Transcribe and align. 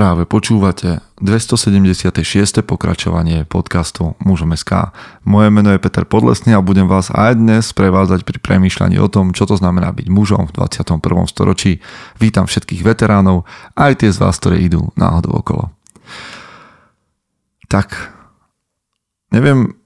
Práve 0.00 0.24
počúvate 0.24 1.04
276. 1.20 2.24
pokračovanie 2.64 3.44
podcastu 3.44 4.16
Mužom. 4.24 4.56
Moje 5.28 5.48
meno 5.52 5.76
je 5.76 5.76
Peter 5.76 6.08
Podlesný 6.08 6.56
a 6.56 6.64
budem 6.64 6.88
vás 6.88 7.12
aj 7.12 7.36
dnes 7.36 7.68
prevádzať 7.76 8.24
pri 8.24 8.40
premýšľaní 8.40 8.96
o 8.96 9.12
tom, 9.12 9.36
čo 9.36 9.44
to 9.44 9.60
znamená 9.60 9.92
byť 9.92 10.08
mužom 10.08 10.48
v 10.48 10.56
21. 10.56 11.04
storočí. 11.28 11.84
Vítam 12.16 12.48
všetkých 12.48 12.80
veteránov, 12.80 13.44
aj 13.76 14.00
tie 14.00 14.08
z 14.08 14.24
vás, 14.24 14.40
ktoré 14.40 14.64
idú 14.64 14.88
náhodou 14.96 15.44
okolo. 15.44 15.68
Tak, 17.68 17.92
neviem 19.36 19.76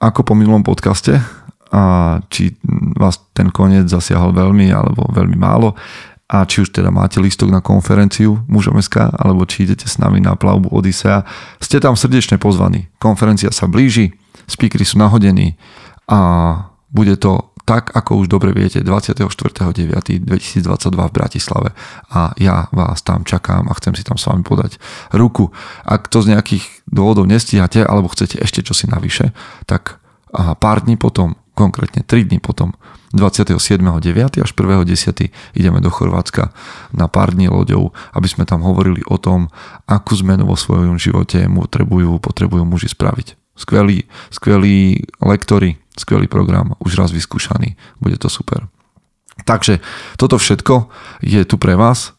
ako 0.00 0.24
po 0.24 0.32
minulom 0.32 0.64
podcaste, 0.64 1.20
a 1.68 2.16
či 2.32 2.56
vás 2.96 3.20
ten 3.36 3.52
koniec 3.52 3.92
zasiahol 3.92 4.32
veľmi 4.32 4.72
alebo 4.72 5.04
veľmi 5.12 5.36
málo 5.36 5.76
a 6.28 6.44
či 6.44 6.60
už 6.60 6.76
teda 6.76 6.92
máte 6.92 7.16
listok 7.24 7.48
na 7.48 7.64
konferenciu 7.64 8.44
mužom.sk 8.52 9.00
alebo 9.16 9.48
či 9.48 9.64
idete 9.64 9.88
s 9.88 9.96
nami 9.96 10.20
na 10.20 10.36
plavbu 10.36 10.68
Odisea, 10.68 11.24
ste 11.56 11.80
tam 11.80 11.96
srdečne 11.96 12.36
pozvaní. 12.36 12.92
Konferencia 13.00 13.48
sa 13.48 13.64
blíži, 13.64 14.12
speakery 14.44 14.84
sú 14.84 15.00
nahodení 15.00 15.56
a 16.04 16.20
bude 16.92 17.16
to 17.16 17.48
tak, 17.68 17.92
ako 17.92 18.24
už 18.24 18.32
dobre 18.32 18.56
viete, 18.56 18.80
24.9.2022 18.80 20.24
v 20.88 21.12
Bratislave 21.12 21.76
a 22.08 22.32
ja 22.40 22.64
vás 22.72 23.04
tam 23.04 23.28
čakám 23.28 23.68
a 23.68 23.76
chcem 23.76 23.92
si 23.92 24.08
tam 24.08 24.16
s 24.16 24.24
vami 24.24 24.40
podať 24.40 24.80
ruku. 25.12 25.52
Ak 25.84 26.08
to 26.08 26.24
z 26.24 26.32
nejakých 26.32 26.64
dôvodov 26.88 27.28
nestíhate 27.28 27.84
alebo 27.84 28.08
chcete 28.08 28.40
ešte 28.40 28.64
čosi 28.64 28.88
navyše, 28.88 29.36
tak 29.68 30.00
pár 30.32 30.80
dní 30.80 30.96
potom, 30.96 31.36
konkrétne 31.52 32.00
3 32.08 32.32
dní 32.32 32.40
potom, 32.40 32.72
27.9. 33.16 34.44
až 34.44 34.50
1.10. 34.52 35.32
ideme 35.56 35.80
do 35.80 35.88
Chorvátska 35.88 36.52
na 36.92 37.08
pár 37.08 37.32
dní 37.32 37.48
loďou, 37.48 37.96
aby 38.12 38.28
sme 38.28 38.44
tam 38.44 38.60
hovorili 38.60 39.00
o 39.08 39.16
tom, 39.16 39.48
akú 39.88 40.12
zmenu 40.20 40.44
vo 40.44 40.56
svojom 40.60 41.00
živote 41.00 41.48
potrebujú, 41.48 42.20
potrebujú 42.20 42.68
muži 42.68 42.92
spraviť. 42.92 43.56
Skvelí, 43.58 44.06
skvelí 44.30 45.08
lektory, 45.18 45.80
skvelý 45.96 46.30
program, 46.30 46.76
už 46.78 47.00
raz 47.00 47.10
vyskúšaný, 47.10 47.74
bude 47.98 48.20
to 48.20 48.30
super. 48.30 48.68
Takže 49.42 49.80
toto 50.20 50.38
všetko 50.38 50.90
je 51.24 51.42
tu 51.48 51.56
pre 51.56 51.74
vás 51.74 52.12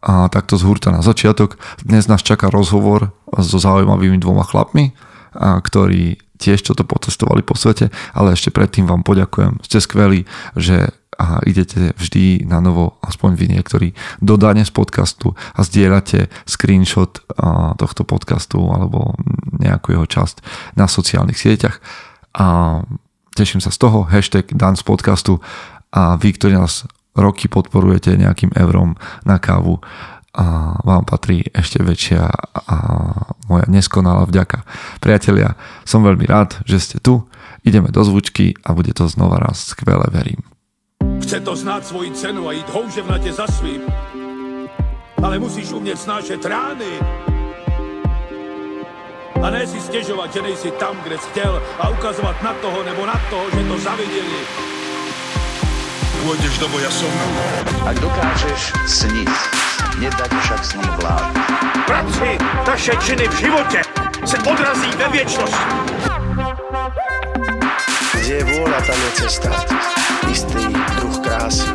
a 0.00 0.30
takto 0.30 0.54
z 0.56 0.62
hurta 0.64 0.94
na 0.94 1.02
začiatok. 1.02 1.58
Dnes 1.82 2.06
nás 2.06 2.22
čaká 2.22 2.48
rozhovor 2.48 3.12
so 3.28 3.58
zaujímavými 3.58 4.22
dvoma 4.22 4.46
chlapmi, 4.46 4.94
ktorí 5.36 6.16
tiež 6.36 6.62
čo 6.62 6.72
to 6.76 6.84
potestovali 6.84 7.42
po 7.42 7.56
svete, 7.58 7.90
ale 8.12 8.36
ešte 8.36 8.52
predtým 8.52 8.84
vám 8.86 9.02
poďakujem. 9.02 9.60
Ste 9.64 9.78
skvelí, 9.82 10.28
že 10.54 10.92
a 11.16 11.40
idete 11.48 11.96
vždy 11.96 12.44
na 12.44 12.60
novo, 12.60 13.00
aspoň 13.00 13.40
vy 13.40 13.46
niektorí, 13.56 13.96
do 14.20 14.36
dane 14.36 14.60
z 14.68 14.72
podcastu 14.72 15.32
a 15.56 15.64
zdieľate 15.64 16.28
screenshot 16.44 17.24
tohto 17.80 18.04
podcastu 18.04 18.60
alebo 18.60 19.16
nejakú 19.56 19.96
jeho 19.96 20.04
časť 20.04 20.44
na 20.76 20.84
sociálnych 20.84 21.40
sieťach. 21.40 21.80
A 22.36 22.80
teším 23.32 23.64
sa 23.64 23.72
z 23.72 23.80
toho, 23.80 24.04
hashtag 24.04 24.52
dan 24.52 24.76
z 24.76 24.84
podcastu 24.84 25.40
a 25.88 26.20
vy, 26.20 26.36
ktorí 26.36 26.52
nás 26.52 26.84
roky 27.16 27.48
podporujete 27.48 28.12
nejakým 28.12 28.52
eurom 28.52 29.00
na 29.24 29.40
kávu, 29.40 29.80
a 30.36 30.76
vám 30.84 31.08
patrí 31.08 31.48
ešte 31.56 31.80
väčšia 31.80 32.28
a 32.52 32.76
moja 33.48 33.64
neskonalá 33.72 34.28
vďaka. 34.28 34.68
Priatelia, 35.00 35.56
som 35.88 36.04
veľmi 36.04 36.28
rád, 36.28 36.60
že 36.68 36.76
ste 36.76 36.96
tu. 37.00 37.24
Ideme 37.64 37.88
do 37.88 38.04
zvučky 38.04 38.54
a 38.62 38.76
bude 38.76 38.92
to 38.92 39.08
znova 39.08 39.40
raz 39.40 39.72
skvelé, 39.72 40.06
verím. 40.12 40.44
Chce 41.24 41.40
to 41.40 41.56
znáť 41.56 41.82
svoji 41.88 42.12
cenu 42.12 42.46
a 42.46 42.54
ísť 42.54 42.68
houževnate 42.70 43.32
za 43.32 43.48
svým. 43.48 43.82
Ale 45.24 45.40
musíš 45.40 45.72
umieť 45.72 45.98
snášať 46.04 46.40
rány. 46.44 46.92
A 49.40 49.46
ne 49.50 49.64
si 49.64 49.80
stiežovať, 49.80 50.28
že 50.32 50.40
nejsi 50.44 50.70
tam, 50.76 50.96
kde 51.00 51.16
si 51.16 51.28
chtěl 51.32 51.54
a 51.80 51.88
ukazovať 51.92 52.36
na 52.44 52.52
toho 52.60 52.78
nebo 52.84 53.02
na 53.08 53.16
toho, 53.32 53.46
že 53.52 53.62
to 53.68 53.76
zavideli. 53.80 54.40
Pôjdeš 56.24 56.54
do 56.62 56.66
boja 56.72 56.88
som. 56.88 57.12
Ak 57.84 57.96
dokážeš 58.00 58.72
sniť, 58.86 59.32
nedať 60.00 60.30
však 60.32 60.60
sní 60.64 60.88
vlád. 61.00 61.32
Práci, 61.86 62.40
taše 62.64 62.94
činy 63.02 63.28
v 63.28 63.34
živote 63.36 63.80
se 64.24 64.36
odrazí 64.40 64.90
ve 64.96 65.08
viečnosti. 65.12 65.66
Kde 68.16 68.34
je 68.42 68.44
vôľa, 68.44 68.80
tam 68.82 68.98
je 68.98 69.10
cesta. 69.22 69.50
Istý 70.26 70.64
druh 70.98 71.16
krásy. 71.22 71.70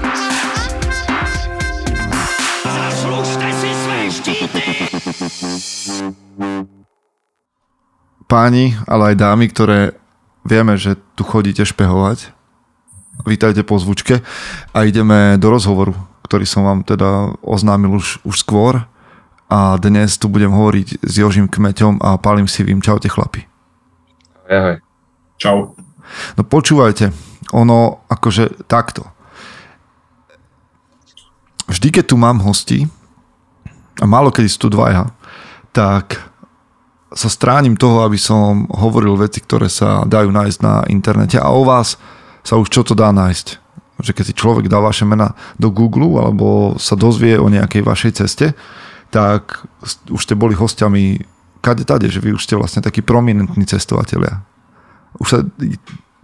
Zaslužte 2.66 3.50
si 3.56 3.69
své 3.72 4.00
štíty! 4.12 4.66
Páni, 8.28 8.75
ale 8.88 9.12
aj 9.12 9.16
dámy, 9.16 9.46
ktoré 9.52 9.96
vieme, 10.47 10.79
že 10.79 10.96
tu 11.16 11.23
chodíte 11.23 11.68
špehovať, 11.68 12.31
vítajte 13.26 13.64
po 13.64 13.78
zvučke 13.78 14.22
a 14.74 14.78
ideme 14.84 15.38
do 15.38 15.50
rozhovoru 15.54 16.12
ktorý 16.32 16.48
som 16.48 16.64
vám 16.64 16.88
teda 16.88 17.36
oznámil 17.44 18.00
už, 18.00 18.24
už 18.24 18.40
skôr 18.40 18.88
a 19.52 19.76
dnes 19.76 20.16
tu 20.16 20.32
budem 20.32 20.48
hovoriť 20.48 21.04
s 21.04 21.14
Jožím 21.20 21.52
Kmeťom 21.52 22.00
a 22.00 22.16
Palim 22.16 22.48
Sivým. 22.48 22.80
Čaute 22.80 23.12
chlapi. 23.12 23.44
Ahoj. 24.48 24.80
Čau. 25.36 25.76
No 26.40 26.42
počúvajte, 26.48 27.12
ono 27.52 28.08
akože 28.08 28.64
takto. 28.64 29.04
Vždy, 31.68 32.00
keď 32.00 32.06
tu 32.08 32.16
mám 32.16 32.40
hosti, 32.40 32.88
a 34.00 34.08
málo 34.08 34.32
kedy 34.32 34.48
sú 34.48 34.68
tu 34.68 34.70
dvaja, 34.72 35.12
tak 35.76 36.16
sa 37.12 37.28
stránim 37.28 37.76
toho, 37.76 38.08
aby 38.08 38.16
som 38.16 38.72
hovoril 38.72 39.20
veci, 39.20 39.44
ktoré 39.44 39.68
sa 39.68 40.08
dajú 40.08 40.32
nájsť 40.32 40.59
na 40.64 40.88
internete 40.88 41.36
a 41.36 41.52
o 41.52 41.68
vás 41.68 42.00
sa 42.41 42.57
už 42.57 42.68
čo 42.69 42.81
to 42.81 42.94
dá 42.97 43.09
nájsť 43.13 43.62
že 44.02 44.18
keď 44.18 44.34
si 44.34 44.35
človek 44.35 44.66
dá 44.66 44.81
vaše 44.81 45.06
mena 45.06 45.38
do 45.62 45.69
Google 45.69 46.18
alebo 46.18 46.75
sa 46.81 46.97
dozvie 46.97 47.38
o 47.38 47.47
nejakej 47.47 47.85
vašej 47.85 48.12
ceste, 48.18 48.57
tak 49.13 49.62
už 50.09 50.22
ste 50.25 50.34
boli 50.34 50.57
hostiami 50.57 51.22
kade 51.62 51.85
tade, 51.85 52.09
že 52.09 52.18
vy 52.18 52.34
už 52.34 52.44
ste 52.44 52.57
vlastne 52.57 52.81
takí 52.81 53.06
prominentní 53.06 53.63
cestovatelia. 53.69 54.41
Už 55.22 55.28
sa 55.29 55.40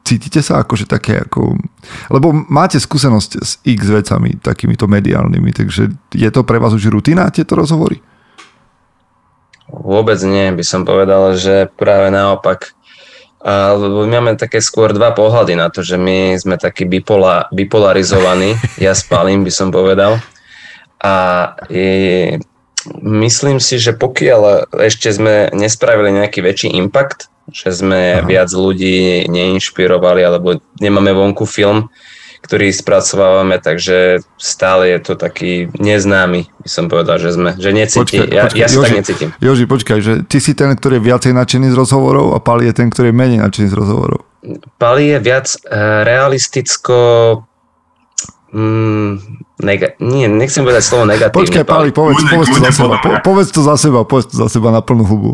cítite 0.02 0.40
sa 0.40 0.64
akože 0.64 0.88
také 0.88 1.20
ako... 1.22 1.60
Lebo 2.08 2.32
máte 2.32 2.80
skúsenosť 2.80 3.32
s 3.44 3.60
x 3.68 3.82
vecami 3.92 4.40
takýmito 4.40 4.88
mediálnymi, 4.88 5.52
takže 5.52 5.92
je 6.16 6.30
to 6.32 6.42
pre 6.48 6.58
vás 6.58 6.72
už 6.72 6.90
rutina 6.90 7.28
tieto 7.28 7.60
rozhovory? 7.60 8.00
Vôbec 9.68 10.16
nie, 10.24 10.48
by 10.56 10.64
som 10.64 10.88
povedal, 10.88 11.36
že 11.36 11.68
práve 11.76 12.08
naopak 12.08 12.72
lebo 13.46 14.04
my 14.06 14.18
máme 14.18 14.34
také 14.34 14.58
skôr 14.58 14.92
dva 14.98 15.14
pohľady 15.14 15.54
na 15.54 15.70
to, 15.70 15.86
že 15.86 15.96
my 15.96 16.34
sme 16.42 16.58
takí 16.58 16.90
bipola, 16.90 17.46
bipolarizovaní, 17.54 18.58
ja 18.86 18.98
spalím 18.98 19.46
by 19.46 19.52
som 19.54 19.70
povedal. 19.70 20.18
A 20.98 21.14
je, 21.70 22.42
myslím 23.06 23.62
si, 23.62 23.78
že 23.78 23.94
pokiaľ 23.94 24.74
ešte 24.82 25.14
sme 25.14 25.54
nespravili 25.54 26.18
nejaký 26.18 26.42
väčší 26.42 26.74
impact, 26.74 27.30
že 27.54 27.72
sme 27.72 28.20
Aha. 28.20 28.26
viac 28.28 28.50
ľudí 28.52 29.30
neinšpirovali 29.30 30.22
alebo 30.26 30.60
nemáme 30.82 31.14
vonku 31.16 31.46
film, 31.48 31.88
ktorý 32.42 32.70
spracovávame, 32.72 33.58
takže 33.58 34.22
stále 34.38 34.94
je 34.96 35.00
to 35.04 35.14
taký 35.18 35.68
neznámy, 35.82 36.48
by 36.48 36.70
som 36.70 36.86
povedal, 36.88 37.18
že 37.18 37.34
sme, 37.34 37.58
že 37.58 37.74
necíti, 37.74 38.24
počkaj, 38.24 38.28
ja, 38.30 38.44
počkaj, 38.48 38.62
ja 38.62 38.68
sa 38.70 38.76
Joži, 38.78 38.86
tak 38.86 38.98
necítim. 38.98 39.30
Joži, 39.42 39.66
počkaj, 39.66 40.00
že 40.00 40.14
ty 40.24 40.38
si 40.38 40.54
ten, 40.54 40.72
ktorý 40.72 41.02
je 41.02 41.04
viacej 41.12 41.32
nadšený 41.34 41.74
z 41.74 41.76
rozhovorov 41.76 42.38
a 42.38 42.40
Pali 42.40 42.70
je 42.70 42.74
ten, 42.78 42.88
ktorý 42.88 43.10
je 43.12 43.16
menej 43.18 43.40
nadšený 43.42 43.68
z 43.74 43.76
rozhovorov. 43.76 44.20
Pali 44.78 45.12
je 45.12 45.18
viac 45.20 45.48
uh, 45.68 46.06
realisticko 46.06 46.96
mm, 48.54 49.12
nega- 49.64 49.96
nie, 50.00 50.30
nechcem 50.30 50.64
povedať 50.64 50.84
slovo 50.86 51.04
negatívne. 51.10 51.36
Počkaj, 51.36 51.64
Pali, 51.66 51.90
povedz, 51.92 52.22
povedz, 52.24 52.50
to 52.54 52.62
za 52.64 52.72
seba, 52.72 52.96
po, 53.02 53.10
povedz 53.26 53.50
to 53.52 53.62
za 53.66 53.76
seba, 53.76 54.00
povedz 54.06 54.28
to 54.32 54.36
za 54.38 54.48
seba 54.48 54.70
na 54.70 54.82
plnú 54.86 55.04
hubu. 55.04 55.32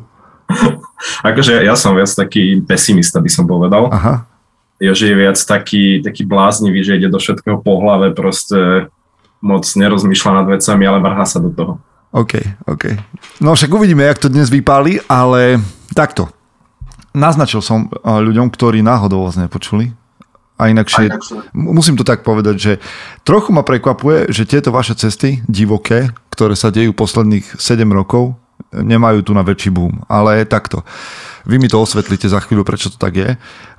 akože 1.30 1.64
ja 1.64 1.76
som 1.78 1.96
viac 1.96 2.10
taký 2.10 2.64
pesimista, 2.64 3.20
by 3.20 3.30
som 3.32 3.46
povedal. 3.46 3.92
Aha. 3.92 4.33
Joži 4.84 5.16
je 5.16 5.16
viac 5.16 5.38
taký, 5.40 6.04
taký 6.04 6.28
bláznivý, 6.28 6.84
že 6.84 7.00
ide 7.00 7.08
do 7.08 7.16
všetkého 7.16 7.64
po 7.64 7.80
hlave, 7.80 8.12
proste 8.12 8.92
moc 9.40 9.64
nerozmýšľa 9.64 10.44
nad 10.44 10.48
vecami, 10.60 10.84
ale 10.84 11.00
vrhá 11.00 11.24
sa 11.24 11.40
do 11.40 11.52
toho. 11.56 11.74
OK, 12.12 12.44
OK. 12.68 12.94
No 13.40 13.56
však 13.56 13.72
uvidíme, 13.72 14.04
jak 14.04 14.20
to 14.20 14.28
dnes 14.28 14.52
vypáli, 14.52 15.00
ale 15.08 15.64
takto. 15.96 16.30
Naznačil 17.16 17.64
som 17.64 17.88
eh, 17.88 17.96
ľuďom, 18.04 18.52
ktorí 18.52 18.84
náhodou 18.84 19.24
vás 19.24 19.40
nepočuli, 19.40 19.96
a 20.54 20.70
inakšie, 20.70 21.10
musím 21.58 21.98
to 21.98 22.06
tak 22.06 22.22
povedať, 22.22 22.56
že 22.56 22.74
trochu 23.26 23.50
ma 23.50 23.66
prekvapuje, 23.66 24.30
že 24.30 24.46
tieto 24.46 24.70
vaše 24.70 24.94
cesty, 24.94 25.42
divoké, 25.50 26.14
ktoré 26.30 26.54
sa 26.54 26.70
dejú 26.70 26.94
posledných 26.94 27.58
7 27.58 27.84
rokov, 27.90 28.38
nemajú 28.72 29.26
tu 29.26 29.32
na 29.34 29.42
väčší 29.42 29.74
boom. 29.74 30.06
Ale 30.06 30.46
takto. 30.46 30.86
Vy 31.44 31.60
mi 31.60 31.68
to 31.68 31.80
osvetlíte 31.80 32.32
za 32.32 32.40
chvíľu, 32.40 32.64
prečo 32.64 32.88
to 32.88 32.98
tak 32.98 33.14
je. 33.20 33.30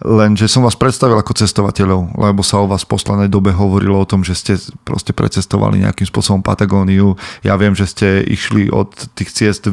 Lenže 0.05 0.49
som 0.53 0.65
vás 0.65 0.77
predstavil 0.77 1.17
ako 1.17 1.33
cestovateľov, 1.33 2.17
lebo 2.21 2.45
sa 2.45 2.61
o 2.61 2.69
vás 2.69 2.85
v 2.85 2.93
poslednej 2.93 3.29
dobe 3.33 3.57
hovorilo 3.57 3.97
o 3.97 4.09
tom, 4.09 4.21
že 4.21 4.37
ste 4.37 4.53
proste 4.85 5.17
precestovali 5.17 5.81
nejakým 5.81 6.05
spôsobom 6.05 6.45
Patagóniu. 6.45 7.17
Ja 7.41 7.57
viem, 7.57 7.73
že 7.73 7.89
ste 7.89 8.21
išli 8.21 8.69
od 8.69 8.93
tých 9.17 9.33
ciest, 9.33 9.73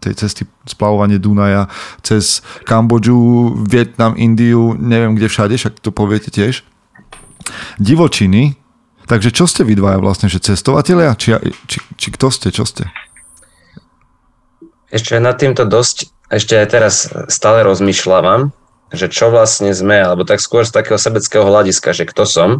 tej 0.00 0.14
cesty 0.16 0.48
splavovanie 0.64 1.20
Dunaja 1.20 1.68
cez 2.00 2.40
Kambodžu, 2.64 3.52
Vietnam, 3.68 4.16
Indiu, 4.16 4.72
neviem 4.76 5.12
kde 5.12 5.28
všade, 5.28 5.54
však 5.60 5.84
to 5.84 5.92
poviete 5.92 6.32
tiež. 6.32 6.64
Divočiny, 7.80 8.56
takže 9.04 9.32
čo 9.32 9.44
ste 9.44 9.64
vy 9.64 9.76
dvaja 9.76 10.00
vlastne, 10.00 10.32
že 10.32 10.40
cestovatelia? 10.40 11.16
Či, 11.16 11.36
či, 11.68 11.78
či 11.96 12.08
kto 12.12 12.32
ste, 12.32 12.48
čo 12.48 12.64
ste? 12.64 12.88
Ešte 14.88 15.20
nad 15.20 15.36
týmto 15.36 15.68
dosť, 15.68 16.17
ešte 16.28 16.54
aj 16.56 16.66
teraz 16.68 16.94
stále 17.32 17.64
rozmýšľam, 17.64 18.52
že 18.92 19.08
čo 19.12 19.28
vlastne 19.28 19.72
sme, 19.72 20.00
alebo 20.00 20.24
tak 20.24 20.40
skôr 20.40 20.64
z 20.64 20.72
takého 20.72 20.96
sebeckého 20.96 21.44
hľadiska, 21.44 21.92
že 21.92 22.08
kto 22.08 22.24
som. 22.24 22.50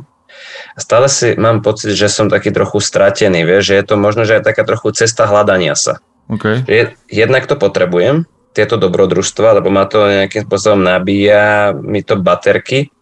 Stále 0.76 1.08
si 1.08 1.32
mám 1.36 1.64
pocit, 1.64 1.96
že 1.96 2.12
som 2.12 2.28
taký 2.28 2.52
trochu 2.52 2.80
stratený, 2.84 3.44
vieš, 3.48 3.72
že 3.72 3.74
je 3.80 3.84
to 3.84 3.94
možno, 3.96 4.28
že 4.28 4.40
aj 4.40 4.52
taká 4.52 4.62
trochu 4.64 4.92
cesta 4.92 5.24
hľadania 5.24 5.72
sa. 5.72 6.00
Okay. 6.28 6.60
Je, 6.68 6.82
jednak 7.08 7.48
to 7.48 7.56
potrebujem, 7.56 8.28
tieto 8.52 8.76
dobrodružstva, 8.76 9.60
lebo 9.60 9.72
ma 9.72 9.88
to 9.88 10.04
nejakým 10.04 10.44
spôsobom 10.44 10.84
nabíja, 10.84 11.72
mi 11.72 12.04
to 12.04 12.20
baterky 12.20 12.92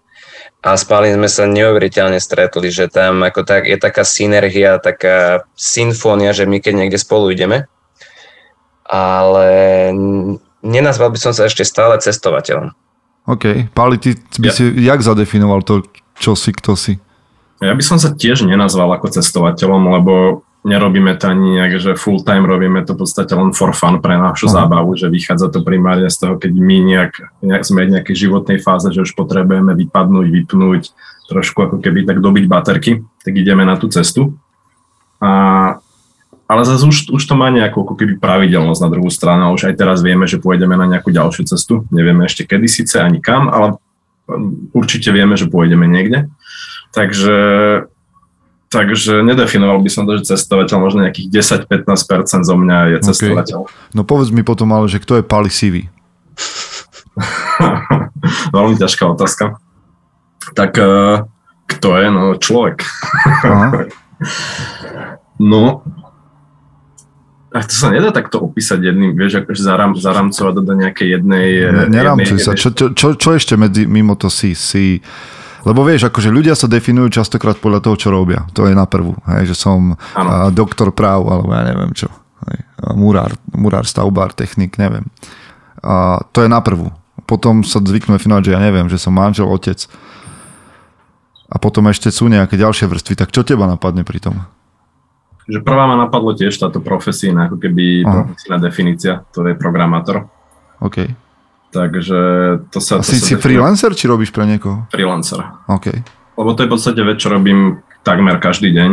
a 0.62 0.74
spali 0.76 1.14
sme 1.14 1.30
sa 1.30 1.46
neuveriteľne 1.46 2.18
stretli, 2.18 2.68
že 2.68 2.90
tam 2.90 3.22
ako 3.22 3.46
tak, 3.46 3.70
je 3.70 3.78
taká 3.78 4.02
synergia, 4.02 4.82
taká 4.82 5.46
symfónia, 5.54 6.34
že 6.34 6.44
my 6.44 6.58
keď 6.60 6.74
niekde 6.74 6.98
spolu 6.98 7.32
ideme, 7.32 7.70
ale 8.86 9.48
nenazval 10.66 11.14
by 11.14 11.18
som 11.22 11.32
sa 11.32 11.46
ešte 11.46 11.62
stále 11.62 11.94
cestovateľom. 12.02 12.74
OK. 13.26 13.70
Pali, 13.70 13.96
ty 14.02 14.18
by 14.38 14.50
ja. 14.50 14.54
si 14.54 14.64
jak 14.82 15.00
zadefinoval 15.02 15.62
to, 15.62 15.86
čo 16.18 16.34
si, 16.34 16.50
kto 16.50 16.74
si? 16.74 16.98
Ja 17.62 17.72
by 17.72 17.82
som 17.82 17.96
sa 17.96 18.12
tiež 18.12 18.44
nenazval 18.44 18.90
ako 18.98 19.14
cestovateľom, 19.16 19.82
lebo 19.88 20.44
nerobíme 20.66 21.14
to 21.14 21.30
ani 21.30 21.62
nejak, 21.62 21.78
že 21.78 21.92
full 21.94 22.20
time, 22.26 22.42
robíme 22.42 22.82
to 22.82 22.98
v 22.98 23.06
podstate 23.06 23.30
len 23.32 23.54
for 23.54 23.70
fun 23.70 24.02
pre 24.02 24.18
našu 24.18 24.50
uh-huh. 24.50 24.66
zábavu, 24.66 24.98
že 24.98 25.06
vychádza 25.06 25.54
to 25.54 25.62
primárne 25.62 26.10
z 26.10 26.18
toho, 26.18 26.34
keď 26.36 26.52
my 26.52 26.76
nejak, 26.82 27.12
nejak 27.46 27.62
sme 27.62 27.86
v 27.86 27.92
nejakej 27.96 28.16
životnej 28.26 28.58
fáze, 28.58 28.90
že 28.90 29.06
už 29.06 29.14
potrebujeme 29.14 29.72
vypadnúť, 29.78 30.26
vypnúť, 30.26 30.82
trošku 31.30 31.58
ako 31.70 31.76
keby 31.78 32.02
tak 32.02 32.18
dobiť 32.18 32.44
baterky, 32.50 33.06
tak 33.22 33.32
ideme 33.34 33.62
na 33.62 33.78
tú 33.78 33.86
cestu. 33.86 34.34
A 35.22 35.78
ale 36.46 36.62
zase 36.62 36.86
už, 36.86 37.10
už 37.10 37.22
to 37.26 37.34
má 37.34 37.50
nejakú 37.50 37.82
ako 37.82 37.98
keby 37.98 38.22
pravidelnosť 38.22 38.80
na 38.86 38.90
druhú 38.90 39.10
stranu. 39.10 39.50
Už 39.50 39.66
aj 39.66 39.74
teraz 39.74 39.98
vieme, 39.98 40.30
že 40.30 40.38
pôjdeme 40.38 40.78
na 40.78 40.86
nejakú 40.86 41.10
ďalšiu 41.10 41.42
cestu. 41.50 41.82
Nevieme 41.90 42.22
ešte 42.22 42.46
kedy 42.46 42.70
síce 42.70 43.02
ani 43.02 43.18
kam, 43.18 43.50
ale 43.50 43.82
um, 44.30 44.70
určite 44.70 45.10
vieme, 45.10 45.34
že 45.34 45.50
pôjdeme 45.50 45.90
niekde. 45.90 46.30
Takže, 46.94 47.38
takže 48.70 49.26
nedefinoval 49.26 49.82
by 49.82 49.90
som 49.90 50.06
to, 50.06 50.22
že 50.22 50.38
cestovateľ 50.38 50.78
možno 50.78 51.02
nejakých 51.02 51.34
10-15% 51.66 52.46
zo 52.46 52.54
mňa 52.54 52.78
je 52.94 52.98
cestovateľ. 53.10 53.58
Okay. 53.66 53.94
No 53.98 54.06
povedz 54.06 54.30
mi 54.30 54.46
potom 54.46 54.70
ale, 54.70 54.86
že 54.86 55.02
kto 55.02 55.18
je 55.18 55.24
Pali 55.26 55.50
Sivy? 55.50 55.90
Veľmi 58.54 58.78
ťažká 58.78 59.02
otázka. 59.02 59.58
Tak 60.54 60.78
uh, 60.78 61.26
kto 61.66 61.88
je? 61.98 62.06
No 62.14 62.38
človek. 62.38 62.86
no, 65.52 65.82
a 67.56 67.64
to 67.64 67.72
sa 67.72 67.88
nedá 67.88 68.12
takto 68.12 68.44
opísať 68.44 68.92
jedným, 68.92 69.16
vieš, 69.16 69.40
akože 69.40 69.62
zaram, 69.64 69.96
zaramcovať 69.96 70.54
do 70.60 70.74
nejakej 70.76 71.08
jednej... 71.16 71.48
Neramcuj 71.88 72.38
sa, 72.44 72.52
čo, 72.52 72.68
čo, 72.76 72.92
čo, 72.92 73.16
čo 73.16 73.28
ešte 73.32 73.56
medzi, 73.56 73.88
mimo 73.88 74.12
to 74.12 74.28
si, 74.28 74.52
si... 74.52 75.00
Lebo 75.64 75.82
vieš, 75.82 76.12
akože 76.12 76.28
ľudia 76.28 76.52
sa 76.52 76.68
definujú 76.68 77.16
častokrát 77.16 77.56
podľa 77.58 77.80
toho, 77.82 77.96
čo 77.96 78.08
robia. 78.12 78.44
To 78.54 78.68
je 78.68 78.76
na 78.76 78.84
prvú. 78.86 79.16
Hej, 79.26 79.50
že 79.50 79.56
som 79.56 79.98
a, 80.14 80.52
doktor 80.52 80.92
práv, 80.92 81.26
alebo 81.26 81.50
ja 81.50 81.64
neviem 81.66 81.90
čo. 81.96 82.12
Hej, 82.46 82.60
murár, 82.94 83.34
murár, 83.50 83.88
stavbár, 83.88 84.36
technik, 84.36 84.78
neviem. 84.78 85.08
A 85.82 86.22
to 86.30 86.44
je 86.44 86.52
na 86.52 86.62
prvú. 86.62 86.92
Potom 87.26 87.66
sa 87.66 87.82
zvyknú 87.82 88.14
definovať, 88.14 88.42
že 88.46 88.54
ja 88.54 88.60
neviem, 88.62 88.86
že 88.86 89.00
som 89.00 89.10
manžel, 89.10 89.50
otec. 89.50 89.90
A 91.50 91.58
potom 91.58 91.88
ešte 91.90 92.14
sú 92.14 92.30
nejaké 92.30 92.54
ďalšie 92.54 92.86
vrstvy. 92.86 93.14
Tak 93.18 93.34
čo 93.34 93.42
teba 93.42 93.66
napadne 93.66 94.06
pri 94.06 94.22
tom? 94.22 94.46
Že 95.46 95.58
prvá 95.62 95.86
ma 95.86 95.94
napadlo 95.94 96.34
tiež 96.34 96.58
táto 96.58 96.82
profesína, 96.82 97.46
ako 97.46 97.56
keby 97.62 98.02
Aha. 98.02 98.26
profesína 98.26 98.56
definícia, 98.58 99.22
to 99.30 99.46
je 99.46 99.54
programátor. 99.54 100.26
OK. 100.82 101.06
Takže 101.70 102.18
to 102.70 102.78
sa... 102.82 102.98
A 102.98 103.04
to 103.04 103.14
si, 103.14 103.22
sa 103.22 103.26
si 103.30 103.34
freelancer, 103.38 103.94
či 103.94 104.10
robíš 104.10 104.34
pre 104.34 104.46
niekoho? 104.46 104.90
Freelancer. 104.90 105.42
OK. 105.70 105.92
Lebo 106.36 106.50
to 106.52 106.64
je 106.64 106.68
v 106.68 106.72
podstate 106.72 107.00
vec, 107.02 107.16
čo 107.22 107.30
robím 107.30 107.80
takmer 108.02 108.42
každý 108.42 108.74
deň. 108.74 108.90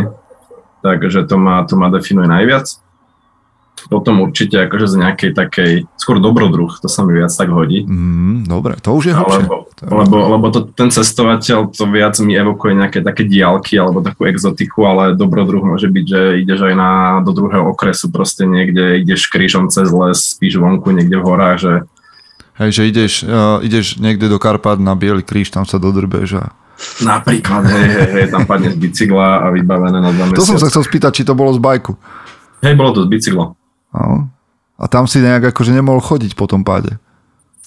Takže 0.83 1.25
to 1.25 1.35
ma, 1.39 1.63
to 1.63 1.79
ma 1.79 1.87
definuje 1.87 2.27
najviac 2.27 2.83
potom 3.91 4.23
určite 4.23 4.63
akože 4.63 4.87
z 4.87 4.95
nejakej 5.03 5.31
takej, 5.35 5.71
skôr 5.99 6.23
dobrodruh, 6.23 6.71
to 6.79 6.87
sa 6.87 7.03
mi 7.03 7.19
viac 7.19 7.33
tak 7.33 7.51
hodí. 7.51 7.83
Mm, 7.83 8.47
dobre, 8.47 8.79
to 8.79 8.95
už 8.95 9.11
je 9.11 9.13
hlbšie. 9.13 9.43
Lebo, 9.43 9.55
lebo, 9.83 10.17
lebo 10.39 10.45
to, 10.53 10.59
ten 10.71 10.87
cestovateľ 10.87 11.73
to 11.75 11.85
viac 11.91 12.15
mi 12.23 12.37
evokuje 12.37 12.73
nejaké 12.79 12.99
také 13.03 13.27
diálky 13.27 13.75
alebo 13.75 13.99
takú 13.99 14.23
exotiku, 14.23 14.87
ale 14.87 15.19
dobrodruh 15.19 15.63
môže 15.63 15.91
byť, 15.91 16.05
že 16.07 16.21
ideš 16.47 16.59
aj 16.71 16.75
na, 16.77 16.91
do 17.21 17.35
druhého 17.35 17.67
okresu, 17.75 18.07
proste 18.07 18.47
niekde 18.47 19.03
ideš 19.03 19.27
krížom 19.27 19.67
cez 19.67 19.91
les, 19.91 20.17
spíš 20.37 20.57
vonku 20.61 20.95
niekde 20.95 21.19
v 21.19 21.27
horách, 21.27 21.59
že 21.59 21.73
Hej, 22.53 22.69
že 22.69 22.83
ideš, 22.85 23.13
uh, 23.25 23.57
ideš 23.65 23.97
niekde 23.97 24.29
do 24.29 24.37
Karpát 24.37 24.77
na 24.77 24.93
Bielý 24.93 25.25
kríž, 25.25 25.49
tam 25.49 25.65
sa 25.65 25.81
dodrbeš 25.81 26.37
a... 26.37 26.53
Napríklad, 27.01 27.65
hej, 27.65 27.87
hej, 27.89 28.09
hej, 28.13 28.27
tam 28.29 28.45
padne 28.45 28.69
z 28.69 28.77
bicykla 28.77 29.41
a 29.41 29.47
vybavené 29.49 29.97
na 29.97 30.13
dva 30.13 30.37
To 30.37 30.45
som 30.45 30.61
sa 30.61 30.69
chcel 30.69 30.85
spýtať, 30.85 31.11
či 31.17 31.23
to 31.25 31.33
bolo 31.33 31.49
z 31.49 31.57
bajku. 31.57 31.97
Hej, 32.61 32.77
bolo 32.77 32.93
to 32.93 33.01
z 33.05 33.09
bicykla. 33.09 33.57
No. 33.93 34.27
A 34.81 34.89
tam 34.89 35.05
si 35.05 35.21
nejak 35.21 35.53
akože 35.53 35.71
nemohol 35.71 36.01
chodiť 36.01 36.33
po 36.33 36.49
tom 36.49 36.65
páde. 36.65 36.97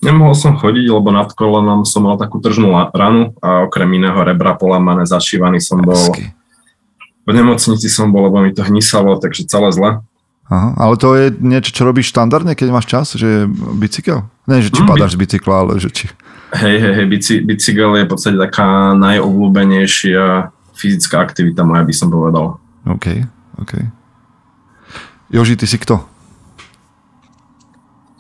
Nemohol 0.05 0.37
som 0.37 0.61
chodiť, 0.61 0.93
lebo 0.93 1.09
nad 1.09 1.33
kolenom 1.33 1.89
som 1.89 2.05
mal 2.05 2.21
takú 2.21 2.37
tržnú 2.37 2.77
ranu 2.93 3.33
a 3.41 3.65
okrem 3.65 3.89
iného 3.97 4.19
rebra 4.21 4.53
polamané, 4.53 5.09
zašívaný 5.09 5.63
som 5.65 5.81
bol. 5.81 5.97
Hezky. 5.97 6.37
V 7.25 7.31
nemocnici 7.33 7.89
som 7.89 8.13
bol, 8.13 8.29
lebo 8.29 8.45
mi 8.45 8.53
to 8.53 8.61
hnisalo, 8.61 9.17
takže 9.17 9.49
celé 9.49 9.73
zle. 9.73 9.91
Aha, 10.47 10.79
ale 10.79 10.95
to 10.95 11.17
je 11.19 11.35
niečo, 11.43 11.75
čo 11.75 11.83
robíš 11.83 12.15
štandardne, 12.15 12.55
keď 12.55 12.69
máš 12.71 12.87
čas, 12.87 13.07
že 13.19 13.51
bicykel? 13.51 14.23
Ne, 14.47 14.63
že 14.63 14.71
či 14.71 14.79
mm, 14.79 14.87
padáš 14.87 15.19
z 15.19 15.21
bicykla, 15.27 15.55
ale 15.67 15.73
že 15.83 15.91
či... 15.91 16.05
Hej, 16.55 16.77
hej, 16.79 16.93
hej, 17.03 17.07
bicy, 17.11 17.33
bicykel 17.43 17.99
je 17.99 18.07
v 18.07 18.11
podstate 18.15 18.39
taká 18.39 18.95
najobľúbenejšia 18.95 20.55
fyzická 20.79 21.19
aktivita 21.19 21.67
moja, 21.67 21.83
by 21.83 21.95
som 21.97 22.15
povedal. 22.15 22.63
OK, 22.87 23.27
OK. 23.59 23.73
Joži, 25.35 25.59
ty 25.59 25.67
si 25.67 25.83
kto? 25.83 25.99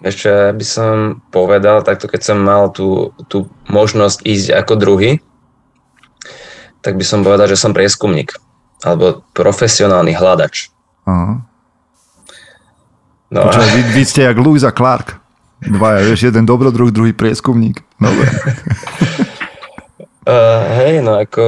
Ešte 0.06 0.54
by 0.54 0.62
som 0.62 1.18
povedal, 1.34 1.82
takto 1.82 2.06
keď 2.06 2.22
som 2.22 2.38
mal 2.38 2.70
tú, 2.70 3.10
tú 3.26 3.50
možnosť 3.66 4.22
ísť 4.22 4.48
ako 4.54 4.72
druhý, 4.78 5.18
tak 6.78 6.94
by 6.94 7.02
som 7.02 7.26
povedal, 7.26 7.50
že 7.50 7.58
som 7.58 7.74
prieskumník 7.74 8.38
alebo 8.86 9.26
profesionálny 9.34 10.14
hľadač. 10.14 10.70
Aha. 11.10 11.42
No. 13.34 13.40
Počuva, 13.50 13.66
vy, 13.74 13.82
vy 13.98 14.02
ste 14.06 14.22
jak 14.22 14.38
Louisa 14.38 14.70
Clark. 14.70 15.18
Dvaja, 15.66 16.06
vieš, 16.06 16.30
jeden 16.30 16.46
dobrodruh, 16.46 16.94
druhý 16.94 17.10
prieskumník. 17.10 17.82
Dobre. 17.98 18.28
uh, 20.30 20.62
hej, 20.78 21.02
no 21.02 21.18
ako 21.18 21.44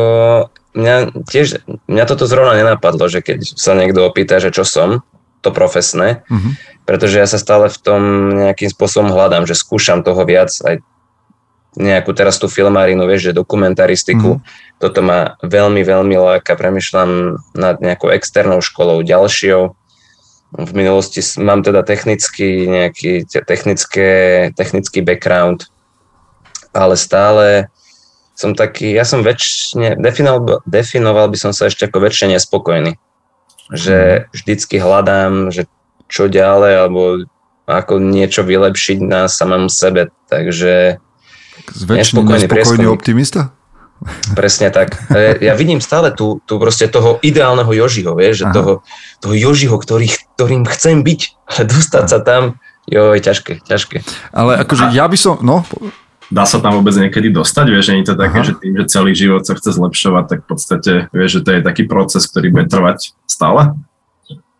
mňa 0.74 0.94
tiež, 1.28 1.62
mňa 1.86 2.04
toto 2.08 2.26
zrovna 2.26 2.58
nenapadlo, 2.58 3.06
že 3.06 3.22
keď 3.22 3.44
sa 3.54 3.78
niekto 3.78 4.02
opýta, 4.02 4.42
že 4.42 4.50
čo 4.50 4.66
som, 4.66 5.06
to 5.38 5.54
profesné, 5.54 6.26
uh-huh. 6.26 6.50
Pretože 6.88 7.20
ja 7.20 7.28
sa 7.28 7.36
stále 7.36 7.68
v 7.68 7.78
tom 7.84 8.02
nejakým 8.32 8.72
spôsobom 8.72 9.12
hľadám, 9.12 9.44
že 9.44 9.52
skúšam 9.52 10.00
toho 10.00 10.24
viac, 10.24 10.48
aj 10.64 10.80
nejakú 11.76 12.16
teraz 12.16 12.40
tú 12.40 12.48
filmárinu, 12.48 13.04
vieš, 13.04 13.28
že 13.28 13.36
dokumentaristiku, 13.36 14.40
uh-huh. 14.40 14.80
toto 14.80 15.04
ma 15.04 15.36
veľmi, 15.44 15.84
veľmi 15.84 16.16
láka, 16.16 16.56
premyšľam 16.56 17.36
nad 17.52 17.76
nejakou 17.84 18.08
externou 18.08 18.64
školou 18.64 19.04
ďalšou, 19.04 19.76
v 20.48 20.70
minulosti 20.72 21.20
mám 21.36 21.60
teda 21.60 21.84
technický, 21.84 22.64
nejaký 22.64 23.28
technické, 23.44 24.08
technický 24.56 25.04
background, 25.04 25.68
ale 26.72 26.96
stále 26.96 27.68
som 28.32 28.56
taký, 28.56 28.96
ja 28.96 29.04
som 29.04 29.20
väčšine, 29.20 30.00
definoval, 30.00 30.64
definoval 30.64 31.28
by 31.28 31.36
som 31.36 31.52
sa 31.52 31.68
ešte 31.68 31.84
ako 31.84 32.00
väčšine 32.00 32.40
nespokojný. 32.40 32.96
Že 33.68 33.96
mhm. 34.00 34.20
vždycky 34.32 34.74
hľadám, 34.80 35.52
že 35.52 35.68
čo 36.08 36.26
ďalej, 36.26 36.72
alebo 36.74 37.02
ako 37.68 38.00
niečo 38.00 38.42
vylepšiť 38.42 38.98
na 39.04 39.28
samom 39.28 39.68
sebe, 39.68 40.08
takže 40.26 40.98
Zväčšený 41.68 42.24
nespokojný 42.24 42.86
optimista? 42.88 43.52
Presne 44.32 44.70
tak. 44.70 44.94
Ja 45.42 45.58
vidím 45.58 45.82
stále 45.82 46.14
tu, 46.14 46.38
tu 46.46 46.56
proste 46.56 46.86
toho 46.86 47.18
ideálneho 47.20 47.68
Jožiho, 47.74 48.14
vieš, 48.14 48.46
že 48.46 48.54
toho, 48.54 48.72
toho 49.18 49.34
Jožiho, 49.34 49.74
ktorý, 49.74 50.08
ktorým 50.38 50.64
chcem 50.70 51.02
byť, 51.02 51.20
ale 51.50 51.62
dostať 51.66 52.04
Aha. 52.06 52.12
sa 52.14 52.20
tam 52.22 52.42
Jo, 52.88 53.12
je 53.12 53.20
ťažké, 53.20 53.68
ťažké. 53.68 54.00
Ale 54.32 54.64
akože 54.64 54.96
ja 54.96 55.04
by 55.04 55.18
som, 55.20 55.36
no... 55.44 55.60
Dá 56.28 56.44
sa 56.44 56.60
tam 56.60 56.76
vôbec 56.76 56.92
niekedy 56.92 57.32
dostať, 57.32 57.66
vieš, 57.72 57.88
nie 57.88 58.04
je 58.04 58.12
to 58.12 58.16
také, 58.16 58.40
Aha. 58.40 58.48
že 58.48 58.52
tým, 58.56 58.72
že 58.76 58.84
celý 58.88 59.12
život 59.12 59.44
sa 59.44 59.56
chce 59.56 59.76
zlepšovať, 59.76 60.24
tak 60.28 60.38
v 60.44 60.48
podstate, 60.48 60.92
vieš, 61.12 61.40
že 61.40 61.44
to 61.44 61.50
je 61.56 61.60
taký 61.64 61.84
proces, 61.84 62.24
ktorý 62.28 62.52
bude 62.52 62.66
trvať 62.68 63.12
stále? 63.28 63.76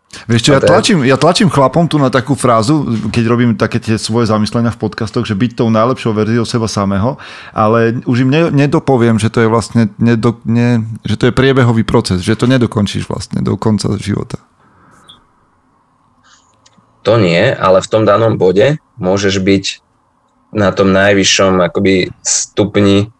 Vieš 0.09 0.41
čo, 0.41 0.51
ja 0.57 0.61
tlačím, 0.61 1.05
ja 1.05 1.21
tlačím 1.21 1.53
chlapom 1.53 1.85
tu 1.85 2.01
na 2.01 2.09
takú 2.09 2.33
frázu, 2.33 2.81
keď 3.13 3.23
robím 3.29 3.51
také 3.53 3.77
tie 3.77 3.93
svoje 4.01 4.25
zamyslenia 4.25 4.73
v 4.73 4.81
podcastoch, 4.81 5.21
že 5.21 5.37
byť 5.37 5.61
tou 5.61 5.69
najlepšou 5.69 6.17
verziou 6.17 6.49
seba 6.49 6.65
samého, 6.65 7.21
ale 7.53 8.01
už 8.09 8.25
im 8.25 8.49
nedopoviem, 8.49 9.21
že 9.21 9.29
to 9.29 9.45
je 9.45 9.49
vlastne 9.49 9.93
nedo, 10.01 10.41
ne, 10.49 10.81
že 11.05 11.13
to 11.13 11.29
je 11.29 11.33
priebehový 11.33 11.85
proces, 11.85 12.25
že 12.25 12.33
to 12.33 12.49
nedokončíš 12.49 13.05
vlastne 13.05 13.45
do 13.45 13.53
konca 13.53 13.85
života. 14.01 14.41
To 17.05 17.21
nie, 17.21 17.53
ale 17.53 17.77
v 17.77 17.87
tom 17.87 18.01
danom 18.01 18.41
bode 18.41 18.81
môžeš 18.97 19.37
byť 19.45 19.65
na 20.57 20.73
tom 20.73 20.89
najvyššom 20.89 21.61
akoby 21.69 22.09
stupni 22.25 23.13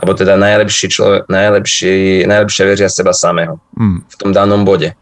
alebo 0.00 0.12
teda 0.16 0.40
najlepší 0.40 0.86
človek, 0.88 1.28
najlepší, 1.28 2.24
najlepšia 2.24 2.64
verzia 2.64 2.88
seba 2.88 3.12
samého 3.12 3.60
mm. 3.76 4.08
v 4.08 4.16
tom 4.16 4.32
danom 4.32 4.64
bode 4.64 4.96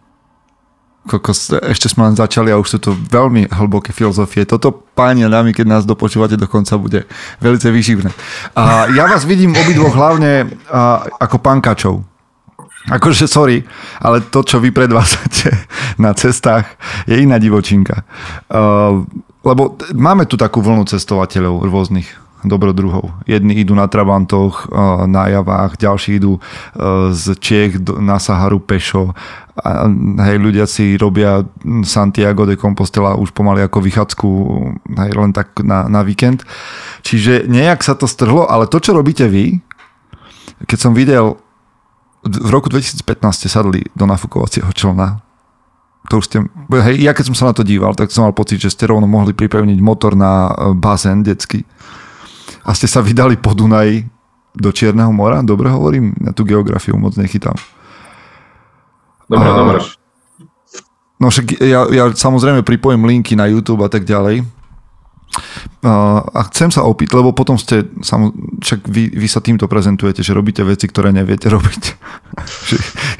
kokos, 1.08 1.56
ešte 1.64 1.88
sme 1.88 2.12
len 2.12 2.14
začali 2.14 2.52
a 2.52 2.60
už 2.60 2.76
sú 2.76 2.78
to 2.78 2.90
veľmi 2.92 3.48
hlboké 3.48 3.96
filozofie. 3.96 4.44
Toto, 4.44 4.70
páni 4.70 5.24
a 5.24 5.32
dámy, 5.32 5.56
keď 5.56 5.66
nás 5.66 5.82
dopočúvate 5.88 6.36
do 6.36 6.44
konca, 6.44 6.76
bude 6.76 7.08
veľmi 7.40 7.58
vyživné. 7.58 8.10
A 8.52 8.92
ja 8.92 9.08
vás 9.08 9.24
vidím 9.24 9.56
obidvoch 9.56 9.96
hlavne 9.96 10.52
a, 10.68 11.08
ako 11.16 11.40
pankačov. 11.40 12.04
Akože 12.88 13.28
sorry, 13.28 13.64
ale 14.00 14.24
to, 14.24 14.40
čo 14.44 14.60
vy 14.60 14.72
predvádzate 14.72 15.48
na 16.04 16.12
cestách, 16.12 16.68
je 17.08 17.16
iná 17.16 17.40
divočinka. 17.40 18.04
Uh, 18.52 19.04
lebo 19.44 19.80
máme 19.96 20.28
tu 20.28 20.36
takú 20.36 20.60
vlnu 20.60 20.84
cestovateľov 20.84 21.64
rôznych 21.64 22.28
dobrodruhov. 22.46 23.10
Jedni 23.26 23.58
idú 23.58 23.74
na 23.74 23.90
Trabantoch, 23.90 24.70
na 25.10 25.26
javách, 25.26 25.74
ďalší 25.74 26.22
idú 26.22 26.38
z 27.10 27.24
Čech 27.42 27.82
na 27.98 28.22
Saharu 28.22 28.62
pešo 28.62 29.10
a 29.58 29.90
hej, 30.30 30.38
ľudia 30.38 30.64
si 30.70 30.94
robia 30.94 31.42
Santiago 31.82 32.46
de 32.46 32.54
Compostela 32.54 33.18
už 33.18 33.34
pomaly 33.34 33.66
ako 33.66 33.82
vychádzku 33.82 34.28
hej, 34.94 35.12
len 35.14 35.30
tak 35.34 35.58
na, 35.60 35.90
na 35.90 36.06
víkend. 36.06 36.46
Čiže 37.02 37.50
nejak 37.50 37.82
sa 37.82 37.98
to 37.98 38.06
strhlo, 38.06 38.46
ale 38.46 38.70
to, 38.70 38.78
čo 38.78 38.94
robíte 38.94 39.26
vy, 39.26 39.58
keď 40.66 40.78
som 40.78 40.92
videl 40.94 41.38
v 42.26 42.48
roku 42.50 42.66
2015 42.70 43.02
ste 43.34 43.48
sadli 43.48 43.86
do 43.94 44.04
nafukovacieho 44.06 44.68
člna, 44.74 45.22
to 46.08 46.18
už 46.18 46.24
ste, 46.24 46.38
hej, 46.82 46.96
ja 47.04 47.12
keď 47.12 47.30
som 47.30 47.36
sa 47.36 47.44
na 47.52 47.54
to 47.54 47.62
díval, 47.62 47.92
tak 47.92 48.08
som 48.10 48.24
mal 48.24 48.34
pocit, 48.34 48.58
že 48.58 48.72
ste 48.72 48.88
rovno 48.88 49.04
mohli 49.04 49.36
pripevniť 49.36 49.78
motor 49.84 50.16
na 50.16 50.48
e, 50.48 50.72
bazén 50.72 51.20
detský 51.20 51.68
a 52.64 52.72
ste 52.72 52.88
sa 52.88 53.04
vydali 53.04 53.36
po 53.36 53.52
Dunaji 53.52 54.08
do 54.56 54.70
Čierneho 54.72 55.12
mora, 55.12 55.44
dobre 55.44 55.68
hovorím, 55.70 56.16
ja 56.20 56.32
tú 56.32 56.42
geografiu 56.42 56.96
moc 56.98 57.14
nechytám. 57.14 57.54
Dobre, 59.28 59.50
dobre. 59.52 59.78
No 61.18 61.28
však 61.28 61.60
ja, 61.60 61.84
ja 61.90 62.04
samozrejme 62.14 62.62
pripojím 62.62 63.04
linky 63.04 63.34
na 63.34 63.50
YouTube 63.50 63.82
a 63.82 63.90
tak 63.90 64.06
ďalej. 64.06 64.46
A 65.84 66.40
chcem 66.50 66.72
sa 66.74 66.82
opýtať, 66.82 67.22
lebo 67.22 67.30
potom 67.30 67.54
ste, 67.54 67.86
však 68.64 68.90
vy, 68.90 69.14
vy 69.14 69.28
sa 69.30 69.38
týmto 69.38 69.70
prezentujete, 69.70 70.26
že 70.26 70.34
robíte 70.34 70.66
veci, 70.66 70.90
ktoré 70.90 71.14
neviete 71.14 71.46
robiť. 71.54 71.82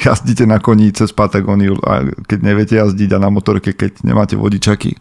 jazdíte 0.02 0.48
na 0.48 0.58
koní 0.58 0.90
cez 0.90 1.14
Patagóniu 1.14 1.78
a 1.84 2.02
keď 2.26 2.38
neviete 2.42 2.74
jazdiť 2.80 3.14
a 3.14 3.22
na 3.22 3.30
motorke, 3.30 3.76
keď 3.76 4.02
nemáte 4.02 4.34
vodičaky. 4.34 4.98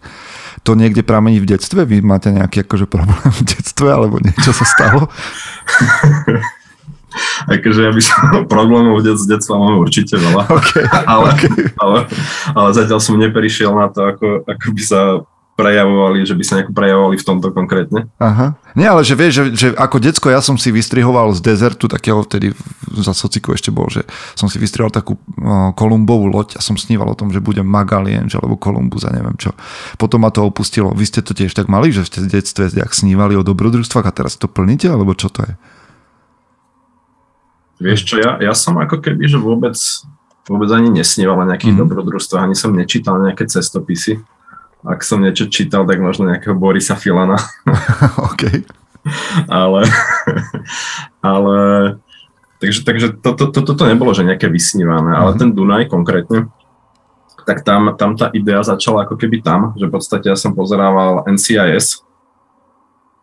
To 0.65 0.75
niekde 0.75 1.01
pramení 1.05 1.39
v 1.39 1.49
detstve? 1.55 1.85
Vy 1.87 2.03
máte 2.03 2.33
nejaký 2.33 2.67
akože 2.67 2.85
problém 2.89 3.29
v 3.39 3.43
detstve 3.45 3.87
alebo 3.89 4.19
niečo 4.19 4.51
sa 4.53 4.65
stalo? 4.67 5.07
akože 7.47 7.81
ja 7.83 7.91
by 7.91 8.01
som 8.01 8.17
problémov 8.53 9.01
z 9.03 9.25
detstva 9.25 9.57
mám 9.57 9.81
určite 9.81 10.17
veľa. 10.17 10.43
Okay, 10.57 10.83
ale, 11.13 11.27
okay. 11.37 11.69
Ale, 11.77 11.99
ale 12.57 12.69
zatiaľ 12.73 12.97
som 12.97 13.15
neprišiel 13.19 13.71
na 13.77 13.93
to, 13.93 14.09
ako, 14.09 14.27
ako 14.47 14.67
by 14.73 14.81
sa 14.81 15.01
prejavovali, 15.57 16.21
že 16.21 16.37
by 16.37 16.43
sa 16.45 16.53
nejako 16.61 16.73
prejavovali 16.77 17.17
v 17.17 17.25
tomto 17.25 17.49
konkrétne. 17.49 18.05
Aha. 18.21 18.53
Nie, 18.77 18.93
ale 18.93 19.01
že 19.01 19.17
vieš, 19.17 19.33
že, 19.33 19.43
že 19.57 19.67
ako 19.73 19.97
decko 19.97 20.29
ja 20.29 20.37
som 20.37 20.53
si 20.53 20.69
vystrihoval 20.69 21.33
z 21.33 21.41
dezertu, 21.41 21.89
takého 21.89 22.21
vtedy 22.21 22.53
za 22.93 23.17
sociku 23.17 23.57
ešte 23.57 23.73
bol, 23.73 23.89
že 23.89 24.05
som 24.37 24.45
si 24.45 24.61
vystrihoval 24.61 24.93
takú 24.93 25.17
uh, 25.17 25.73
Kolumbovú 25.73 26.29
loď 26.29 26.57
a 26.57 26.61
som 26.61 26.77
sníval 26.77 27.09
o 27.09 27.17
tom, 27.17 27.33
že 27.33 27.41
budem 27.41 27.65
Magalien, 27.65 28.29
alebo 28.29 28.53
Kolumbus 28.53 29.09
a 29.09 29.11
neviem 29.11 29.33
čo. 29.41 29.57
Potom 29.97 30.21
ma 30.21 30.29
to 30.29 30.45
opustilo. 30.45 30.93
Vy 30.93 31.09
ste 31.09 31.25
to 31.25 31.33
tiež 31.33 31.57
tak 31.57 31.65
mali, 31.73 31.89
že 31.89 32.05
ste 32.05 32.21
v 32.21 32.37
detstve 32.37 32.69
jak 32.69 32.93
snívali 32.93 33.33
o 33.33 33.41
dobrodružstvách 33.41 34.05
a 34.05 34.13
teraz 34.13 34.37
to 34.37 34.45
plníte, 34.45 34.85
alebo 34.85 35.17
čo 35.17 35.33
to 35.33 35.41
je? 35.41 35.57
Vieš 37.77 37.99
čo, 38.09 38.15
ja, 38.17 38.41
ja 38.41 38.53
som 38.57 38.77
ako 38.81 38.97
keby, 39.01 39.29
že 39.29 39.37
vôbec, 39.37 39.77
vôbec 40.49 40.69
ani 40.73 40.89
nesníval 40.89 41.37
o 41.37 41.47
nejakých 41.47 41.77
mm. 41.77 41.79
dobrodružstvách, 41.85 42.45
ani 42.49 42.57
som 42.57 42.73
nečítal 42.73 43.21
nejaké 43.21 43.45
cestopisy. 43.45 44.21
Ak 44.81 45.05
som 45.05 45.21
niečo 45.21 45.49
čítal, 45.49 45.85
tak 45.85 46.01
možno 46.01 46.29
nejakého 46.29 46.57
Borisa 46.57 46.97
Filana. 46.97 47.37
OK. 48.33 48.65
ale, 49.47 49.87
ale 51.23 51.57
takže, 52.59 52.81
takže 52.83 53.07
toto 53.21 53.47
to, 53.53 53.61
to, 53.61 53.71
to 53.77 53.83
nebolo, 53.85 54.11
že 54.11 54.25
nejaké 54.25 54.49
vysnívané, 54.49 55.13
mm. 55.13 55.19
ale 55.21 55.31
mhm. 55.35 55.39
ten 55.39 55.49
Dunaj 55.53 55.83
konkrétne, 55.87 56.49
tak 57.47 57.63
tam, 57.63 57.95
tam 57.95 58.19
tá 58.19 58.27
idea 58.35 58.59
začala 58.59 59.07
ako 59.07 59.15
keby 59.15 59.39
tam, 59.39 59.71
že 59.79 59.87
v 59.87 59.93
podstate 59.95 60.27
ja 60.27 60.35
som 60.35 60.51
pozerával 60.51 61.23
NCIS 61.31 62.03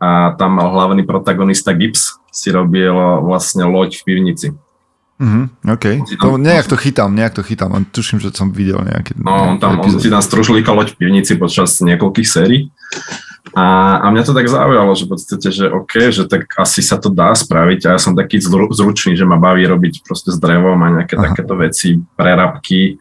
a 0.01 0.33
tam 0.41 0.57
mal 0.57 0.73
hlavný 0.73 1.05
protagonista 1.05 1.77
Gibbs, 1.77 2.17
si 2.35 2.51
robil 2.51 2.93
vlastne 3.23 3.63
loď 3.63 4.03
v 4.03 4.05
pivnici. 4.05 4.49
Mm-hmm, 5.15 5.71
OK. 5.71 5.85
To, 6.19 6.35
nejak 6.35 6.67
to 6.67 6.75
chytám, 6.75 7.15
nejak 7.15 7.39
to 7.39 7.47
chytám. 7.47 7.71
Tuším, 7.95 8.19
že 8.19 8.35
som 8.35 8.51
videl 8.51 8.83
nejaké... 8.83 9.15
No, 9.15 9.55
on 9.55 9.63
tam, 9.63 9.79
on 9.79 10.03
si 10.03 10.11
tam 10.11 10.19
stružlíka 10.19 10.75
loď 10.75 10.99
v 10.99 11.07
pivnici 11.07 11.39
počas 11.39 11.79
niekoľkých 11.79 12.29
sérií. 12.29 12.75
A, 13.55 13.97
a 14.03 14.07
mňa 14.11 14.23
to 14.27 14.35
tak 14.35 14.51
zaujalo, 14.51 14.91
že 14.99 15.07
v 15.07 15.11
podstate, 15.15 15.49
že 15.55 15.71
OK, 15.71 16.11
že 16.11 16.27
tak 16.27 16.51
asi 16.59 16.83
sa 16.83 16.99
to 16.99 17.13
dá 17.13 17.31
spraviť 17.31 17.87
a 17.87 17.89
ja 17.95 18.01
som 18.03 18.19
taký 18.19 18.43
zručný, 18.43 19.15
že 19.15 19.23
ma 19.23 19.39
baví 19.39 19.63
robiť 19.63 20.03
proste 20.03 20.35
s 20.35 20.43
drevom 20.43 20.81
a 20.83 20.89
nejaké 20.99 21.15
Aha. 21.15 21.31
takéto 21.31 21.55
veci, 21.55 22.03
prerabky. 22.19 22.99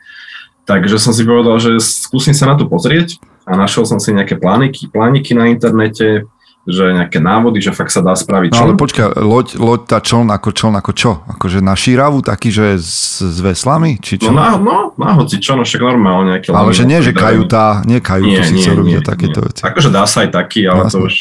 Takže 0.69 1.01
som 1.01 1.15
si 1.15 1.25
povedal, 1.25 1.57
že 1.57 1.81
skúsim 1.81 2.37
sa 2.37 2.45
na 2.45 2.55
to 2.59 2.69
pozrieť 2.69 3.17
a 3.49 3.57
našiel 3.57 3.89
som 3.89 3.97
si 3.97 4.13
nejaké 4.13 4.37
plániky, 4.37 4.93
plániky 4.93 5.33
na 5.33 5.49
internete, 5.49 6.29
že 6.63 6.95
nejaké 6.95 7.19
návody, 7.19 7.59
že 7.59 7.75
fakt 7.75 7.91
sa 7.91 7.99
dá 7.99 8.15
spraviť 8.15 8.55
čln. 8.55 8.59
No 8.63 8.65
ale 8.71 8.73
počkaj, 8.79 9.19
loď, 9.19 9.47
loď 9.59 9.81
tá 9.83 9.99
čln 9.99 10.31
ako 10.31 10.49
čln 10.55 10.75
ako 10.79 10.91
čo? 10.95 11.11
Akože 11.27 11.59
na 11.59 11.75
šíravu 11.75 12.23
taký, 12.23 12.55
že 12.55 12.79
s, 12.79 13.19
s 13.19 13.37
veslami? 13.43 13.99
Či 13.99 14.23
čo? 14.23 14.31
No, 14.31 14.39
na, 14.39 14.55
no, 14.55 14.95
na 14.95 15.11
hoci 15.19 15.43
čo, 15.43 15.59
no 15.59 15.67
však 15.67 15.83
normálne 15.83 16.39
nejaké 16.39 16.55
Ale 16.55 16.71
že 16.71 16.87
nie, 16.87 17.03
že 17.03 17.11
kajutá, 17.11 17.83
nie 17.83 17.99
kajutu 17.99 18.31
nie, 18.31 18.47
si 18.47 18.53
chcel 18.63 18.79
robiť 18.79 19.03
takéto 19.03 19.43
veci. 19.43 19.59
Akože 19.59 19.91
dá 19.91 20.07
sa 20.07 20.23
aj 20.23 20.29
taký, 20.31 20.63
ale 20.63 20.87
Jasne. 20.87 20.95
to 20.95 20.99
už... 21.03 21.15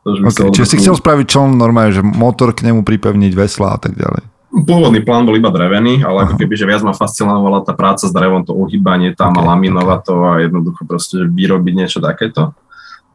To 0.00 0.08
už 0.16 0.18
okay, 0.32 0.48
čiže 0.52 0.68
si 0.68 0.76
chcel 0.80 0.96
spraviť 0.96 1.26
čln 1.28 1.56
normálne, 1.56 1.92
že 1.96 2.04
motor 2.04 2.52
k 2.52 2.64
nemu 2.68 2.84
pripevniť 2.84 3.32
vesla 3.32 3.76
a 3.76 3.78
tak 3.80 3.96
ďalej. 3.96 4.28
Pôvodný 4.50 5.00
plán 5.04 5.24
bol 5.24 5.36
iba 5.38 5.52
drevený, 5.52 6.02
ale 6.02 6.26
ako 6.26 6.34
keby, 6.40 6.54
že 6.58 6.66
viac 6.66 6.82
ma 6.82 6.90
fascinovala 6.90 7.62
tá 7.62 7.70
práca 7.70 8.08
s 8.08 8.12
drevom, 8.12 8.42
to 8.42 8.50
uhýbanie 8.50 9.14
tam 9.14 9.36
okay, 9.36 9.44
a 9.44 9.48
laminovať 9.54 10.00
okay. 10.00 10.08
to 10.08 10.14
a 10.26 10.32
jednoducho 10.42 10.82
proste 10.84 11.16
vyrobiť 11.22 11.74
niečo 11.76 11.98
takéto. 12.02 12.52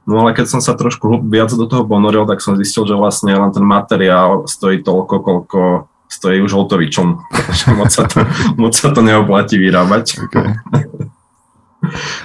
No 0.06 0.22
ale 0.22 0.38
keď 0.38 0.46
som 0.58 0.62
sa 0.62 0.78
trošku 0.78 1.26
viac 1.26 1.50
do 1.50 1.66
toho 1.66 1.82
ponoril, 1.82 2.30
tak 2.30 2.38
som 2.38 2.54
zistil, 2.54 2.86
že 2.86 2.94
vlastne 2.94 3.34
len 3.34 3.50
ten 3.50 3.66
materiál 3.66 4.46
stojí 4.46 4.86
toľko, 4.86 5.16
koľko 5.18 5.62
stojí 6.06 6.46
už 6.46 6.54
hotový 6.54 6.94
čom. 6.94 7.26
moc, 7.80 7.90
sa 7.90 8.06
to, 8.06 8.22
moc 8.62 8.78
sa 8.78 8.94
to 8.94 9.02
neoplatí 9.02 9.58
vyrábať. 9.58 10.22
Okay. 10.30 10.54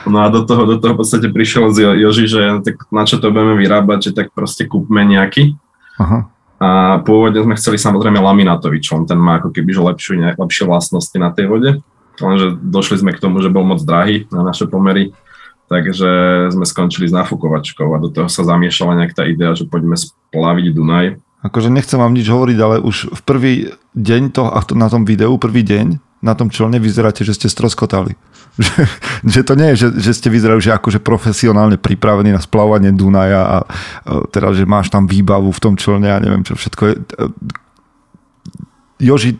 No 0.08 0.24
a 0.24 0.32
do 0.32 0.44
toho, 0.44 0.64
do 0.64 0.76
toho 0.80 0.96
v 0.96 1.00
podstate 1.04 1.28
prišiel 1.28 1.72
z 1.72 2.00
Joži, 2.00 2.24
že 2.28 2.64
tak 2.64 2.88
na 2.88 3.04
čo 3.04 3.20
to 3.20 3.32
budeme 3.32 3.56
vyrábať, 3.60 3.98
že 4.08 4.16
tak 4.16 4.32
proste 4.32 4.64
kúpme 4.64 5.04
nejaký. 5.04 5.56
Aha. 6.00 6.28
A 6.60 7.00
pôvodne 7.00 7.40
sme 7.40 7.56
chceli 7.56 7.80
samozrejme 7.80 8.20
laminátový 8.20 8.84
čln, 8.84 9.08
ten 9.08 9.16
má 9.16 9.40
ako 9.40 9.48
keby 9.52 9.72
že 9.72 9.80
lepšiu, 9.80 10.12
lepšie 10.36 10.64
vlastnosti 10.68 11.16
na 11.16 11.32
tej 11.32 11.48
vode, 11.48 11.70
lenže 12.20 12.60
došli 12.60 13.00
sme 13.00 13.16
k 13.16 13.22
tomu, 13.22 13.40
že 13.40 13.48
bol 13.48 13.64
moc 13.64 13.80
drahý 13.80 14.28
na 14.28 14.44
naše 14.44 14.68
pomery 14.68 15.16
Takže 15.70 16.10
sme 16.50 16.66
skončili 16.66 17.06
s 17.06 17.14
nafukovačkou 17.14 17.94
a 17.94 18.02
do 18.02 18.10
toho 18.10 18.26
sa 18.26 18.42
zamiešala 18.42 18.98
nejak 18.98 19.14
tá 19.14 19.22
idea, 19.22 19.54
že 19.54 19.70
poďme 19.70 19.94
splaviť 19.94 20.66
Dunaj. 20.74 21.06
Akože 21.46 21.70
nechcem 21.70 21.94
vám 21.94 22.10
nič 22.10 22.26
hovoriť, 22.26 22.58
ale 22.58 22.82
už 22.82 23.14
v 23.14 23.22
prvý 23.22 23.54
deň 23.94 24.34
to, 24.34 24.50
na 24.74 24.90
tom 24.90 25.06
videu, 25.06 25.30
prvý 25.38 25.62
deň, 25.62 26.02
na 26.26 26.34
tom 26.34 26.50
člne 26.50 26.82
vyzeráte, 26.82 27.22
že 27.22 27.38
ste 27.38 27.46
stroskotali. 27.46 28.18
Že, 28.60 28.82
že 29.30 29.40
to 29.46 29.54
nie 29.54 29.72
je, 29.72 29.76
že, 29.78 29.88
že 30.10 30.12
ste 30.20 30.26
vyzerali 30.26 30.58
že 30.58 30.74
akože 30.74 30.98
profesionálne 30.98 31.78
pripravení 31.78 32.34
na 32.34 32.42
splavanie 32.42 32.90
Dunaja 32.90 33.46
a, 33.46 33.58
a 33.62 34.26
teda, 34.26 34.50
že 34.52 34.66
máš 34.66 34.90
tam 34.90 35.06
výbavu 35.06 35.54
v 35.54 35.62
tom 35.62 35.78
člne 35.78 36.10
a 36.10 36.18
neviem 36.18 36.42
čo 36.42 36.58
všetko 36.58 36.82
je. 36.82 36.94
Joži, 39.00 39.38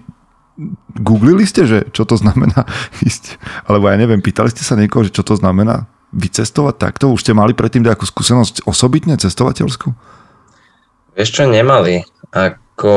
googlili 0.95 1.43
ste, 1.43 1.67
že 1.67 1.91
čo 1.91 2.07
to 2.07 2.15
znamená 2.15 2.65
ísť? 3.09 3.35
Alebo 3.67 3.91
ja 3.91 3.99
neviem, 3.99 4.23
pýtali 4.23 4.55
ste 4.55 4.63
sa 4.63 4.79
niekoho, 4.79 5.03
že 5.03 5.13
čo 5.13 5.27
to 5.27 5.35
znamená? 5.35 5.91
Vycestovať 6.12 6.75
takto? 6.79 7.11
Už 7.11 7.23
ste 7.23 7.37
mali 7.37 7.55
predtým 7.55 7.87
nejakú 7.87 8.07
skúsenosť 8.07 8.67
osobitne 8.67 9.14
cestovateľskú? 9.19 9.95
Vieš 11.14 11.31
čo, 11.31 11.45
nemali. 11.47 12.07
Ako... 12.31 12.93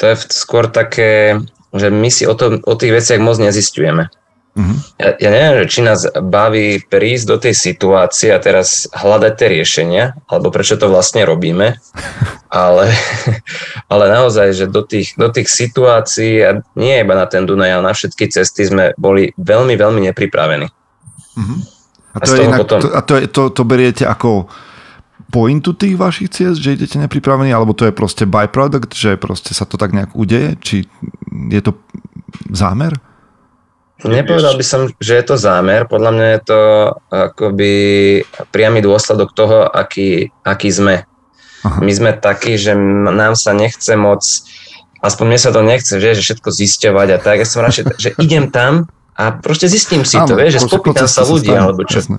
To 0.00 0.04
je 0.08 0.16
skôr 0.32 0.64
také, 0.72 1.36
že 1.76 1.92
my 1.92 2.08
si 2.08 2.24
o, 2.24 2.32
to, 2.32 2.56
o 2.64 2.74
tých 2.74 2.96
veciach 2.96 3.20
moc 3.20 3.36
nezistujeme. 3.36 4.08
Uh-huh. 4.50 4.76
Ja, 4.98 5.14
ja 5.20 5.30
neviem, 5.30 5.62
že 5.62 5.70
či 5.70 5.80
nás 5.86 6.08
baví 6.10 6.82
prísť 6.82 7.24
do 7.28 7.36
tej 7.38 7.54
situácie 7.54 8.34
a 8.34 8.42
teraz 8.42 8.90
hľadať 8.90 9.32
tie 9.38 9.48
riešenia, 9.60 10.04
alebo 10.26 10.50
prečo 10.50 10.74
to 10.74 10.90
vlastne 10.90 11.22
robíme, 11.22 11.78
ale, 12.50 12.90
ale 13.92 14.04
naozaj, 14.10 14.56
že 14.56 14.66
do 14.66 14.82
tých, 14.82 15.14
do 15.14 15.30
tých 15.30 15.46
situácií, 15.46 16.42
a 16.42 16.50
nie 16.74 16.98
iba 16.98 17.14
na 17.14 17.30
ten 17.30 17.46
Dunaj, 17.46 17.78
ale 17.78 17.84
na 17.86 17.94
všetky 17.94 18.26
cesty 18.32 18.66
sme 18.66 18.96
boli 18.98 19.30
veľmi, 19.38 19.78
veľmi 19.78 20.00
nepripravení. 20.10 20.79
Uh-huh. 21.38 21.60
A, 22.14 22.18
to, 22.18 22.30
a, 22.30 22.34
je 22.34 22.42
inak, 22.42 22.58
potom... 22.66 22.78
to, 22.82 22.88
a 22.90 23.00
to, 23.06 23.12
je, 23.14 23.24
to, 23.30 23.42
to 23.54 23.62
beriete 23.62 24.02
ako 24.02 24.50
pointu 25.30 25.70
tých 25.78 25.94
vašich 25.94 26.34
ciest, 26.34 26.58
že 26.58 26.74
idete 26.74 26.98
nepripravení, 26.98 27.54
alebo 27.54 27.70
to 27.70 27.86
je 27.86 27.94
proste 27.94 28.26
byproduct, 28.26 28.90
že 28.90 29.14
proste 29.14 29.54
sa 29.54 29.62
to 29.62 29.78
tak 29.78 29.94
nejak 29.94 30.10
udeje? 30.18 30.58
Či 30.58 30.90
je 31.54 31.60
to 31.62 31.78
zámer? 32.50 32.98
Nepovedal 34.00 34.56
by 34.56 34.64
som, 34.64 34.88
že 34.96 35.20
je 35.20 35.24
to 35.28 35.36
zámer. 35.36 35.84
Podľa 35.84 36.10
mňa 36.16 36.26
je 36.34 36.40
to 36.48 36.60
akoby 37.12 37.72
priamy 38.48 38.80
dôsledok 38.80 39.36
toho, 39.36 39.68
aký, 39.68 40.32
aký 40.42 40.72
sme. 40.72 41.04
Aha. 41.60 41.78
My 41.84 41.92
sme 41.92 42.10
takí, 42.16 42.56
že 42.56 42.72
nám 43.12 43.36
sa 43.36 43.52
nechce 43.52 43.92
moc, 44.00 44.24
aspoň 45.04 45.24
mne 45.28 45.40
sa 45.40 45.52
to 45.52 45.60
nechce, 45.60 45.92
že, 46.00 46.16
že 46.16 46.22
všetko 46.24 46.48
zisťovať 46.48 47.08
a 47.12 47.18
tak. 47.20 47.44
Ja 47.44 47.46
som 47.46 47.60
radšej, 47.60 48.00
že 48.00 48.10
idem 48.16 48.48
tam 48.48 48.88
a 49.20 49.36
proste 49.36 49.68
zistím 49.68 50.08
si 50.08 50.16
Áno, 50.16 50.32
to, 50.32 50.40
vieš, 50.40 50.56
že 50.56 50.60
spopýtam 50.64 51.04
sa 51.04 51.28
ľudí, 51.28 51.52
stane, 51.52 51.60
alebo 51.60 51.84
čo. 51.84 52.00
Jasne. 52.00 52.16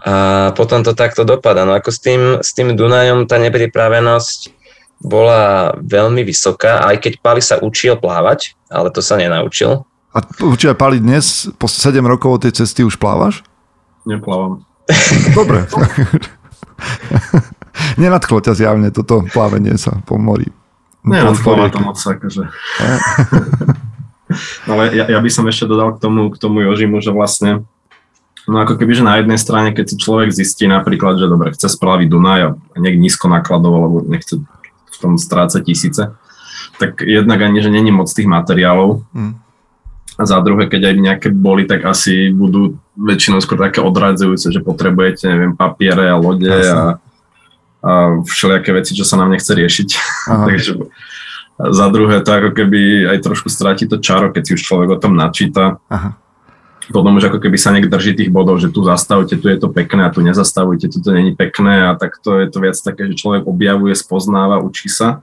A 0.00 0.14
potom 0.52 0.84
to 0.84 0.92
takto 0.92 1.24
dopadá. 1.24 1.64
No 1.64 1.72
ako 1.72 1.88
s 1.88 2.00
tým, 2.00 2.20
s 2.40 2.52
tým 2.52 2.76
Dunajom 2.76 3.24
tá 3.24 3.40
nepripravenosť 3.40 4.60
bola 5.00 5.72
veľmi 5.80 6.20
vysoká, 6.24 6.84
aj 6.84 7.00
keď 7.00 7.12
Pali 7.24 7.40
sa 7.40 7.56
učil 7.56 7.96
plávať, 7.96 8.52
ale 8.68 8.92
to 8.92 9.00
sa 9.00 9.16
nenaučil 9.16 9.88
a 10.10 10.18
určite 10.42 10.74
Pali 10.74 10.98
dnes, 10.98 11.46
po 11.54 11.70
7 11.70 12.02
rokov 12.02 12.42
tej 12.42 12.62
cesty 12.62 12.82
už 12.82 12.98
plávaš? 12.98 13.46
Neplávam. 14.02 14.66
Dobre. 15.38 15.62
Nenadchlo 18.00 18.42
ťa 18.42 18.58
zjavne 18.58 18.90
toto 18.90 19.22
plávenie 19.30 19.78
sa 19.78 20.02
po 20.02 20.18
mori. 20.18 20.50
Nenadchlo 21.06 21.54
ma 21.54 21.70
to 21.70 21.78
moc 21.78 21.94
akože. 21.94 22.42
Ale 24.70 24.82
ja, 24.94 25.04
ja 25.10 25.18
by 25.18 25.30
som 25.30 25.44
ešte 25.50 25.66
dodal 25.66 25.96
k 25.96 26.02
tomu, 26.02 26.30
k 26.30 26.36
tomu 26.38 26.62
Jožimu, 26.64 27.02
že 27.02 27.14
vlastne 27.14 27.66
No 28.48 28.56
ako 28.66 28.80
keby, 28.80 28.98
že 28.98 29.04
na 29.06 29.20
jednej 29.20 29.38
strane, 29.38 29.70
keď 29.70 29.94
si 29.94 29.96
človek 30.00 30.32
zistí 30.32 30.64
napríklad, 30.66 31.20
že 31.20 31.30
dobre, 31.30 31.54
chce 31.54 31.70
spraviť 31.70 32.08
Dunaj 32.08 32.40
a 32.40 32.48
nejak 32.80 32.98
nízko 32.98 33.30
nakladovo, 33.30 33.76
lebo 33.78 33.96
nechce 34.10 34.42
v 34.90 34.96
tom 34.98 35.20
strácať 35.20 35.60
tisíce, 35.60 36.10
tak 36.80 37.04
jednak 37.04 37.36
ani, 37.46 37.62
že 37.62 37.70
není 37.70 37.92
moc 37.94 38.10
tých 38.10 38.26
materiálov, 38.26 39.06
mm. 39.12 39.32
A 40.20 40.28
za 40.28 40.36
druhé, 40.44 40.68
keď 40.68 40.92
aj 40.92 40.94
nejaké 41.00 41.28
boli, 41.32 41.64
tak 41.64 41.80
asi 41.88 42.28
budú 42.28 42.76
väčšinou 42.92 43.40
skôr 43.40 43.56
také 43.56 43.80
odradzujúce, 43.80 44.52
že 44.52 44.60
potrebujete, 44.60 45.24
neviem, 45.24 45.56
papiere 45.56 46.12
a 46.12 46.20
lode 46.20 46.52
a, 46.52 47.00
a 47.80 47.92
všelijaké 48.28 48.76
veci, 48.76 48.92
čo 48.92 49.08
sa 49.08 49.16
nám 49.16 49.32
nechce 49.32 49.48
riešiť. 49.48 49.88
Takže 50.52 50.70
za 51.68 51.86
druhé 51.92 52.24
to 52.24 52.30
ako 52.32 52.50
keby 52.56 53.04
aj 53.12 53.18
trošku 53.20 53.52
stráti 53.52 53.84
to 53.84 54.00
čaro, 54.00 54.32
keď 54.32 54.42
si 54.48 54.52
už 54.56 54.62
človek 54.64 54.88
o 54.96 55.00
tom 55.00 55.12
načíta. 55.12 55.76
Aha. 55.92 56.16
Potom 56.90 57.14
už 57.20 57.30
ako 57.30 57.38
keby 57.38 57.54
sa 57.54 57.70
nejak 57.70 57.86
drží 57.86 58.18
tých 58.18 58.34
bodov, 58.34 58.58
že 58.58 58.72
tu 58.72 58.82
zastavte, 58.82 59.38
tu 59.38 59.46
je 59.46 59.58
to 59.60 59.70
pekné 59.70 60.10
a 60.10 60.10
tu 60.10 60.26
nezastavujte, 60.26 60.90
tu 60.90 60.98
to 60.98 61.14
není 61.14 61.38
pekné 61.38 61.86
a 61.86 61.94
tak 61.94 62.18
to 62.18 62.34
je 62.34 62.50
to 62.50 62.58
viac 62.58 62.74
také, 62.74 63.06
že 63.06 63.14
človek 63.14 63.46
objavuje, 63.46 63.94
spoznáva, 63.94 64.58
učí 64.58 64.90
sa. 64.90 65.22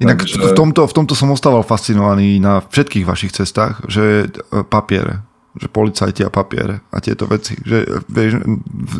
Inak 0.00 0.24
Takže... 0.24 0.40
v, 0.40 0.52
tomto, 0.56 0.82
v 0.88 0.94
tomto 0.96 1.12
som 1.12 1.28
ostával 1.32 1.60
fascinovaný 1.60 2.40
na 2.40 2.64
všetkých 2.64 3.04
vašich 3.04 3.32
cestách, 3.36 3.84
že 3.86 4.32
e, 4.32 4.64
papiere, 4.64 5.24
že 5.56 5.72
policajti 5.72 6.20
a 6.22 6.30
papiere 6.30 6.84
a 6.92 7.00
tieto 7.00 7.24
veci. 7.24 7.56
Že, 7.56 8.04
vieš, 8.12 8.32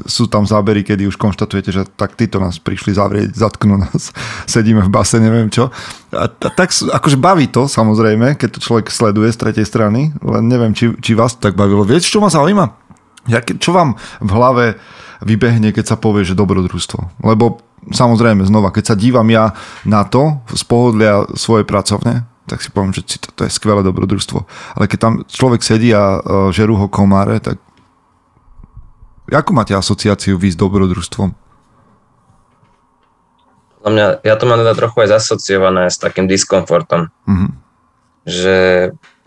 sú 0.08 0.24
tam 0.26 0.48
zábery, 0.48 0.80
kedy 0.80 1.04
už 1.04 1.20
konštatujete, 1.20 1.70
že 1.70 1.82
tak 1.84 2.16
títo 2.16 2.40
nás 2.40 2.56
prišli 2.56 2.96
zavrieť, 2.96 3.36
zatknú 3.36 3.76
nás, 3.76 4.10
sedíme 4.48 4.80
v 4.84 4.90
base, 4.90 5.20
neviem 5.20 5.52
čo. 5.52 5.68
A, 6.16 6.26
a 6.26 6.48
tak 6.50 6.72
akože 6.72 7.20
baví 7.20 7.52
to, 7.52 7.68
samozrejme, 7.68 8.40
keď 8.40 8.56
to 8.56 8.64
človek 8.64 8.88
sleduje 8.88 9.28
z 9.32 9.40
tretej 9.40 9.66
strany, 9.68 10.16
len 10.24 10.44
neviem, 10.48 10.72
či, 10.72 10.96
či 11.04 11.12
vás 11.12 11.36
to 11.36 11.44
tak 11.44 11.54
bavilo. 11.54 11.84
Viete, 11.84 12.08
čo 12.08 12.24
ma 12.24 12.32
zaujíma? 12.32 12.72
Čo 13.58 13.74
vám 13.74 13.98
v 14.22 14.30
hlave 14.32 14.64
vybehne, 15.20 15.74
keď 15.74 15.94
sa 15.94 15.96
povie, 15.98 16.22
že 16.22 16.38
dobrodružstvo? 16.38 17.26
Lebo 17.26 17.60
samozrejme, 17.90 18.46
znova, 18.46 18.72
keď 18.72 18.94
sa 18.94 18.96
dívam 18.98 19.26
ja 19.28 19.54
na 19.84 20.06
to 20.06 20.40
z 20.50 20.62
pohodlia 20.66 21.26
svojej 21.34 21.66
pracovne, 21.66 22.26
tak 22.46 22.62
si 22.62 22.70
poviem, 22.70 22.94
že 22.94 23.02
to, 23.06 23.44
je 23.44 23.50
skvelé 23.50 23.82
dobrodružstvo. 23.82 24.38
Ale 24.78 24.84
keď 24.86 24.98
tam 24.98 25.12
človek 25.26 25.60
sedí 25.66 25.90
a 25.90 26.18
uh, 26.18 26.48
žerú 26.54 26.78
ho 26.78 26.86
komáre, 26.86 27.42
tak 27.42 27.58
ako 29.26 29.50
máte 29.52 29.74
asociáciu 29.74 30.38
vy 30.38 30.54
s 30.54 30.56
dobrodružstvom? 30.58 31.34
Mňa, 33.86 34.26
ja 34.26 34.34
to 34.34 34.50
mám 34.50 34.62
teda 34.62 34.74
trochu 34.74 35.06
aj 35.06 35.22
zasociované 35.22 35.86
s 35.90 35.98
takým 35.98 36.26
diskomfortom. 36.26 37.06
Mm-hmm. 37.26 37.50
Že 38.26 38.56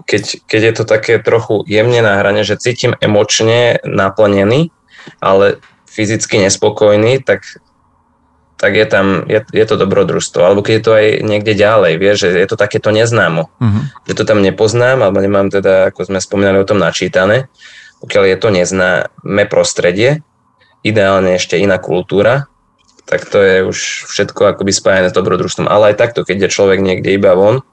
keď, 0.03 0.23
keď 0.47 0.61
je 0.63 0.73
to 0.75 0.83
také 0.83 1.13
trochu 1.23 1.63
jemne 1.63 2.03
na 2.03 2.19
hrane, 2.19 2.43
že 2.43 2.59
cítim 2.59 2.95
emočne 2.99 3.79
naplnený, 3.87 4.71
ale 5.23 5.63
fyzicky 5.87 6.43
nespokojný, 6.43 7.23
tak 7.23 7.59
tak 8.59 8.75
je 8.75 8.83
tam, 8.83 9.23
je, 9.23 9.39
je 9.55 9.65
to 9.65 9.79
dobrodružstvo. 9.79 10.43
Alebo 10.43 10.59
keď 10.59 10.73
je 10.75 10.83
to 10.83 10.91
aj 10.91 11.07
niekde 11.23 11.53
ďalej, 11.55 11.95
vieš, 11.95 12.27
že 12.27 12.43
je 12.43 12.49
to 12.51 12.59
takéto 12.59 12.91
neznámo. 12.91 13.47
Uh-huh. 13.55 13.81
Že 14.03 14.13
to 14.19 14.23
tam 14.27 14.43
nepoznám, 14.43 14.99
alebo 14.99 15.23
nemám 15.23 15.47
teda, 15.47 15.95
ako 15.95 16.11
sme 16.11 16.19
spomínali 16.19 16.59
o 16.59 16.67
tom 16.67 16.75
načítané, 16.75 17.47
pokiaľ 18.03 18.23
je 18.27 18.37
to 18.37 18.47
neznáme 18.51 19.43
prostredie, 19.47 20.19
ideálne 20.83 21.39
ešte 21.39 21.55
iná 21.55 21.79
kultúra, 21.79 22.51
tak 23.07 23.25
to 23.31 23.39
je 23.39 23.55
už 23.63 23.79
všetko 24.11 24.53
akoby 24.53 24.75
spájane 24.75 25.07
s 25.07 25.15
dobrodružstvom. 25.15 25.65
Ale 25.65 25.95
aj 25.95 25.99
takto, 25.99 26.27
keď 26.27 26.45
je 26.45 26.53
človek 26.53 26.83
niekde 26.83 27.15
iba 27.15 27.31
von, 27.39 27.63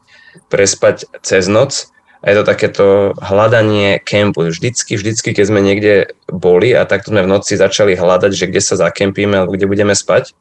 prespať 0.49 1.11
cez 1.27 1.51
noc, 1.51 1.91
a 2.25 2.35
je 2.35 2.43
to 2.43 2.49
takéto 2.49 2.87
hľadanie 3.23 4.03
kempu. 4.03 4.51
Vždycky, 4.51 4.99
vždycky, 4.99 5.31
keď 5.31 5.45
sme 5.47 5.61
niekde 5.63 6.11
boli 6.27 6.75
a 6.75 6.83
takto 6.83 7.15
sme 7.15 7.23
v 7.23 7.31
noci 7.31 7.55
začali 7.55 7.95
hľadať, 7.95 8.33
že 8.35 8.49
kde 8.51 8.59
sa 8.59 8.75
zakempíme 8.75 9.39
alebo 9.39 9.55
kde 9.55 9.71
budeme 9.71 9.95
spať, 9.95 10.35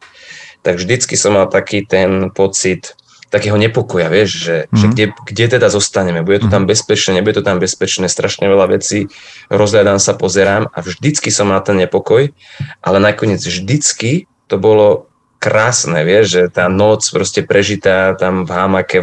tak 0.65 0.82
vždycky 0.82 1.13
som 1.13 1.38
mal 1.38 1.45
taký 1.45 1.86
ten 1.86 2.34
pocit 2.34 2.97
takého 3.30 3.58
nepokoja, 3.60 4.08
vieš, 4.08 4.30
že, 4.47 4.58
mm. 4.71 4.78
že 4.80 4.86
kde, 4.89 5.06
kde 5.28 5.45
teda 5.60 5.67
zostaneme, 5.67 6.23
bude 6.23 6.45
to 6.45 6.47
tam 6.47 6.63
mhm. 6.63 6.71
bezpečné, 6.71 7.19
nebude 7.19 7.41
to 7.41 7.43
tam 7.43 7.60
bezpečné, 7.60 8.08
strašne 8.08 8.47
veľa 8.47 8.80
vecí, 8.80 9.12
rozhľadám 9.51 9.99
sa, 9.99 10.15
pozerám 10.15 10.71
a 10.71 10.78
vždycky 10.80 11.34
som 11.34 11.51
mal 11.51 11.60
ten 11.60 11.75
nepokoj, 11.75 12.32
ale 12.80 12.97
nakoniec 13.01 13.43
vždycky 13.43 14.30
to 14.47 14.56
bolo 14.56 15.12
krásne, 15.41 16.06
vieš, 16.08 16.25
že 16.32 16.41
tá 16.54 16.71
noc 16.71 17.04
proste 17.12 17.43
prežitá 17.43 18.15
tam 18.15 18.47
v 18.47 18.51
hamake, 18.56 18.99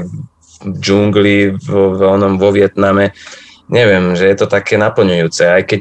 v 0.63 0.77
džungli, 0.81 1.59
v, 1.59 1.69
v 1.69 2.01
onom, 2.01 2.39
vo 2.39 2.55
Vietname, 2.55 3.13
neviem, 3.69 4.15
že 4.15 4.31
je 4.31 4.37
to 4.39 4.47
také 4.47 4.79
naplňujúce, 4.79 5.45
aj 5.45 5.63
keď 5.67 5.81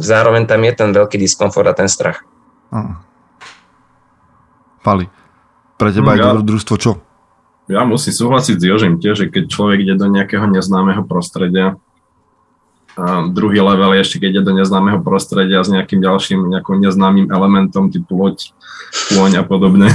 zároveň 0.00 0.48
tam 0.48 0.64
je 0.64 0.72
ten 0.72 0.90
veľký 0.90 1.20
diskomfort 1.20 1.68
a 1.70 1.78
ten 1.78 1.86
strach. 1.86 2.24
Mm. 2.72 3.03
Pali, 4.84 5.08
pre 5.80 5.88
teba 5.90 6.12
no, 6.12 6.14
je 6.14 6.18
ja, 6.20 6.24
dobrodružstvo 6.28 6.74
čo? 6.76 7.00
Ja 7.72 7.88
musím 7.88 8.12
súhlasiť 8.12 8.60
s 8.60 8.64
Jožim 8.68 9.00
tiež, 9.00 9.24
že 9.24 9.26
keď 9.32 9.48
človek 9.48 9.88
ide 9.88 9.96
do 9.96 10.04
nejakého 10.12 10.44
neznámeho 10.44 11.08
prostredia, 11.08 11.80
a 12.94 13.26
druhý 13.26 13.58
level 13.58 13.90
je 13.98 14.06
ešte, 14.06 14.16
keď 14.22 14.28
ide 14.38 14.42
do 14.46 14.52
neznámeho 14.54 15.02
prostredia 15.02 15.66
s 15.66 15.72
nejakým 15.72 15.98
ďalším 15.98 16.46
nejakým 16.46 16.78
neznámym 16.78 17.26
elementom 17.26 17.90
typu 17.90 18.14
loď, 18.14 18.54
kôň 19.10 19.42
a 19.42 19.42
podobne. 19.42 19.90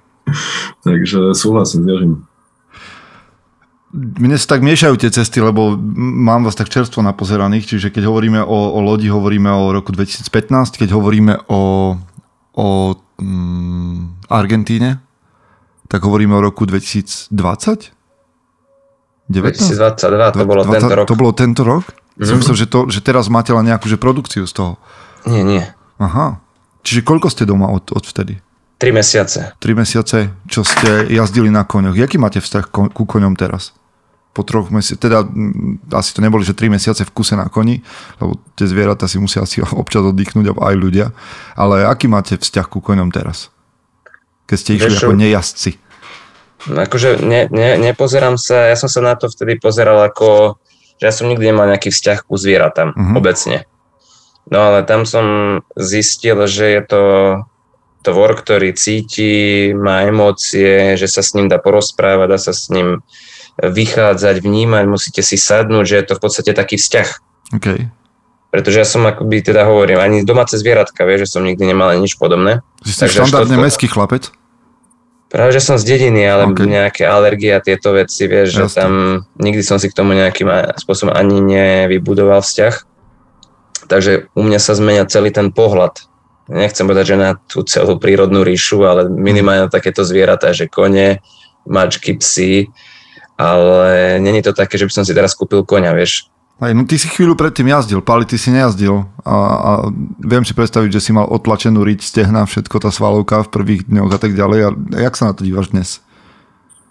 Takže 0.86 1.36
súhlasím 1.36 1.84
s 1.84 1.88
Jožim. 1.88 2.14
Mne 3.94 4.40
sa 4.40 4.56
tak 4.56 4.66
miešajú 4.66 4.98
tie 4.98 5.12
cesty, 5.12 5.38
lebo 5.38 5.78
mám 6.24 6.42
vás 6.42 6.58
tak 6.58 6.72
čerstvo 6.72 7.04
napozeraných, 7.04 7.76
čiže 7.76 7.94
keď 7.94 8.10
hovoríme 8.10 8.40
o, 8.42 8.58
o 8.74 8.78
lodi, 8.82 9.06
hovoríme 9.06 9.46
o 9.46 9.70
roku 9.70 9.94
2015, 9.94 10.80
keď 10.80 10.96
hovoríme 10.96 11.46
o, 11.46 11.94
o 12.56 12.66
mm, 13.20 14.28
Argentíne, 14.30 15.02
tak 15.88 16.02
hovoríme 16.02 16.34
o 16.34 16.42
roku 16.42 16.66
2020? 16.66 17.30
19? 17.30 17.92
2022, 19.30 20.36
to 20.36 20.44
bolo 20.44 20.62
20, 20.64 20.74
tento 20.74 20.94
rok. 20.94 21.06
To 21.08 21.16
bolo 21.16 21.32
tento 21.32 21.62
rok? 21.64 21.84
Mm-hmm. 21.88 22.26
Som 22.28 22.36
myslel, 22.44 22.56
že, 22.56 22.66
to, 22.68 22.80
že 22.92 23.00
teraz 23.00 23.26
máte 23.32 23.50
len 23.50 23.66
nejakú 23.66 23.88
že 23.88 23.96
produkciu 23.96 24.44
z 24.44 24.52
toho. 24.52 24.72
Nie, 25.24 25.42
nie. 25.42 25.64
Aha. 25.98 26.38
Čiže 26.84 27.00
koľko 27.00 27.32
ste 27.32 27.48
doma 27.48 27.72
od, 27.72 27.88
od 27.96 28.04
vtedy? 28.04 28.38
Tri 28.76 28.92
mesiace. 28.92 29.56
Tri 29.56 29.72
mesiace, 29.72 30.34
čo 30.44 30.60
ste 30.60 31.08
jazdili 31.08 31.48
na 31.48 31.64
koňoch. 31.64 31.96
Jaký 31.96 32.20
máte 32.20 32.42
vzťah 32.44 32.64
ku 32.68 33.02
koňom 33.08 33.32
teraz? 33.38 33.72
Po 34.34 34.42
troch 34.42 34.74
mesiacoch, 34.74 34.98
teda 34.98 35.18
asi 35.94 36.10
to 36.10 36.18
neboli, 36.18 36.42
že 36.42 36.58
tri 36.58 36.66
mesiace 36.66 37.06
v 37.06 37.14
kuse 37.14 37.38
na 37.38 37.46
koni, 37.46 37.86
lebo 38.18 38.42
tie 38.58 38.66
zvieratá 38.66 39.06
si 39.06 39.22
musia 39.22 39.46
asi 39.46 39.62
občas 39.82 40.02
oddychnúť 40.02 40.58
aj 40.58 40.74
ľudia. 40.74 41.14
Ale 41.54 41.86
aký 41.86 42.10
máte 42.10 42.34
vzťah 42.34 42.66
ku 42.66 42.82
koňom 42.82 43.14
teraz? 43.14 43.54
Keď 44.50 44.56
ste 44.58 44.70
išli 44.76 44.92
Veš, 44.92 45.02
ako 45.06 45.14
nejazci. 45.14 45.70
No 46.68 46.82
akože 46.82 47.22
ne, 47.22 47.46
ne, 47.48 47.78
nepozerám 47.78 48.36
sa, 48.36 48.68
ja 48.68 48.76
som 48.76 48.90
sa 48.90 49.00
na 49.00 49.14
to 49.14 49.30
vtedy 49.30 49.56
pozeral 49.56 50.02
ako, 50.02 50.58
že 50.98 51.04
ja 51.06 51.12
som 51.14 51.30
nikdy 51.30 51.54
nemal 51.54 51.70
nejaký 51.70 51.94
vzťah 51.94 52.18
ku 52.26 52.34
zvieratám 52.34 52.92
uh-huh. 52.92 53.16
obecne. 53.16 53.68
No 54.50 54.72
ale 54.72 54.84
tam 54.84 55.08
som 55.08 55.60
zistil, 55.76 56.36
že 56.44 56.76
je 56.76 56.82
to 56.84 57.02
tvor, 58.04 58.36
ktorý 58.36 58.76
cíti, 58.76 59.72
má 59.72 60.04
emócie, 60.04 61.00
že 61.00 61.08
sa 61.08 61.24
s 61.24 61.32
ním 61.32 61.48
dá 61.48 61.56
porozprávať, 61.56 62.28
dá 62.28 62.36
sa 62.36 62.52
s 62.52 62.68
ním 62.68 63.00
vychádzať, 63.58 64.42
vnímať, 64.42 64.84
musíte 64.90 65.22
si 65.22 65.38
sadnúť, 65.38 65.84
že 65.86 65.96
je 66.02 66.06
to 66.10 66.14
v 66.18 66.22
podstate 66.22 66.50
taký 66.54 66.76
vzťah. 66.78 67.08
Okay. 67.54 67.86
Pretože 68.54 68.76
ja 68.82 68.86
som 68.86 69.02
akoby 69.06 69.42
teda 69.42 69.66
hovorím, 69.66 69.98
ani 69.98 70.22
domáce 70.22 70.54
zvieratka, 70.54 71.02
vieš, 71.02 71.26
že 71.26 71.38
som 71.38 71.42
nikdy 71.42 71.74
nemal 71.74 71.90
nič 71.98 72.14
podobné. 72.14 72.62
Že 72.86 72.92
si 72.94 73.18
štandardne 73.18 73.58
to... 73.58 73.62
mestský 73.62 73.86
chlapec? 73.90 74.30
Práve, 75.26 75.50
že 75.50 75.66
som 75.66 75.74
z 75.74 75.98
dediny, 75.98 76.22
ale 76.22 76.46
okay. 76.46 76.62
nejaké 76.62 77.02
alergie 77.02 77.50
a 77.50 77.58
tieto 77.58 77.90
veci, 77.90 78.30
vieš, 78.30 78.54
Jasne. 78.54 78.62
že 78.62 78.66
tam 78.78 78.92
nikdy 79.42 79.66
som 79.66 79.82
si 79.82 79.90
k 79.90 79.98
tomu 79.98 80.14
nejakým 80.14 80.46
spôsobom 80.78 81.10
ani 81.10 81.42
nevybudoval 81.42 82.38
vzťah. 82.38 82.74
Takže 83.90 84.30
u 84.30 84.42
mňa 84.46 84.58
sa 84.62 84.78
zmenia 84.78 85.10
celý 85.10 85.34
ten 85.34 85.50
pohľad. 85.50 86.06
Nechcem 86.46 86.86
povedať, 86.86 87.04
že 87.10 87.16
na 87.18 87.30
tú 87.50 87.66
celú 87.66 87.98
prírodnú 87.98 88.46
ríšu, 88.46 88.86
ale 88.86 89.10
minimálne 89.10 89.66
na 89.66 89.70
takéto 89.72 90.06
zvieratá, 90.06 90.54
že 90.54 90.70
kone, 90.70 91.18
mačky, 91.66 92.14
psy, 92.20 92.70
ale 93.38 94.18
není 94.22 94.42
to 94.42 94.52
také, 94.52 94.78
že 94.78 94.86
by 94.86 94.92
som 94.92 95.04
si 95.04 95.14
teraz 95.14 95.34
kúpil 95.34 95.66
koňa, 95.66 95.94
vieš. 95.94 96.30
Aj, 96.62 96.70
no 96.70 96.86
ty 96.86 96.94
si 97.02 97.10
chvíľu 97.10 97.34
predtým 97.34 97.66
jazdil, 97.66 97.98
Pali, 97.98 98.22
ty 98.22 98.38
si 98.38 98.54
nejazdil 98.54 99.10
a, 99.26 99.34
a 99.34 99.70
viem 100.22 100.46
si 100.46 100.54
predstaviť, 100.54 100.90
že 100.94 101.02
si 101.02 101.10
mal 101.10 101.26
otlačenú 101.26 101.82
riť, 101.82 101.98
stehna, 102.06 102.46
všetko, 102.46 102.78
tá 102.78 102.94
svalovka 102.94 103.42
v 103.42 103.50
prvých 103.50 103.82
dňoch 103.90 104.14
a 104.14 104.18
tak 104.22 104.38
ďalej. 104.38 104.58
A 104.62 104.68
jak 105.02 105.18
sa 105.18 105.30
na 105.30 105.34
to 105.34 105.42
dívaš 105.42 105.74
dnes? 105.74 105.98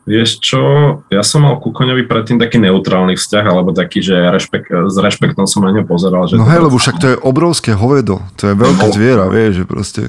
Vieš 0.04 0.44
čo, 0.44 0.60
ja 1.08 1.24
som 1.24 1.48
mal 1.48 1.64
ku 1.64 1.72
koňovi 1.72 2.04
predtým 2.12 2.36
taký 2.36 2.60
neutrálny 2.60 3.16
vzťah, 3.16 3.46
alebo 3.48 3.72
taký, 3.72 4.04
že 4.04 4.12
rešpekt, 4.12 4.68
s 4.68 5.00
rešpektom 5.00 5.48
som 5.48 5.64
na 5.64 5.72
ňo 5.72 5.88
pozeral. 5.88 6.28
Že 6.28 6.44
no 6.44 6.48
hej, 6.52 6.60
lebo 6.60 6.76
však 6.76 7.00
to 7.00 7.08
je 7.16 7.22
obrovské 7.24 7.72
hovedo, 7.72 8.20
to 8.36 8.52
je 8.52 8.54
veľké 8.60 8.88
no. 8.92 8.92
zviera, 8.92 9.32
vieš, 9.32 9.64
že 9.64 9.66
proste... 9.66 10.04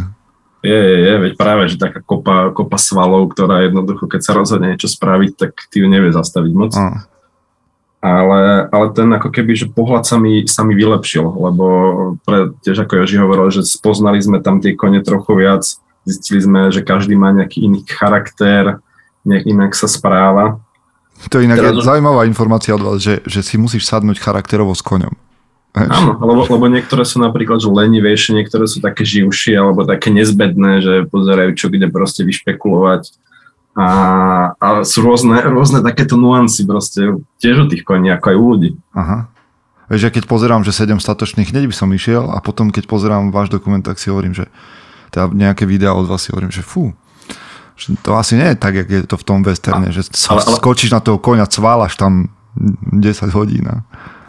Je, 0.64 0.72
je, 0.72 0.96
je, 1.04 1.14
veď 1.28 1.32
práve, 1.36 1.68
že 1.68 1.76
taká 1.76 2.00
kopa, 2.00 2.48
kopa 2.56 2.80
svalov, 2.80 3.28
ktorá 3.36 3.68
jednoducho, 3.68 4.08
keď 4.08 4.20
sa 4.24 4.32
rozhodne 4.32 4.72
niečo 4.72 4.88
spraviť, 4.88 5.30
tak 5.36 5.52
ty 5.68 5.84
ju 5.84 5.86
nevie 5.92 6.08
zastaviť 6.08 6.52
moc. 6.56 6.72
A 6.72 7.04
ale, 8.04 8.68
ale 8.68 8.86
ten 8.92 9.08
ako 9.16 9.32
keby, 9.32 9.56
že 9.56 9.72
pohľad 9.72 10.04
sa 10.04 10.20
mi, 10.20 10.44
sa 10.44 10.60
mi 10.60 10.76
vylepšil, 10.76 11.24
lebo 11.24 11.66
pre, 12.28 12.52
tiež 12.60 12.84
ako 12.84 13.00
Joži 13.00 13.16
hovoril, 13.16 13.48
že 13.48 13.64
spoznali 13.64 14.20
sme 14.20 14.44
tam 14.44 14.60
tie 14.60 14.76
kone 14.76 15.00
trochu 15.00 15.32
viac, 15.40 15.64
zistili 16.04 16.44
sme, 16.44 16.68
že 16.68 16.84
každý 16.84 17.16
má 17.16 17.32
nejaký 17.32 17.64
iný 17.64 17.80
charakter, 17.88 18.76
nejak 19.24 19.48
inak 19.48 19.72
sa 19.72 19.88
správa. 19.88 20.60
To 21.32 21.40
je 21.40 21.48
inak 21.48 21.56
je 21.56 21.80
zaujímavá 21.80 22.28
informácia 22.28 22.76
od 22.76 22.84
vás, 22.84 23.00
že, 23.00 23.24
že 23.24 23.40
si 23.40 23.56
musíš 23.56 23.88
sadnúť 23.88 24.20
charakterovo 24.20 24.76
s 24.76 24.84
koňom. 24.84 25.16
Áno, 25.74 26.14
lebo, 26.22 26.46
lebo 26.46 26.70
niektoré 26.70 27.02
sú 27.02 27.18
napríklad 27.18 27.58
že 27.58 27.66
lenivejšie, 27.66 28.38
niektoré 28.38 28.70
sú 28.70 28.78
také 28.78 29.02
živšie 29.02 29.58
alebo 29.58 29.82
také 29.82 30.14
nezbedné, 30.14 30.78
že 30.78 30.94
pozerajú, 31.10 31.50
čo 31.58 31.66
kde 31.66 31.90
proste 31.90 32.22
vyšpekulovať 32.22 33.10
a, 33.74 33.88
a 34.54 34.66
sú 34.86 35.02
rôzne, 35.02 35.34
rôzne 35.50 35.82
takéto 35.82 36.14
nuancy 36.14 36.62
proste, 36.62 37.18
tiež 37.42 37.66
u 37.66 37.66
tých 37.66 37.82
koní, 37.82 38.06
ako 38.14 38.26
aj 38.30 38.36
u 38.38 38.44
ľudí. 38.54 38.70
Aha. 38.94 39.26
Vieš, 39.90 40.02
ja 40.06 40.10
keď 40.14 40.24
pozerám, 40.30 40.62
že 40.62 40.70
7 40.70 41.02
statočných, 41.02 41.50
hneď 41.50 41.66
by 41.66 41.74
som 41.74 41.90
išiel 41.90 42.30
a 42.30 42.38
potom, 42.38 42.70
keď 42.70 42.86
pozerám 42.86 43.34
váš 43.34 43.50
dokument, 43.50 43.82
tak 43.82 43.98
si 43.98 44.14
hovorím, 44.14 44.32
že 44.32 44.46
teda 45.10 45.34
nejaké 45.34 45.66
videá 45.66 45.92
od 45.92 46.06
vás 46.06 46.22
si 46.22 46.30
hovorím, 46.30 46.54
že 46.54 46.62
fú, 46.62 46.94
že 47.74 47.98
to 48.00 48.14
asi 48.14 48.38
nie 48.38 48.54
je 48.54 48.56
tak, 48.56 48.78
jak 48.78 48.88
je 48.88 49.02
to 49.10 49.18
v 49.18 49.26
tom 49.26 49.42
westerne, 49.42 49.90
že 49.90 50.06
ale, 50.30 50.40
ale, 50.46 50.56
skočíš 50.62 50.94
na 50.94 51.02
toho 51.02 51.18
koňa, 51.18 51.50
cválaš 51.50 51.98
tam 51.98 52.30
10 52.54 53.34
hodín. 53.34 53.66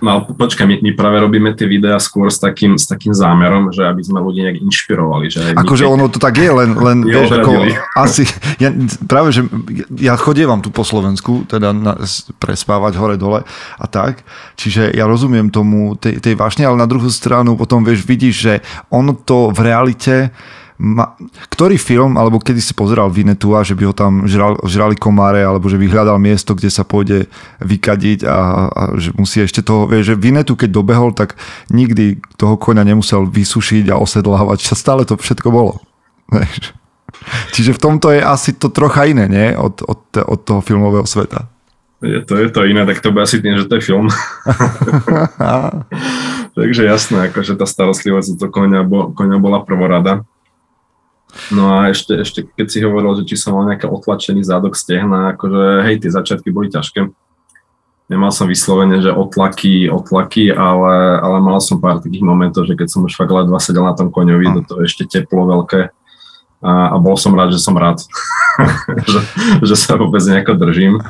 No 0.04 0.28
počkaj, 0.28 0.68
my, 0.68 0.76
my 0.84 0.92
práve 0.92 1.24
robíme 1.24 1.56
tie 1.56 1.68
videá 1.72 1.96
skôr 2.04 2.28
s 2.28 2.36
takým, 2.36 2.76
s 2.76 2.84
takým 2.84 3.16
zámerom, 3.16 3.72
že 3.72 3.88
aby 3.88 4.04
sme 4.04 4.20
ľudí 4.20 4.44
nejak 4.44 4.60
inšpirovali. 4.60 5.32
Že 5.32 5.40
akože 5.56 5.86
ono 5.88 6.12
to 6.12 6.20
tak 6.20 6.36
je, 6.36 6.52
len, 6.52 6.76
len 6.76 6.98
vieš, 7.08 7.32
ako 7.32 7.52
asi, 7.96 8.28
ja, 8.60 8.76
práve, 9.08 9.32
že 9.32 9.48
ja 9.96 10.20
chodievam 10.20 10.60
tu 10.60 10.68
po 10.68 10.84
Slovensku, 10.84 11.48
teda 11.48 11.72
na, 11.72 11.96
prespávať 12.44 13.00
hore-dole 13.00 13.48
a 13.80 13.86
tak, 13.88 14.28
čiže 14.60 14.92
ja 14.92 15.08
rozumiem 15.08 15.48
tomu, 15.48 15.96
tej, 15.96 16.20
tej 16.20 16.36
vášne, 16.36 16.68
ale 16.68 16.76
na 16.76 16.90
druhú 16.90 17.08
stranu 17.08 17.56
potom 17.56 17.88
vieš, 17.88 18.04
vidíš, 18.04 18.36
že 18.36 18.54
ono 18.92 19.16
to 19.16 19.56
v 19.56 19.60
realite 19.64 20.36
ma, 20.76 21.16
ktorý 21.52 21.80
film, 21.80 22.20
alebo 22.20 22.40
kedy 22.40 22.60
si 22.60 22.74
pozeral 22.76 23.08
Vinetu 23.08 23.56
a 23.56 23.64
že 23.64 23.76
by 23.76 23.84
ho 23.88 23.94
tam 23.96 24.28
žral, 24.28 24.60
žrali 24.68 25.00
komáre, 25.00 25.40
alebo 25.40 25.72
že 25.72 25.80
vyhľadal 25.80 26.20
miesto, 26.20 26.52
kde 26.52 26.68
sa 26.68 26.84
pôjde 26.84 27.32
vykadiť 27.64 28.28
a, 28.28 28.38
a 28.68 28.82
že 29.00 29.16
musí 29.16 29.40
ešte 29.40 29.64
toho, 29.64 29.88
vie, 29.88 30.04
že 30.04 30.20
Vinetu 30.20 30.60
keď 30.60 30.70
dobehol, 30.76 31.16
tak 31.16 31.40
nikdy 31.72 32.20
toho 32.36 32.60
koňa 32.60 32.84
nemusel 32.84 33.24
vysušiť 33.28 33.92
a 33.92 34.00
osedlávať, 34.00 34.68
stále 34.76 35.08
to 35.08 35.16
všetko 35.16 35.48
bolo. 35.52 35.80
Čiže 37.56 37.72
v 37.72 37.82
tomto 37.82 38.12
je 38.12 38.20
asi 38.20 38.52
to 38.52 38.68
trocha 38.68 39.08
iné, 39.08 39.32
nie? 39.32 39.48
Od, 39.56 39.80
od, 39.88 40.02
od 40.20 40.40
toho 40.44 40.60
filmového 40.60 41.08
sveta. 41.08 41.48
Je 42.04 42.22
to, 42.22 42.36
je 42.38 42.52
to 42.52 42.68
iné, 42.68 42.84
tak 42.84 43.00
to 43.00 43.16
bude 43.16 43.24
asi 43.24 43.40
tým, 43.40 43.56
že 43.56 43.72
to 43.72 43.80
je 43.80 43.88
film. 43.88 44.12
Takže 46.60 46.82
jasné, 46.84 47.32
akože 47.32 47.56
tá 47.56 47.64
starostlivosť 47.64 48.36
do 48.36 48.48
koňa, 48.52 48.84
bo, 48.84 49.16
koňa 49.16 49.38
bola 49.40 49.64
prvorada. 49.64 50.28
No 51.52 51.78
a 51.78 51.92
ešte, 51.92 52.16
ešte 52.22 52.40
keď 52.48 52.68
si 52.72 52.80
hovoril, 52.82 53.22
že 53.22 53.28
či 53.28 53.36
som 53.36 53.56
mal 53.56 53.68
nejaký 53.68 53.92
otlačený 53.92 54.42
zádok 54.42 54.74
stehna, 54.74 55.36
akože 55.36 55.84
hej, 55.84 55.96
tie 56.02 56.12
začiatky 56.12 56.50
boli 56.50 56.72
ťažké. 56.72 57.12
Nemal 58.06 58.30
som 58.30 58.46
vyslovene, 58.46 59.02
že 59.02 59.10
otlaky, 59.10 59.90
otlaky, 59.90 60.54
ale, 60.54 61.18
ale 61.20 61.38
mal 61.42 61.58
som 61.58 61.82
pár 61.82 62.06
takých 62.06 62.22
momentov, 62.22 62.70
že 62.70 62.78
keď 62.78 62.88
som 62.88 63.02
už 63.02 63.18
fakt 63.18 63.34
ledva 63.34 63.58
sedel 63.58 63.82
na 63.82 63.98
tom 63.98 64.14
koňovi, 64.14 64.46
do 64.54 64.62
toho 64.62 64.86
ešte 64.86 65.10
teplo 65.10 65.50
veľké 65.50 65.90
a, 66.62 66.94
a 66.94 66.96
bol 67.02 67.18
som 67.18 67.34
rád, 67.34 67.54
že 67.54 67.62
som 67.62 67.74
rád, 67.74 68.06
že, 69.12 69.20
že 69.66 69.76
sa 69.76 69.98
vôbec 69.98 70.22
nejako 70.22 70.54
držím. 70.56 71.02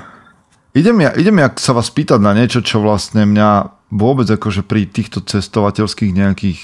Idem 0.75 1.07
ja, 1.07 1.11
idem 1.15 1.39
ja 1.39 1.47
sa 1.55 1.71
vás 1.71 1.88
pýtať 1.88 2.19
na 2.19 2.35
niečo, 2.35 2.59
čo 2.59 2.83
vlastne 2.83 3.23
mňa 3.23 3.75
vôbec 3.95 4.27
akože 4.27 4.63
pri 4.67 4.83
týchto 4.89 5.23
cestovateľských 5.23 6.11
nejakých 6.11 6.59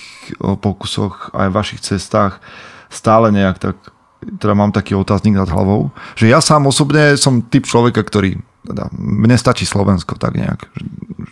pokusoch 0.60 1.32
aj 1.32 1.48
vašich 1.54 1.80
cestách 1.80 2.44
stále 2.92 3.32
nejak 3.32 3.58
tak, 3.58 3.76
teda 4.22 4.54
mám 4.54 4.76
taký 4.76 4.94
otáznik 4.94 5.40
nad 5.40 5.50
hlavou, 5.50 5.90
že 6.14 6.30
ja 6.30 6.44
sám 6.44 6.70
osobne 6.70 7.16
som 7.18 7.42
typ 7.42 7.66
človeka, 7.66 8.04
ktorý, 8.04 8.38
teda 8.68 8.92
mne 9.00 9.34
stačí 9.40 9.66
Slovensko 9.66 10.20
tak 10.20 10.38
nejak, 10.38 10.60
že, 10.76 10.86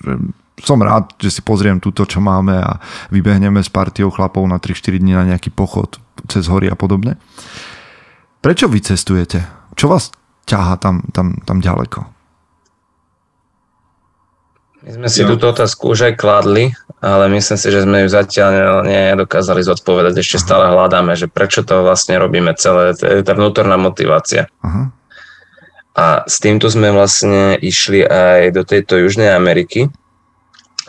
že 0.07 0.13
som 0.63 0.79
rád, 0.79 1.15
že 1.19 1.29
si 1.29 1.41
pozriem 1.43 1.79
túto, 1.79 2.03
čo 2.03 2.19
máme 2.19 2.55
a 2.59 2.79
vybehneme 3.11 3.63
s 3.63 3.71
partiou 3.71 4.11
chlapov 4.11 4.43
na 4.47 4.59
3-4 4.59 4.99
dní 4.99 5.13
na 5.15 5.23
nejaký 5.27 5.51
pochod 5.51 5.99
cez 6.27 6.47
hory 6.51 6.67
a 6.67 6.75
podobne. 6.75 7.15
Prečo 8.39 8.71
vy 8.71 8.79
cestujete? 8.79 9.43
Čo 9.75 9.91
vás 9.91 10.11
ťaha 10.47 10.75
tam, 10.79 11.03
tam, 11.11 11.39
tam 11.43 11.59
ďaleko? 11.59 11.99
My 14.79 14.89
sme 14.95 15.07
si 15.11 15.21
ja. 15.23 15.27
túto 15.27 15.51
otázku 15.51 15.91
už 15.91 16.07
aj 16.07 16.13
kladli, 16.15 16.71
ale 16.99 17.31
myslím 17.31 17.55
si, 17.55 17.67
že 17.71 17.87
sme 17.87 18.03
ju 18.03 18.07
zatiaľ 18.11 18.83
nedokázali 18.83 19.63
zodpovedať. 19.63 20.19
Ešte 20.19 20.43
stále 20.43 20.67
hľadáme, 20.67 21.15
že 21.15 21.31
prečo 21.31 21.63
to 21.63 21.83
vlastne 21.83 22.19
robíme 22.19 22.51
celé. 22.59 22.91
To 22.99 23.03
je 23.07 23.23
tá 23.23 23.33
vnútorná 23.35 23.79
motivácia. 23.79 24.51
Aha. 24.59 24.91
A 25.99 26.23
s 26.27 26.39
týmto 26.39 26.71
sme 26.71 26.95
vlastne 26.95 27.59
išli 27.59 28.03
aj 28.03 28.55
do 28.55 28.63
tejto 28.63 28.99
Južnej 29.03 29.35
Ameriky. 29.35 29.91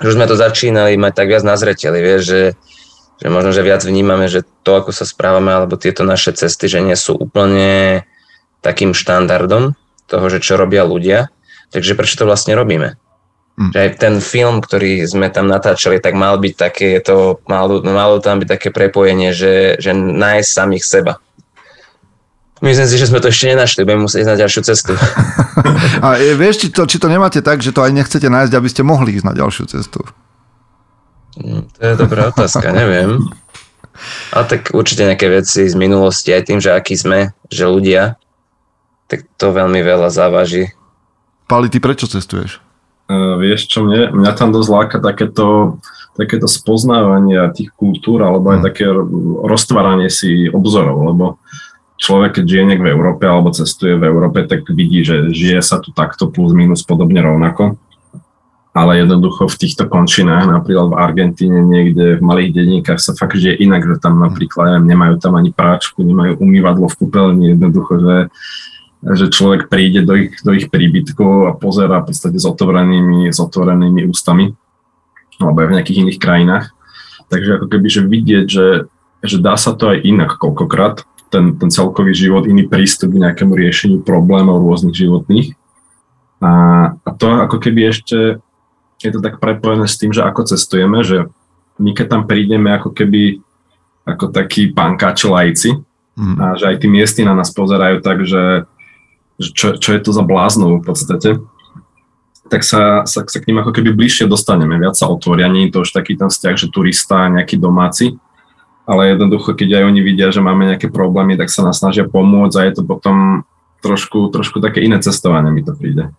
Už 0.03 0.15
sme 0.15 0.31
to 0.31 0.39
začínali 0.39 0.95
mať 0.95 1.13
tak 1.19 1.27
viac 1.31 1.43
na 1.43 1.59
zreteli, 1.59 1.99
vieš, 1.99 2.23
že, 2.31 2.43
že 3.19 3.27
možno, 3.27 3.51
že 3.51 3.67
viac 3.67 3.83
vnímame, 3.83 4.31
že 4.31 4.47
to, 4.63 4.79
ako 4.79 4.95
sa 4.95 5.03
správame, 5.03 5.51
alebo 5.51 5.75
tieto 5.75 6.07
naše 6.07 6.31
cesty, 6.35 6.71
že 6.71 6.79
nie 6.79 6.95
sú 6.95 7.19
úplne 7.19 8.07
takým 8.63 8.95
štandardom 8.95 9.75
toho, 10.07 10.27
že 10.31 10.39
čo 10.43 10.55
robia 10.55 10.87
ľudia. 10.87 11.31
Takže 11.71 11.95
prečo 11.95 12.19
to 12.19 12.27
vlastne 12.27 12.55
robíme? 12.55 12.99
Mm. 13.61 13.77
Že 13.77 13.79
aj 13.85 13.91
ten 14.01 14.15
film, 14.25 14.57
ktorý 14.65 15.05
sme 15.05 15.29
tam 15.29 15.45
natáčali, 15.45 16.01
tak 16.01 16.17
mal 16.17 16.41
byť 16.41 16.55
také, 16.57 16.97
to, 17.05 17.45
malo, 17.45 17.85
malo 17.85 18.17
tam 18.17 18.41
byť 18.41 18.49
také 18.49 18.69
prepojenie, 18.73 19.37
že, 19.37 19.77
že 19.77 19.93
nájsť 19.93 20.49
samých 20.49 20.85
seba. 20.89 21.13
Myslím 22.65 22.89
si, 22.89 22.97
že 22.97 23.09
sme 23.13 23.21
to 23.21 23.29
ešte 23.29 23.53
nenašli, 23.53 23.85
budeme 23.85 24.09
musieť 24.09 24.25
ísť 24.25 24.33
na 24.33 24.41
ďalšiu 24.41 24.61
cestu. 24.65 24.93
A 26.05 26.17
vieš, 26.37 26.65
či 26.65 26.69
to, 26.73 26.89
či 26.89 26.97
to 26.97 27.13
nemáte 27.13 27.45
tak, 27.45 27.61
že 27.61 27.73
to 27.73 27.85
aj 27.85 27.93
nechcete 27.93 28.29
nájsť, 28.33 28.53
aby 28.57 28.69
ste 28.69 28.81
mohli 28.85 29.21
ísť 29.21 29.29
na 29.29 29.37
ďalšiu 29.37 29.65
cestu? 29.69 30.01
Mm, 31.37 31.69
to 31.77 31.81
je 31.85 31.95
dobrá 32.01 32.33
otázka, 32.33 32.73
neviem. 32.73 33.21
A 34.33 34.45
tak 34.49 34.73
určite 34.73 35.05
nejaké 35.05 35.29
veci 35.29 35.69
z 35.69 35.77
minulosti, 35.77 36.33
aj 36.33 36.49
tým, 36.49 36.65
že 36.65 36.73
akí 36.73 36.97
sme, 36.97 37.37
že 37.53 37.69
ľudia, 37.69 38.17
tak 39.05 39.29
to 39.37 39.53
veľmi 39.53 39.85
veľa 39.85 40.09
závaží. 40.09 40.73
Pali, 41.45 41.69
ty 41.69 41.77
prečo 41.77 42.09
cestuješ? 42.09 42.70
Uh, 43.11 43.35
vieš 43.43 43.67
čo, 43.67 43.83
mne, 43.83 44.15
mňa 44.15 44.33
tam 44.39 44.55
dosť 44.55 44.71
láka 44.71 44.97
takéto, 45.03 45.79
takéto 46.15 46.47
spoznávanie 46.47 47.43
tých 47.51 47.75
kultúr 47.75 48.23
alebo 48.23 48.55
aj 48.55 48.63
mm. 48.63 48.65
také 48.71 48.87
roztváranie 49.51 50.07
si 50.07 50.47
obzorov, 50.47 51.11
lebo 51.11 51.25
človek, 51.99 52.39
keď 52.39 52.45
žije 52.47 52.65
niekde 52.71 52.87
v 52.87 52.95
Európe 52.95 53.27
alebo 53.27 53.51
cestuje 53.51 53.99
v 53.99 54.07
Európe, 54.07 54.47
tak 54.47 54.63
vidí, 54.71 55.03
že 55.03 55.35
žije 55.35 55.59
sa 55.59 55.83
tu 55.83 55.91
takto 55.91 56.31
plus 56.31 56.55
minus 56.55 56.87
podobne 56.87 57.19
rovnako 57.19 57.75
ale 58.71 59.03
jednoducho 59.03 59.51
v 59.51 59.59
týchto 59.59 59.91
končinách, 59.91 60.47
napríklad 60.47 60.95
v 60.95 60.99
Argentíne, 60.99 61.59
niekde 61.67 62.17
v 62.17 62.23
malých 62.23 62.55
denníkach 62.55 63.03
sa 63.03 63.19
fakt 63.19 63.35
žije 63.35 63.59
inak, 63.59 63.83
že 63.83 63.99
tam 63.99 64.23
napríklad 64.23 64.79
nemajú 64.87 65.19
tam 65.19 65.35
ani 65.35 65.51
práčku, 65.51 66.07
nemajú 66.07 66.39
umývadlo 66.39 66.87
v 66.87 66.99
kúpeľni, 67.03 67.45
jednoducho, 67.59 67.93
že, 67.99 68.17
že 69.01 69.33
človek 69.33 69.73
príde 69.73 70.05
do 70.05 70.13
ich, 70.17 70.37
do 70.45 70.53
ich 70.53 70.69
príbytkov 70.69 71.49
a 71.49 71.57
pozera 71.57 72.05
v 72.05 72.13
podstate 72.13 72.37
s 72.37 72.45
otvorenými, 72.45 73.33
s 73.33 73.41
otvorenými 73.41 74.05
ústami, 74.09 74.53
alebo 75.41 75.65
aj 75.65 75.69
v 75.73 75.75
nejakých 75.81 76.01
iných 76.05 76.19
krajinách. 76.21 76.67
Takže 77.33 77.51
ako 77.57 77.67
keby, 77.73 77.87
že 77.89 78.03
vidieť, 78.05 78.47
že, 78.47 78.69
že 79.25 79.37
dá 79.41 79.57
sa 79.57 79.73
to 79.73 79.97
aj 79.97 80.05
inak 80.05 80.37
koľkokrát, 80.37 81.09
ten, 81.31 81.57
ten 81.57 81.71
celkový 81.71 82.13
život, 82.13 82.45
iný 82.45 82.67
prístup 82.67 83.15
k 83.15 83.23
nejakému 83.23 83.55
riešeniu 83.55 84.03
problémov 84.03 84.61
rôznych 84.61 84.99
životných. 84.99 85.55
A, 86.43 86.53
a 86.93 87.11
to 87.15 87.27
ako 87.47 87.63
keby 87.63 87.95
ešte 87.95 88.43
je 89.01 89.11
to 89.15 89.25
tak 89.25 89.41
prepojené 89.41 89.89
s 89.89 89.97
tým, 89.97 90.13
že 90.13 90.21
ako 90.21 90.45
cestujeme, 90.45 91.01
že 91.01 91.31
my 91.81 91.97
keď 91.97 92.07
tam 92.13 92.23
prídeme 92.29 92.69
ako 92.77 92.93
keby 92.93 93.41
ako 94.05 94.29
takí 94.29 94.73
pankáči 94.77 95.27
lajci 95.29 95.71
mm. 96.19 96.37
a 96.37 96.47
že 96.61 96.65
aj 96.69 96.77
tí 96.85 96.87
miestni 96.91 97.25
na 97.25 97.33
nás 97.33 97.49
pozerajú 97.53 98.05
tak, 98.05 98.29
že, 98.29 98.69
že 98.69 98.80
čo, 99.41 99.81
čo 99.81 99.91
je 99.97 100.01
to 100.05 100.13
za 100.13 100.21
bláznov 100.21 100.85
v 100.85 100.87
podstate, 100.87 101.31
tak 102.51 102.67
sa, 102.67 103.07
sa, 103.07 103.23
sa 103.25 103.39
k 103.39 103.47
ním 103.49 103.63
ako 103.63 103.73
keby 103.73 103.95
bližšie 103.95 104.27
dostaneme, 104.27 104.77
viac 104.77 104.99
sa 104.99 105.09
otvoria, 105.09 105.49
nie 105.49 105.71
je 105.71 105.79
to 105.79 105.79
už 105.87 105.91
taký 105.95 106.19
ten 106.19 106.29
vzťah, 106.29 106.55
že 106.59 106.69
turista, 106.69 107.31
nejaký 107.31 107.57
domáci, 107.57 108.19
ale 108.91 109.15
jednoducho, 109.15 109.55
keď 109.55 109.81
aj 109.81 109.85
oni 109.87 110.01
vidia, 110.03 110.35
že 110.35 110.43
máme 110.43 110.67
nejaké 110.67 110.91
problémy, 110.91 111.39
tak 111.39 111.49
sa 111.49 111.63
nás 111.63 111.79
snažia 111.79 112.11
pomôcť 112.11 112.57
a 112.59 112.67
je 112.67 112.73
to 112.75 112.83
potom 112.83 113.47
trošku, 113.81 114.29
trošku 114.35 114.59
také 114.59 114.83
iné 114.83 114.99
cestovanie 114.99 115.55
mi 115.55 115.63
to 115.63 115.73
príde. 115.79 116.11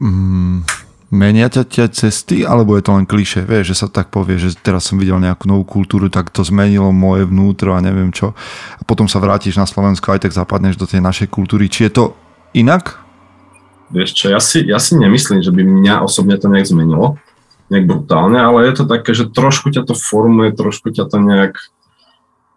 Mm, 0.00 0.64
Menia 1.06 1.46
ťa 1.46 1.62
tie 1.70 1.86
cesty, 1.86 2.42
alebo 2.42 2.74
je 2.74 2.82
to 2.82 2.90
len 2.90 3.06
kliše? 3.06 3.46
Vieš, 3.46 3.70
že 3.70 3.76
sa 3.78 3.86
tak 3.86 4.10
povie, 4.10 4.42
že 4.42 4.58
teraz 4.58 4.90
som 4.90 4.98
videl 4.98 5.22
nejakú 5.22 5.46
novú 5.46 5.62
kultúru, 5.62 6.10
tak 6.10 6.34
to 6.34 6.42
zmenilo 6.42 6.90
moje 6.90 7.30
vnútro 7.30 7.78
a 7.78 7.84
neviem 7.84 8.10
čo. 8.10 8.34
A 8.74 8.82
potom 8.82 9.06
sa 9.06 9.22
vrátiš 9.22 9.54
na 9.54 9.70
Slovensko, 9.70 10.10
aj 10.10 10.26
tak 10.26 10.34
zapadneš 10.34 10.74
do 10.74 10.82
tej 10.82 10.98
našej 10.98 11.30
kultúry. 11.30 11.70
Či 11.70 11.86
je 11.86 11.92
to 11.94 12.04
inak? 12.58 12.98
Vieš 13.94 14.18
čo, 14.18 14.26
ja 14.34 14.42
si, 14.42 14.66
ja 14.66 14.82
si 14.82 14.98
nemyslím, 14.98 15.46
že 15.46 15.54
by 15.54 15.62
mňa 15.62 16.02
osobne 16.02 16.34
to 16.42 16.50
nejak 16.50 16.66
zmenilo, 16.66 17.22
nejak 17.70 17.86
brutálne, 17.86 18.42
ale 18.42 18.66
je 18.66 18.82
to 18.82 18.84
také, 18.90 19.14
že 19.14 19.30
trošku 19.30 19.70
ťa 19.70 19.86
to 19.86 19.94
formuje, 19.94 20.50
trošku 20.58 20.90
ťa 20.90 21.06
to 21.06 21.22
nejak 21.22 21.54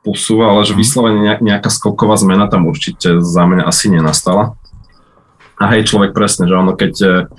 posúva, 0.02 0.58
ale 0.58 0.66
že 0.66 0.74
mhm. 0.74 0.80
vyslovene 0.82 1.22
nejaká 1.38 1.70
skoková 1.70 2.18
zmena 2.18 2.50
tam 2.50 2.66
určite 2.66 3.22
za 3.22 3.44
mňa 3.46 3.70
asi 3.70 3.94
nenastala. 3.94 4.58
A 5.62 5.70
hej, 5.76 5.86
človek 5.86 6.18
presne, 6.18 6.50
že 6.50 6.56
ono 6.58 6.74
keď 6.74 7.30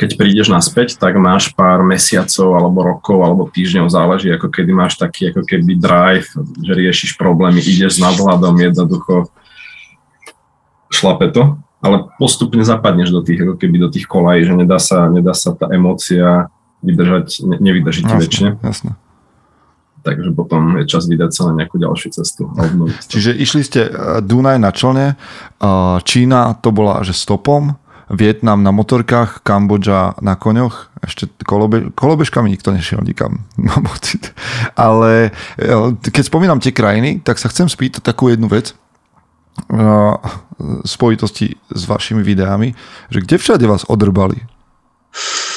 keď 0.00 0.16
prídeš 0.16 0.48
naspäť, 0.48 0.96
tak 0.96 1.20
máš 1.20 1.52
pár 1.52 1.84
mesiacov 1.84 2.56
alebo 2.56 2.78
rokov 2.80 3.20
alebo 3.20 3.52
týždňov, 3.52 3.92
záleží 3.92 4.32
ako 4.32 4.48
kedy 4.48 4.72
máš 4.72 4.96
taký 4.96 5.28
ako 5.28 5.44
keby 5.44 5.76
drive, 5.76 6.32
že 6.64 6.72
riešiš 6.72 7.20
problémy, 7.20 7.60
ideš 7.60 8.00
s 8.00 8.02
nadhľadom, 8.02 8.56
jednoducho 8.56 9.28
šlape 10.88 11.28
to, 11.36 11.60
ale 11.84 12.08
postupne 12.16 12.64
zapadneš 12.64 13.12
do 13.12 13.20
tých, 13.20 13.44
ako 13.44 13.60
keby 13.60 13.76
do 13.76 13.92
tých 13.92 14.08
kolají, 14.08 14.48
že 14.48 14.56
nedá 14.56 14.80
sa, 14.80 15.04
nedá 15.12 15.36
sa 15.36 15.52
tá 15.52 15.68
emócia 15.68 16.48
vydržať, 16.80 17.44
ne, 17.44 17.56
nevydrží 17.60 18.08
ti 18.08 18.14
väčšine. 18.16 18.56
Jasne. 18.64 18.96
Takže 20.00 20.32
potom 20.32 20.80
je 20.80 20.88
čas 20.88 21.04
vydať 21.04 21.28
sa 21.28 21.52
na 21.52 21.60
nejakú 21.60 21.76
ďalšiu 21.76 22.08
cestu. 22.16 22.48
Čiže 23.04 23.36
išli 23.36 23.60
ste 23.60 23.80
eh, 23.84 23.92
Dunaj 24.24 24.56
na 24.56 24.72
člne, 24.72 25.06
eh, 25.12 25.96
Čína 26.08 26.56
to 26.64 26.72
bola 26.72 27.04
že 27.04 27.12
stopom, 27.12 27.76
Vietnam 28.10 28.66
na 28.66 28.74
motorkách, 28.74 29.46
Kambodža 29.46 30.18
na 30.18 30.34
koňoch, 30.34 30.90
ešte 30.98 31.30
kolobe, 31.46 31.94
kolobežkami 31.94 32.50
nikto 32.50 32.74
nešiel 32.74 33.06
nikam, 33.06 33.46
mám 33.70 33.86
pocit. 33.86 34.34
Ale 34.74 35.30
e, 35.54 35.94
keď 36.10 36.24
spomínam 36.26 36.58
tie 36.58 36.74
krajiny, 36.74 37.22
tak 37.22 37.38
sa 37.38 37.46
chcem 37.46 37.70
spýtať 37.70 38.02
takú 38.02 38.26
jednu 38.26 38.50
vec 38.50 38.74
v 39.70 40.18
spojitosti 40.82 41.54
s 41.70 41.82
vašimi 41.86 42.26
videami, 42.26 42.74
že 43.14 43.22
kde 43.22 43.36
všade 43.38 43.64
vás 43.70 43.86
odrbali? 43.86 44.42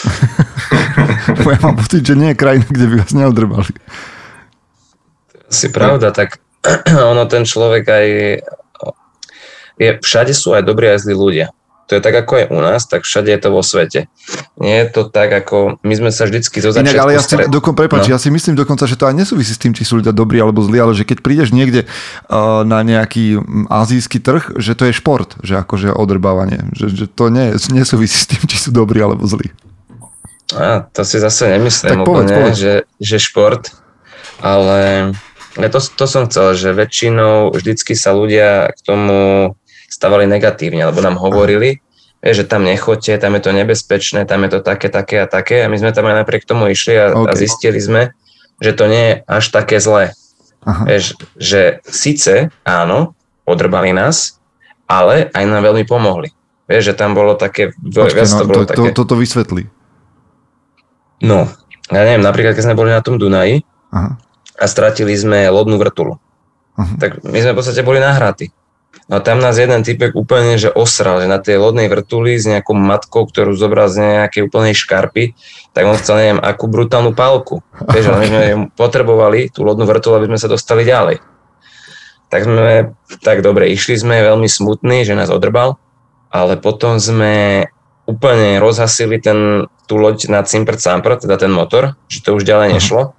ja 1.50 1.60
mám 1.62 1.78
pocit, 1.78 2.06
že 2.06 2.14
nie 2.14 2.34
je 2.34 2.40
krajina, 2.40 2.70
kde 2.70 2.86
by 2.86 2.96
vás 3.02 3.14
neodrbali. 3.18 3.74
Si 5.50 5.74
pravda, 5.74 6.14
tak 6.14 6.38
ono 7.12 7.26
ten 7.26 7.50
človek 7.50 7.84
aj 7.90 8.08
je, 9.74 9.90
všade 10.06 10.38
sú 10.38 10.54
aj 10.54 10.70
dobrí 10.70 10.86
aj 10.94 11.10
zlí 11.10 11.18
ľudia 11.18 11.48
to 11.84 12.00
je 12.00 12.02
tak, 12.02 12.16
ako 12.16 12.34
je 12.40 12.46
u 12.48 12.60
nás, 12.64 12.88
tak 12.88 13.04
všade 13.04 13.28
je 13.28 13.40
to 13.44 13.50
vo 13.52 13.60
svete. 13.60 14.08
Nie 14.56 14.84
je 14.84 14.88
to 14.96 15.02
tak, 15.12 15.36
ako 15.36 15.84
my 15.84 15.94
sme 16.00 16.12
sa 16.16 16.24
vždycky 16.24 16.64
zo 16.64 16.72
začiatku... 16.72 16.96
Inak, 16.96 17.04
ale 17.04 17.12
ja 17.20 17.22
si, 17.22 17.36
stred... 17.36 17.52
dokon, 17.52 17.76
prepáč, 17.76 18.08
no. 18.08 18.16
ja 18.16 18.20
si 18.20 18.32
myslím 18.32 18.56
dokonca, 18.56 18.88
že 18.88 18.96
to 18.96 19.04
aj 19.04 19.16
nesúvisí 19.20 19.52
s 19.52 19.60
tým, 19.60 19.76
či 19.76 19.84
sú 19.84 20.00
ľudia 20.00 20.16
dobrí 20.16 20.40
alebo 20.40 20.64
zlí, 20.64 20.80
ale 20.80 20.96
že 20.96 21.04
keď 21.04 21.20
prídeš 21.20 21.52
niekde 21.52 21.84
uh, 21.84 22.64
na 22.64 22.80
nejaký 22.88 23.44
azijský 23.68 24.24
trh, 24.24 24.56
že 24.56 24.80
to 24.80 24.88
je 24.88 24.94
šport, 24.96 25.36
že 25.44 25.60
akože 25.60 25.92
odrbávanie, 25.92 26.72
že, 26.72 26.88
že 26.88 27.06
to 27.12 27.28
nie, 27.28 27.52
nesúvisí 27.76 28.16
s 28.16 28.32
tým, 28.32 28.44
či 28.48 28.56
sú 28.56 28.72
dobrí 28.72 29.04
alebo 29.04 29.28
zlí. 29.28 29.52
A, 30.56 30.88
to 30.88 31.04
si 31.04 31.20
zase 31.20 31.52
nemyslím 31.52 32.04
tak 32.04 32.08
úplne, 32.08 32.32
povedz. 32.32 32.56
Že, 32.60 32.74
že 33.02 33.18
šport, 33.20 33.64
ale 34.40 35.12
to, 35.56 35.80
to 35.80 36.06
som 36.10 36.26
chcel, 36.30 36.58
že 36.58 36.74
väčšinou 36.74 37.54
vždycky 37.54 37.94
sa 37.94 38.14
ľudia 38.16 38.74
k 38.74 38.80
tomu 38.86 39.54
stávali 39.94 40.26
negatívne, 40.26 40.90
lebo 40.90 41.06
nám 41.06 41.22
hovorili, 41.22 41.78
že 42.26 42.48
tam 42.48 42.66
nechoďte, 42.66 43.22
tam 43.22 43.38
je 43.38 43.42
to 43.46 43.52
nebezpečné, 43.54 44.26
tam 44.26 44.42
je 44.48 44.58
to 44.58 44.60
také, 44.66 44.90
také 44.90 45.22
a 45.22 45.28
také. 45.30 45.62
A 45.62 45.70
my 45.70 45.78
sme 45.78 45.94
tam 45.94 46.10
aj 46.10 46.26
napriek 46.26 46.50
tomu 46.50 46.72
išli 46.74 46.98
a, 46.98 47.14
okay. 47.14 47.30
a 47.30 47.32
zistili 47.38 47.78
sme, 47.78 48.18
že 48.58 48.74
to 48.74 48.90
nie 48.90 49.06
je 49.06 49.14
až 49.30 49.46
také 49.54 49.78
zlé. 49.78 50.18
Vieš, 50.64 51.20
že 51.36 51.84
síce 51.84 52.48
áno, 52.64 53.14
odrbali 53.44 53.92
nás, 53.92 54.40
ale 54.88 55.28
aj 55.36 55.44
nám 55.44 55.62
veľmi 55.68 55.84
pomohli. 55.84 56.32
Vieš, 56.72 56.84
že 56.90 56.94
tam 56.96 57.12
bolo 57.12 57.36
také... 57.36 57.76
Počkej, 57.76 58.24
no, 58.24 58.40
to, 58.40 58.48
bolo 58.48 58.64
to, 58.64 58.68
také... 58.72 58.90
to, 58.96 59.04
toto 59.04 59.20
vysvetlí. 59.20 59.68
No, 61.20 61.52
ja 61.92 62.02
neviem, 62.08 62.24
napríklad 62.24 62.56
keď 62.56 62.64
sme 62.72 62.80
boli 62.80 62.96
na 62.96 63.04
tom 63.04 63.20
Dunaji 63.20 63.68
Aha. 63.92 64.16
a 64.56 64.66
stratili 64.72 65.12
sme 65.20 65.52
lodnú 65.52 65.76
vrtulu, 65.76 66.16
Aha. 66.80 66.96
tak 66.96 67.20
my 67.28 67.40
sme 67.44 67.52
v 67.52 67.58
podstate 67.60 67.84
boli 67.84 68.00
nahráti. 68.00 68.56
No 69.12 69.20
tam 69.20 69.44
nás 69.44 69.60
jeden 69.60 69.84
typek 69.84 70.16
úplne 70.16 70.56
že 70.56 70.72
osral, 70.72 71.20
že 71.20 71.28
na 71.28 71.42
tej 71.42 71.60
lodnej 71.60 71.92
vrtuli 71.92 72.40
s 72.40 72.48
nejakou 72.48 72.78
matkou, 72.78 73.28
ktorú 73.28 73.52
zobral 73.58 73.92
z 73.92 74.00
nejakej 74.00 74.48
úplnej 74.48 74.72
škarpy, 74.78 75.36
tak 75.76 75.84
on 75.84 76.00
chcel 76.00 76.22
neviem 76.22 76.40
akú 76.40 76.72
brutálnu 76.72 77.12
pálku. 77.12 77.60
Vieš, 77.90 78.14
my 78.14 78.28
sme 78.30 78.44
potrebovali 78.78 79.52
tú 79.52 79.68
lodnú 79.68 79.84
vrtulu, 79.84 80.22
aby 80.22 80.30
sme 80.32 80.40
sa 80.40 80.48
dostali 80.48 80.88
ďalej. 80.88 81.20
Tak 82.32 82.42
sme, 82.48 82.96
tak 83.22 83.46
dobre, 83.46 83.70
išli 83.70 84.00
sme 84.00 84.24
veľmi 84.24 84.48
smutní, 84.48 85.06
že 85.06 85.18
nás 85.18 85.30
odrbal, 85.30 85.78
ale 86.34 86.58
potom 86.58 86.98
sme 86.98 87.68
úplne 88.10 88.58
rozhasili 88.58 89.20
ten, 89.20 89.70
tú 89.86 90.00
loď 90.00 90.32
na 90.32 90.42
Cimpert 90.48 90.80
Sampert, 90.80 91.22
teda 91.22 91.38
ten 91.38 91.52
motor, 91.52 91.94
že 92.10 92.24
to 92.24 92.34
už 92.34 92.48
ďalej 92.48 92.80
nešlo. 92.80 93.14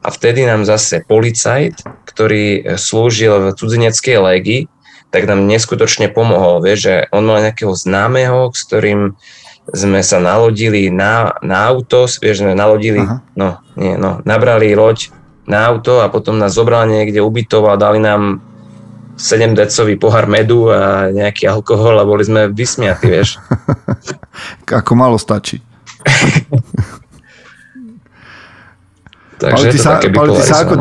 A 0.00 0.08
vtedy 0.08 0.48
nám 0.48 0.64
zase 0.64 1.04
policajt, 1.04 1.84
ktorý 2.08 2.76
slúžil 2.80 3.52
v 3.52 3.56
cudzineckej 3.56 4.16
légii, 4.16 4.60
tak 5.10 5.26
nám 5.26 5.46
neskutočne 5.46 6.10
pomohol. 6.10 6.62
Vieš, 6.62 6.78
že 6.78 6.94
on 7.10 7.26
mal 7.26 7.42
nejakého 7.42 7.74
známeho, 7.74 8.54
s 8.54 8.62
ktorým 8.66 9.18
sme 9.70 10.00
sa 10.02 10.18
nalodili 10.18 10.90
na, 10.90 11.34
na 11.42 11.70
auto, 11.70 12.06
vieš, 12.18 12.42
sme 12.42 12.54
nalodili, 12.58 13.02
Aha. 13.02 13.22
no, 13.38 13.62
nie, 13.78 13.94
no, 13.94 14.18
nabrali 14.26 14.74
loď 14.74 15.14
na 15.46 15.66
auto 15.66 16.02
a 16.02 16.10
potom 16.10 16.38
nás 16.38 16.54
zobral 16.54 16.86
niekde, 16.90 17.22
ubytoval, 17.22 17.78
dali 17.78 18.02
nám 18.02 18.42
7 19.20 19.52
decový 19.52 20.00
pohár 20.00 20.24
medu 20.26 20.72
a 20.72 21.12
nejaký 21.12 21.44
alkohol 21.44 22.00
a 22.00 22.08
boli 22.08 22.24
sme 22.24 22.48
vysmiatí, 22.48 23.06
vieš. 23.10 23.36
Ako 24.80 24.96
malo 24.96 25.20
stačí. 25.20 25.60
Takže 29.40 29.64
ale 29.64 29.72
ty 29.72 29.78
sa, 29.80 29.96
ale 29.96 30.28
ty 30.36 30.42
sa 30.44 30.68
ako, 30.68 30.74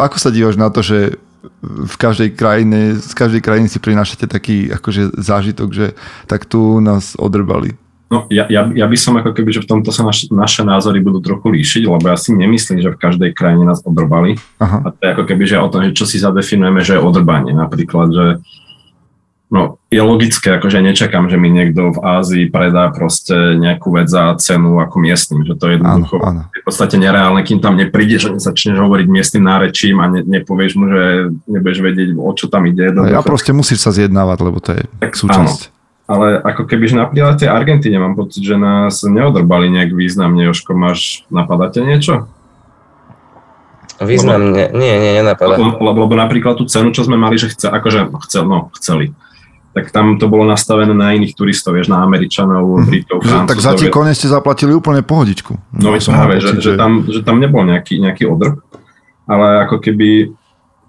ako 0.00 0.16
sa 0.16 0.32
dívaš 0.32 0.56
na 0.56 0.72
to, 0.72 0.80
že 0.80 1.20
v 1.64 1.94
každej 1.96 2.36
krajine, 2.36 2.96
z 3.00 3.12
každej 3.16 3.40
krajiny 3.40 3.68
si 3.68 3.80
prinášate 3.80 4.28
taký 4.28 4.68
akože 4.72 5.16
zážitok, 5.16 5.68
že 5.72 5.86
tak 6.28 6.44
tu 6.44 6.80
nás 6.80 7.16
odrbali. 7.16 7.76
No 8.10 8.26
ja, 8.26 8.50
ja, 8.50 8.66
ja 8.66 8.86
by 8.90 8.96
som 8.98 9.14
ako 9.22 9.30
keby, 9.30 9.54
že 9.54 9.62
v 9.62 9.70
tomto 9.70 9.94
sa 9.94 10.02
naš, 10.02 10.26
naše 10.34 10.66
názory 10.66 10.98
budú 10.98 11.22
trochu 11.22 11.46
líšiť, 11.46 11.86
lebo 11.86 12.10
ja 12.10 12.18
si 12.18 12.34
nemyslím, 12.34 12.82
že 12.82 12.90
v 12.90 12.98
každej 12.98 13.30
krajine 13.38 13.62
nás 13.62 13.86
odrbali. 13.86 14.34
Aha. 14.58 14.82
A 14.82 14.88
to 14.90 14.98
je 14.98 15.12
ako 15.14 15.24
keby, 15.30 15.44
že 15.46 15.62
o 15.62 15.70
tom, 15.70 15.86
že 15.86 15.94
čo 15.94 16.10
si 16.10 16.18
zadefinujeme, 16.18 16.82
že 16.82 16.98
je 16.98 17.06
odrbanie. 17.06 17.54
Napríklad, 17.54 18.10
že 18.10 18.26
No, 19.50 19.82
je 19.90 19.98
logické, 19.98 20.54
akože 20.54 20.78
nečakám, 20.78 21.26
že 21.26 21.34
mi 21.34 21.50
niekto 21.50 21.90
v 21.90 21.98
Ázii 21.98 22.54
predá 22.54 22.86
proste 22.94 23.34
nejakú 23.58 23.90
vec 23.90 24.06
za 24.06 24.30
cenu 24.38 24.78
ako 24.78 25.02
miestnym, 25.02 25.42
že 25.42 25.58
to 25.58 25.66
je 25.66 25.72
jednoducho 25.74 26.22
áno, 26.22 26.46
áno. 26.46 26.54
v 26.54 26.62
podstate 26.62 26.94
nereálne, 27.02 27.42
kým 27.42 27.58
tam 27.58 27.74
neprídeš 27.74 28.30
a 28.30 28.38
začneš 28.38 28.78
hovoriť 28.78 29.10
miestnym 29.10 29.42
nárečím 29.42 29.98
a 29.98 30.06
ne, 30.06 30.22
nepovieš 30.22 30.78
mu, 30.78 30.86
že 30.86 31.02
nebudeš 31.50 31.82
vedieť, 31.82 32.08
o 32.14 32.30
čo 32.30 32.46
tam 32.46 32.70
ide. 32.70 32.94
Jednoducho. 32.94 33.10
Ja 33.10 33.26
proste 33.26 33.50
musíš 33.50 33.82
sa 33.82 33.90
zjednávať, 33.90 34.38
lebo 34.38 34.62
to 34.62 34.70
je 34.78 34.82
tak, 35.02 35.18
súčasť. 35.18 35.60
Áno. 35.66 35.78
Ale 36.06 36.26
ako 36.46 36.70
keby, 36.70 36.84
že 36.86 36.96
napríklad 37.02 37.42
tej 37.42 37.50
Argentíne 37.50 37.98
mám 37.98 38.14
pocit, 38.14 38.46
že 38.46 38.54
nás 38.54 39.02
neodrbali 39.02 39.66
nejak 39.66 39.90
významne. 39.90 40.46
Jožko, 40.46 40.78
máš, 40.78 41.26
napadáte 41.26 41.82
niečo? 41.82 42.30
Významne, 43.98 44.70
nie, 44.78 44.94
nie, 44.94 45.12
nenapadá. 45.18 45.58
Lebo, 45.58 45.74
lebo, 45.82 45.98
lebo 46.06 46.14
napríklad 46.14 46.54
tú 46.54 46.70
cenu, 46.70 46.94
čo 46.94 47.02
sme 47.02 47.18
mali, 47.18 47.34
že 47.34 47.50
chce, 47.50 47.66
akože 47.66 48.14
chcel, 48.30 48.46
no, 48.46 48.70
chceli 48.78 49.10
tak 49.70 49.94
tam 49.94 50.18
to 50.18 50.26
bolo 50.26 50.42
nastavené 50.50 50.90
na 50.90 51.14
iných 51.14 51.38
turistov, 51.38 51.78
vieš, 51.78 51.86
na 51.86 52.02
Američanov, 52.02 52.66
mm-hmm. 52.66 52.88
Britov, 52.90 53.18
Francúzov. 53.22 53.50
Tak 53.54 53.58
za 53.62 53.72
tie 53.78 53.88
kone 53.88 54.12
ste 54.18 54.26
zaplatili 54.26 54.74
úplne 54.74 55.06
pohodičku. 55.06 55.54
No, 55.78 55.94
no 55.94 55.98
práve, 55.98 56.42
že, 56.42 56.58
že, 56.58 56.72
tam, 56.74 57.06
že 57.06 57.22
tam 57.22 57.38
nebol 57.38 57.62
nejaký, 57.62 58.02
nejaký 58.02 58.26
odrb, 58.26 58.58
ale 59.30 59.70
ako 59.70 59.78
keby, 59.78 60.34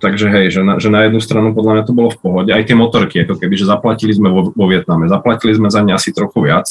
takže 0.02 0.34
hej, 0.34 0.46
že 0.58 0.62
na, 0.65 0.82
že 0.82 0.89
na 0.89 1.06
jednu 1.06 1.22
stranu 1.22 1.54
podľa 1.54 1.78
mňa 1.78 1.84
to 1.86 1.94
bolo 1.94 2.10
v 2.10 2.20
pohode, 2.26 2.50
aj 2.50 2.65
tie 2.65 2.74
motorky, 2.74 3.22
ako 3.22 3.38
keby, 3.38 3.54
že 3.54 3.70
zaplatili 3.70 4.17
sme 4.17 4.34
vo, 4.34 4.50
vo 4.50 4.65
Vietname, 4.65 5.06
zaplatili 5.06 5.54
sme 5.54 5.70
za 5.70 5.86
ne 5.86 5.94
asi 5.94 6.10
trochu 6.10 6.41
viac, 6.41 6.65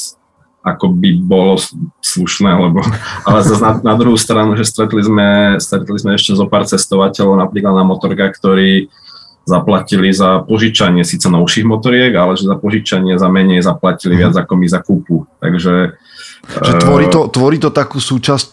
ako 0.67 0.91
by 0.93 1.11
bolo 1.23 1.63
slušné, 2.03 2.51
lebo, 2.59 2.83
ale 3.31 3.39
zase 3.47 3.63
na, 3.63 3.79
na 3.87 3.95
druhú 3.95 4.19
stranu, 4.19 4.59
že 4.59 4.67
stretli 4.67 4.99
sme, 4.99 5.63
stretli 5.63 5.95
sme 5.95 6.19
ešte 6.19 6.35
zo 6.35 6.51
pár 6.51 6.67
cestovateľov, 6.67 7.39
napríklad 7.39 7.71
na 7.71 7.87
motorkách, 7.87 8.35
ktorí 8.35 8.91
zaplatili 9.51 10.15
za 10.15 10.47
požičanie 10.47 11.03
síce 11.03 11.27
novších 11.27 11.67
motoriek, 11.67 12.15
ale 12.15 12.39
že 12.39 12.47
za 12.47 12.55
požičanie 12.55 13.19
za 13.19 13.27
menej 13.27 13.67
zaplatili 13.67 14.15
viac 14.15 14.39
mhm. 14.39 14.43
ako 14.47 14.53
my 14.55 14.67
za 14.71 14.81
kúpu. 14.81 15.17
Takže... 15.43 15.99
Že 16.41 16.73
tvorí, 16.81 17.07
to, 17.11 17.21
tvorí 17.29 17.57
to 17.61 17.69
takú 17.69 18.01
súčasť 18.01 18.47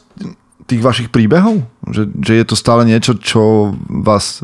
tých 0.67 0.81
vašich 0.83 1.09
príbehov? 1.13 1.63
Že, 1.87 2.03
že 2.19 2.33
je 2.35 2.45
to 2.45 2.55
stále 2.59 2.83
niečo, 2.83 3.15
čo 3.15 3.71
vás 3.87 4.43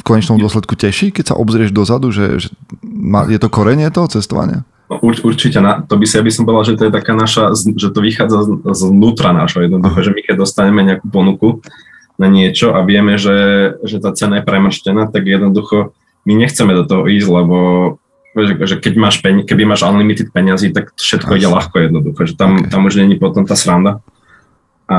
v 0.00 0.02
konečnom 0.02 0.40
dôsledku 0.40 0.74
teší, 0.74 1.12
keď 1.12 1.34
sa 1.34 1.38
obzrieš 1.38 1.70
dozadu, 1.70 2.10
že, 2.10 2.40
že 2.40 2.48
je 3.28 3.38
to 3.38 3.52
korenie 3.52 3.86
toho 3.92 4.08
cestovania? 4.08 4.64
No, 4.90 4.98
ur, 4.98 5.14
určite, 5.14 5.62
na, 5.62 5.84
to 5.84 5.94
by 5.94 6.04
si, 6.08 6.18
ja 6.18 6.24
by 6.24 6.32
som 6.32 6.44
povedal, 6.44 6.74
že 6.74 6.76
to 6.80 6.84
je 6.88 6.92
taká 6.92 7.12
naša, 7.14 7.54
že 7.54 7.88
to 7.92 8.00
vychádza 8.02 8.44
zvnútra 8.76 9.30
nášho 9.30 9.62
jednoducho, 9.62 9.94
uh-huh. 9.94 10.08
že 10.10 10.14
my 10.16 10.20
keď 10.26 10.36
dostaneme 10.36 10.80
nejakú 10.84 11.06
ponuku, 11.08 11.48
na 12.22 12.30
niečo 12.30 12.70
a 12.70 12.86
vieme, 12.86 13.18
že, 13.18 13.74
že 13.82 13.98
tá 13.98 14.14
cena 14.14 14.38
je 14.38 14.46
premrštená, 14.46 15.10
tak 15.10 15.26
jednoducho 15.26 15.90
my 16.22 16.32
nechceme 16.38 16.70
do 16.78 16.86
toho 16.86 17.10
ísť, 17.10 17.28
lebo 17.28 17.56
že, 18.32 18.54
že 18.64 18.76
keď 18.80 18.94
máš 18.96 19.20
peň, 19.20 19.44
keby 19.44 19.68
máš 19.68 19.84
unlimited 19.84 20.32
peňazí, 20.32 20.72
tak 20.72 20.94
všetko 20.96 21.32
Až. 21.34 21.38
ide 21.42 21.48
ľahko 21.50 21.76
jednoducho, 21.82 22.20
že 22.24 22.34
tam, 22.38 22.62
okay. 22.62 22.70
tam 22.70 22.88
už 22.88 23.02
není 23.02 23.20
potom 23.20 23.44
tá 23.44 23.58
sranda. 23.58 24.00
A 24.88 24.98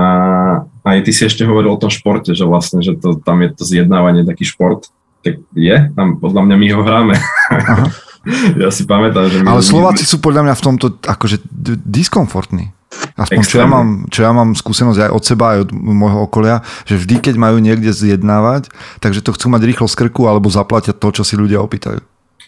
aj 0.86 1.06
ty 1.06 1.12
si 1.16 1.26
ešte 1.26 1.48
hovoril 1.48 1.74
o 1.74 1.82
tom 1.82 1.90
športe, 1.90 2.36
že 2.36 2.46
vlastne, 2.46 2.86
že 2.86 2.94
to, 2.98 3.18
tam 3.18 3.42
je 3.42 3.50
to 3.56 3.64
zjednávanie 3.66 4.22
taký 4.28 4.46
šport, 4.46 4.92
tak 5.26 5.42
je, 5.56 5.76
tam 5.96 6.20
podľa 6.22 6.42
mňa 6.46 6.56
my 6.60 6.68
ho 6.76 6.82
hráme. 6.86 7.16
Aha. 7.50 7.88
ja 8.62 8.70
si 8.70 8.86
pamätám, 8.86 9.28
že 9.32 9.42
my... 9.42 9.50
Ale 9.50 9.62
Slováci 9.66 10.06
sú 10.06 10.22
podľa 10.22 10.48
mňa 10.48 10.56
v 10.56 10.64
tomto 10.64 10.88
akože 11.02 11.42
diskomfortní. 11.84 12.72
Aspoň 13.14 13.44
čo 13.46 13.58
ja, 13.62 13.68
mám, 13.70 14.10
čo 14.10 14.26
ja 14.26 14.32
mám 14.34 14.58
skúsenosť 14.58 15.10
aj 15.10 15.12
od 15.14 15.24
seba, 15.24 15.46
aj 15.54 15.60
od 15.68 15.72
môjho 15.74 16.20
okolia, 16.26 16.66
že 16.90 16.98
vždy, 16.98 17.22
keď 17.30 17.36
majú 17.38 17.62
niekde 17.62 17.94
zjednávať, 17.94 18.74
takže 18.98 19.22
to 19.22 19.38
chcú 19.38 19.54
mať 19.54 19.62
rýchlo 19.70 19.86
z 19.86 19.96
krku 20.02 20.26
alebo 20.26 20.50
zaplatia 20.50 20.98
to, 20.98 21.14
čo 21.14 21.22
si 21.22 21.38
ľudia 21.38 21.62
opýtajú. 21.62 22.02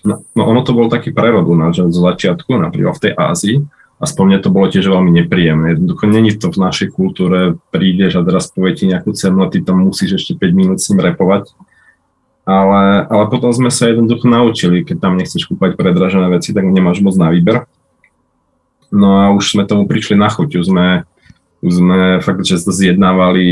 No, 0.05 0.21
no 0.37 0.41
ono 0.45 0.61
to 0.61 0.73
bol 0.73 0.89
taký 0.89 1.13
prerod 1.13 1.45
u 1.49 1.57
nás, 1.57 1.77
že 1.77 1.85
z 1.89 1.97
začiatku, 1.97 2.49
napríklad 2.57 2.97
v 2.97 3.03
tej 3.09 3.13
Ázii, 3.13 3.57
aspoň 4.01 4.23
mne 4.25 4.39
to 4.41 4.49
bolo 4.53 4.65
tiež 4.69 4.85
veľmi 4.85 5.11
nepríjemné. 5.23 5.77
Jednoducho 5.77 6.05
není 6.05 6.31
to 6.35 6.51
v 6.51 6.61
našej 6.61 6.93
kultúre, 6.93 7.57
prídeš 7.73 8.19
a 8.19 8.25
teraz 8.25 8.51
povie 8.51 8.75
ti 8.77 8.85
nejakú 8.85 9.15
cenu 9.17 9.41
a 9.41 9.49
ty 9.49 9.65
tam 9.65 9.81
musíš 9.81 10.21
ešte 10.21 10.37
5 10.37 10.51
minút 10.53 10.77
s 10.81 10.89
ním 10.91 11.01
repovať. 11.01 11.53
Ale, 12.45 13.09
ale 13.09 13.23
potom 13.33 13.49
sme 13.49 13.73
sa 13.73 13.89
jednoducho 13.89 14.29
naučili, 14.29 14.85
keď 14.85 14.97
tam 15.01 15.17
nechceš 15.17 15.49
kúpať 15.49 15.73
predražené 15.73 16.29
veci, 16.29 16.53
tak 16.53 16.69
nemáš 16.69 17.01
moc 17.01 17.17
na 17.17 17.33
výber. 17.33 17.65
No 18.93 19.21
a 19.21 19.33
už 19.33 19.57
sme 19.57 19.63
tomu 19.65 19.89
prišli 19.89 20.17
na 20.17 20.29
chuť, 20.29 20.61
už 20.61 20.65
sme, 20.69 21.07
už 21.61 21.71
sme 21.81 21.97
fakt, 22.21 22.45
že 22.45 22.61
zjednávali 22.61 23.45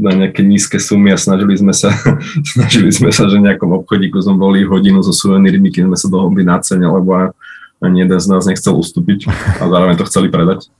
na 0.00 0.12
nejaké 0.16 0.40
nízke 0.42 0.80
sumy 0.80 1.12
a 1.12 1.20
snažili 1.20 1.54
sme 1.54 1.76
sa, 1.76 1.92
snažili 2.56 2.90
sme 2.90 3.12
sa, 3.12 3.28
že 3.28 3.38
nejakom 3.38 3.70
obchodíku 3.84 4.18
sme 4.18 4.40
boli 4.40 4.64
hodinu 4.64 5.04
so 5.04 5.12
suvenírmi, 5.12 5.68
keď 5.68 5.92
sme 5.92 5.98
sa 6.00 6.08
dohodli 6.08 6.42
na 6.42 6.58
cene, 6.64 6.88
lebo 6.88 7.32
ani 7.82 8.06
jeden 8.06 8.18
z 8.18 8.26
nás 8.30 8.46
nechcel 8.46 8.78
ustúpiť 8.78 9.26
a 9.58 9.66
zároveň 9.66 9.98
to 9.98 10.08
chceli 10.08 10.30
predať. 10.30 10.70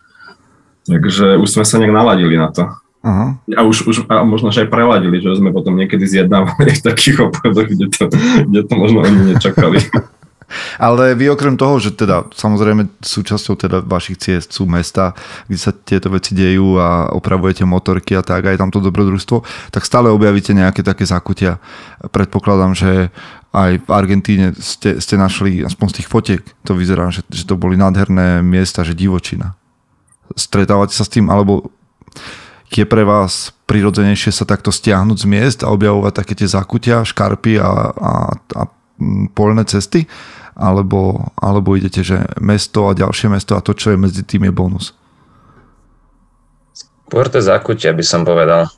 Takže 0.87 1.39
už 1.39 1.49
sme 1.51 1.65
sa 1.67 1.79
nejak 1.79 1.95
naladili 1.95 2.35
na 2.39 2.51
to. 2.51 2.67
Aha. 3.03 3.35
A 3.59 3.61
už, 3.67 3.83
už 3.91 3.97
a 4.07 4.23
možno, 4.23 4.55
že 4.55 4.63
aj 4.63 4.71
preladili, 4.71 5.19
že 5.19 5.35
sme 5.35 5.51
potom 5.51 5.75
niekedy 5.75 6.07
zjednávali 6.07 6.79
v 6.79 6.83
takých 6.87 7.27
obchodoch, 7.31 7.67
kde 7.67 7.87
to, 7.91 8.07
kde 8.47 8.61
to 8.63 8.75
možno 8.79 9.03
oni 9.03 9.35
nečakali. 9.35 9.83
Ale 10.77 11.17
vy 11.17 11.33
okrem 11.33 11.57
toho, 11.57 11.79
že 11.79 11.95
teda 11.95 12.29
samozrejme 12.33 13.03
súčasťou 13.03 13.55
teda 13.57 13.81
vašich 13.85 14.19
ciest 14.19 14.53
sú 14.53 14.69
mesta, 14.69 15.17
kde 15.49 15.59
sa 15.59 15.73
tieto 15.73 16.13
veci 16.13 16.33
dejú 16.33 16.77
a 16.79 17.13
opravujete 17.13 17.65
motorky 17.65 18.17
a 18.17 18.23
tak, 18.23 18.47
aj 18.47 18.61
tamto 18.61 18.81
dobrodružstvo, 18.81 19.71
tak 19.73 19.83
stále 19.85 20.13
objavíte 20.13 20.53
nejaké 20.57 20.85
také 20.85 21.09
zakutia. 21.09 21.59
Predpokladám, 22.13 22.73
že 22.77 23.11
aj 23.53 23.85
v 23.85 23.89
Argentíne 23.93 24.57
ste, 24.57 24.97
ste 24.97 25.21
našli, 25.21 25.61
aspoň 25.61 25.87
z 25.93 25.97
tých 26.01 26.09
fotiek, 26.09 26.43
to 26.65 26.73
vyzerá, 26.73 27.13
že, 27.13 27.21
že 27.29 27.45
to 27.45 27.61
boli 27.61 27.77
nádherné 27.77 28.41
miesta, 28.41 28.81
že 28.81 28.97
divočina. 28.97 29.53
Stretávate 30.33 30.97
sa 30.97 31.05
s 31.05 31.13
tým, 31.13 31.29
alebo 31.29 31.69
je 32.73 32.89
pre 32.89 33.05
vás 33.05 33.53
prirodzenejšie 33.69 34.33
sa 34.33 34.49
takto 34.49 34.73
stiahnuť 34.73 35.19
z 35.21 35.27
miest 35.29 35.61
a 35.61 35.73
objavovať 35.73 36.13
také 36.17 36.33
tie 36.33 36.49
zakutia, 36.49 37.05
škarpy 37.05 37.61
a, 37.61 37.93
a, 37.93 38.13
a 38.33 38.63
polné 39.37 39.69
cesty? 39.69 40.09
Alebo, 40.57 41.33
alebo 41.41 41.77
idete, 41.77 42.05
že 42.05 42.29
mesto 42.37 42.89
a 42.89 42.97
ďalšie 42.97 43.33
mesto 43.33 43.57
a 43.57 43.65
to, 43.65 43.73
čo 43.73 43.93
je 43.93 43.99
medzi 44.01 44.23
tým 44.25 44.49
je 44.49 44.53
bonus? 44.53 44.87
Skôr 47.09 47.29
to 47.29 47.45
zakutia 47.45 47.93
by 47.93 48.05
som 48.05 48.25
povedal. 48.25 48.73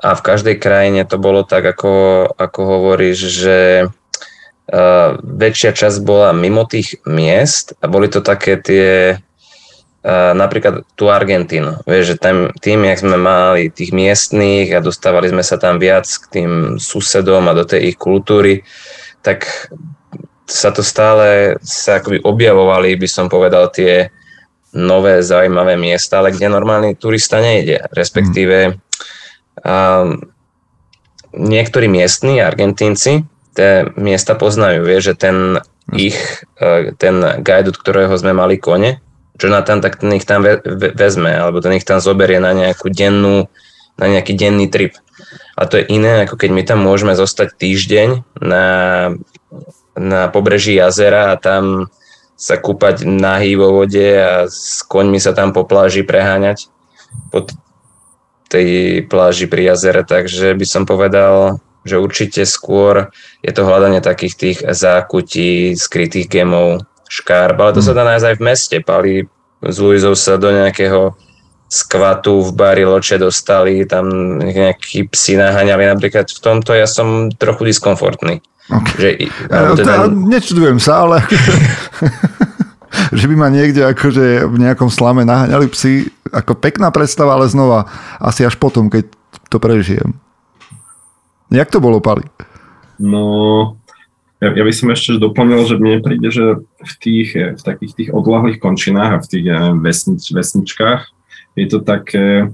A 0.00 0.12
v 0.12 0.24
každej 0.24 0.56
krajine 0.60 1.08
to 1.08 1.16
bolo 1.16 1.40
tak, 1.44 1.64
ako, 1.64 2.28
ako 2.36 2.60
hovoríš, 2.64 3.18
že 3.32 3.58
uh, 3.88 5.08
väčšia 5.20 5.72
časť 5.72 6.04
bola 6.04 6.36
mimo 6.36 6.68
tých 6.68 7.00
miest 7.08 7.72
a 7.80 7.88
boli 7.88 8.12
to 8.12 8.20
také 8.20 8.60
tie 8.60 9.16
uh, 9.16 10.32
napríklad 10.36 10.84
tú 11.00 11.08
Argentínu. 11.08 11.80
Vieš, 11.88 12.04
že 12.12 12.16
tam, 12.20 12.52
tým, 12.60 12.84
jak 12.84 13.00
sme 13.00 13.16
mali 13.16 13.72
tých 13.72 13.96
miestných 13.96 14.76
a 14.76 14.84
dostávali 14.84 15.32
sme 15.32 15.40
sa 15.40 15.56
tam 15.56 15.80
viac 15.80 16.04
k 16.04 16.24
tým 16.28 16.50
susedom 16.76 17.48
a 17.48 17.56
do 17.56 17.64
tej 17.64 17.92
ich 17.92 17.96
kultúry, 17.96 18.68
tak 19.24 19.72
sa 20.46 20.70
to 20.70 20.80
stále 20.80 21.58
sa 21.60 21.98
akoby 21.98 22.22
objavovali, 22.22 22.94
by 22.94 23.08
som 23.10 23.26
povedal, 23.26 23.68
tie 23.74 24.14
nové 24.76 25.20
zaujímavé 25.22 25.74
miesta, 25.74 26.22
ale 26.22 26.30
kde 26.30 26.46
normálny 26.46 26.94
turista 26.94 27.42
nejde. 27.42 27.82
Respektíve 27.90 28.78
um, 29.64 30.22
niektorí 31.34 31.90
miestni 31.90 32.38
Argentínci 32.38 33.26
tie 33.56 33.88
miesta 33.98 34.38
poznajú. 34.38 34.86
Vie, 34.86 34.98
že 35.02 35.18
ten 35.18 35.58
ich, 35.96 36.18
uh, 36.60 36.92
ten 37.00 37.42
guide, 37.42 37.72
od 37.72 37.78
ktorého 37.80 38.14
sme 38.14 38.36
mali 38.36 38.60
kone, 38.60 39.02
Jonathan, 39.36 39.84
tak 39.84 40.00
ten 40.00 40.12
ich 40.16 40.24
tam 40.24 40.40
ve, 40.40 40.60
ve, 40.64 40.92
vezme, 40.96 41.28
alebo 41.28 41.60
ten 41.60 41.76
ich 41.76 41.84
tam 41.84 42.00
zoberie 42.00 42.40
na 42.40 42.56
nejakú 42.56 42.88
dennú, 42.88 43.48
na 43.96 44.06
nejaký 44.08 44.36
denný 44.36 44.68
trip. 44.68 44.96
A 45.56 45.64
to 45.64 45.80
je 45.80 45.88
iné, 45.88 46.28
ako 46.28 46.36
keď 46.36 46.50
my 46.52 46.62
tam 46.64 46.84
môžeme 46.84 47.16
zostať 47.16 47.56
týždeň 47.56 48.08
na 48.44 48.64
na 49.96 50.28
pobreží 50.28 50.76
jazera 50.76 51.32
a 51.32 51.40
tam 51.40 51.88
sa 52.36 52.60
kúpať 52.60 53.08
nahý 53.08 53.56
vo 53.56 53.72
vode 53.72 54.04
a 54.04 54.44
s 54.44 54.84
koňmi 54.84 55.16
sa 55.16 55.32
tam 55.32 55.56
po 55.56 55.64
pláži 55.64 56.04
preháňať 56.04 56.68
po 57.32 57.48
tej 58.52 59.00
pláži 59.08 59.48
pri 59.48 59.72
jazere, 59.72 60.04
takže 60.04 60.52
by 60.52 60.66
som 60.68 60.84
povedal, 60.84 61.58
že 61.82 61.96
určite 61.96 62.44
skôr 62.44 63.08
je 63.40 63.50
to 63.56 63.64
hľadanie 63.64 64.04
takých 64.04 64.34
tých 64.36 64.58
zákutí, 64.62 65.74
skrytých 65.74 66.28
gemov, 66.28 66.84
škárb, 67.08 67.56
ale 67.56 67.74
to 67.74 67.82
sa 67.82 67.96
dá 67.96 68.04
nájsť 68.04 68.26
aj 68.28 68.36
v 68.36 68.44
meste. 68.44 68.76
Pali 68.84 69.12
z 69.64 69.76
Luizou 69.80 70.12
sa 70.12 70.36
do 70.36 70.52
nejakého 70.52 71.16
skvatu 71.66 72.46
v 72.46 72.50
bari 72.54 72.84
Loče 72.86 73.18
dostali, 73.18 73.82
tam 73.86 74.38
nejakí 74.38 75.10
psi 75.10 75.38
naháňali. 75.38 75.90
Napríklad 75.90 76.30
v 76.30 76.40
tomto 76.40 76.72
ja 76.72 76.86
som 76.86 77.30
trochu 77.34 77.74
diskomfortný. 77.74 78.38
Okay. 78.66 78.98
Že, 78.98 79.10
teda... 79.78 80.10
Nečudujem 80.10 80.78
sa, 80.82 81.06
ale 81.06 81.22
že 83.18 83.24
by 83.30 83.34
ma 83.38 83.48
niekde 83.50 83.86
akože 83.86 84.50
v 84.50 84.56
nejakom 84.58 84.90
slame 84.90 85.22
naháňali 85.22 85.70
psi, 85.70 86.10
ako 86.34 86.58
pekná 86.58 86.90
predstava, 86.90 87.38
ale 87.38 87.46
znova 87.46 87.86
asi 88.18 88.42
až 88.42 88.58
potom, 88.58 88.90
keď 88.90 89.06
to 89.50 89.62
prežijem. 89.62 90.18
Jak 91.54 91.70
to 91.70 91.78
bolo, 91.78 92.02
Pali? 92.02 92.26
No, 92.98 93.78
Ja, 94.36 94.52
ja 94.52 94.64
by 94.68 94.72
som 94.74 94.92
ešte 94.92 95.16
doplnil, 95.16 95.64
že 95.64 95.80
mne 95.80 96.04
príde, 96.04 96.28
že 96.28 96.60
v 96.60 96.94
tých, 97.00 97.56
v 97.56 97.62
takých 97.62 97.92
tých 97.96 98.10
odlahlých 98.12 98.60
končinách 98.60 99.10
a 99.16 99.22
v 99.24 99.28
tých 99.32 99.46
vesnič, 99.80 100.28
vesničkách 100.28 101.15
je 101.56 101.66
to 101.66 101.80
také, 101.80 102.52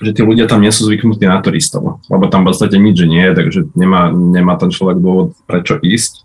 že 0.00 0.10
tí 0.12 0.20
ľudia 0.24 0.48
tam 0.48 0.64
nie 0.64 0.72
sú 0.72 0.88
zvyknutí 0.88 1.24
na 1.28 1.40
turistov, 1.40 2.00
lebo 2.08 2.28
tam 2.28 2.44
v 2.44 2.52
podstate 2.52 2.76
nič 2.80 3.04
nie 3.04 3.20
je, 3.20 3.32
takže 3.32 3.60
nemá, 3.76 4.08
nemá 4.12 4.56
ten 4.56 4.72
človek 4.72 5.00
dôvod 5.00 5.36
prečo 5.44 5.76
ísť. 5.80 6.24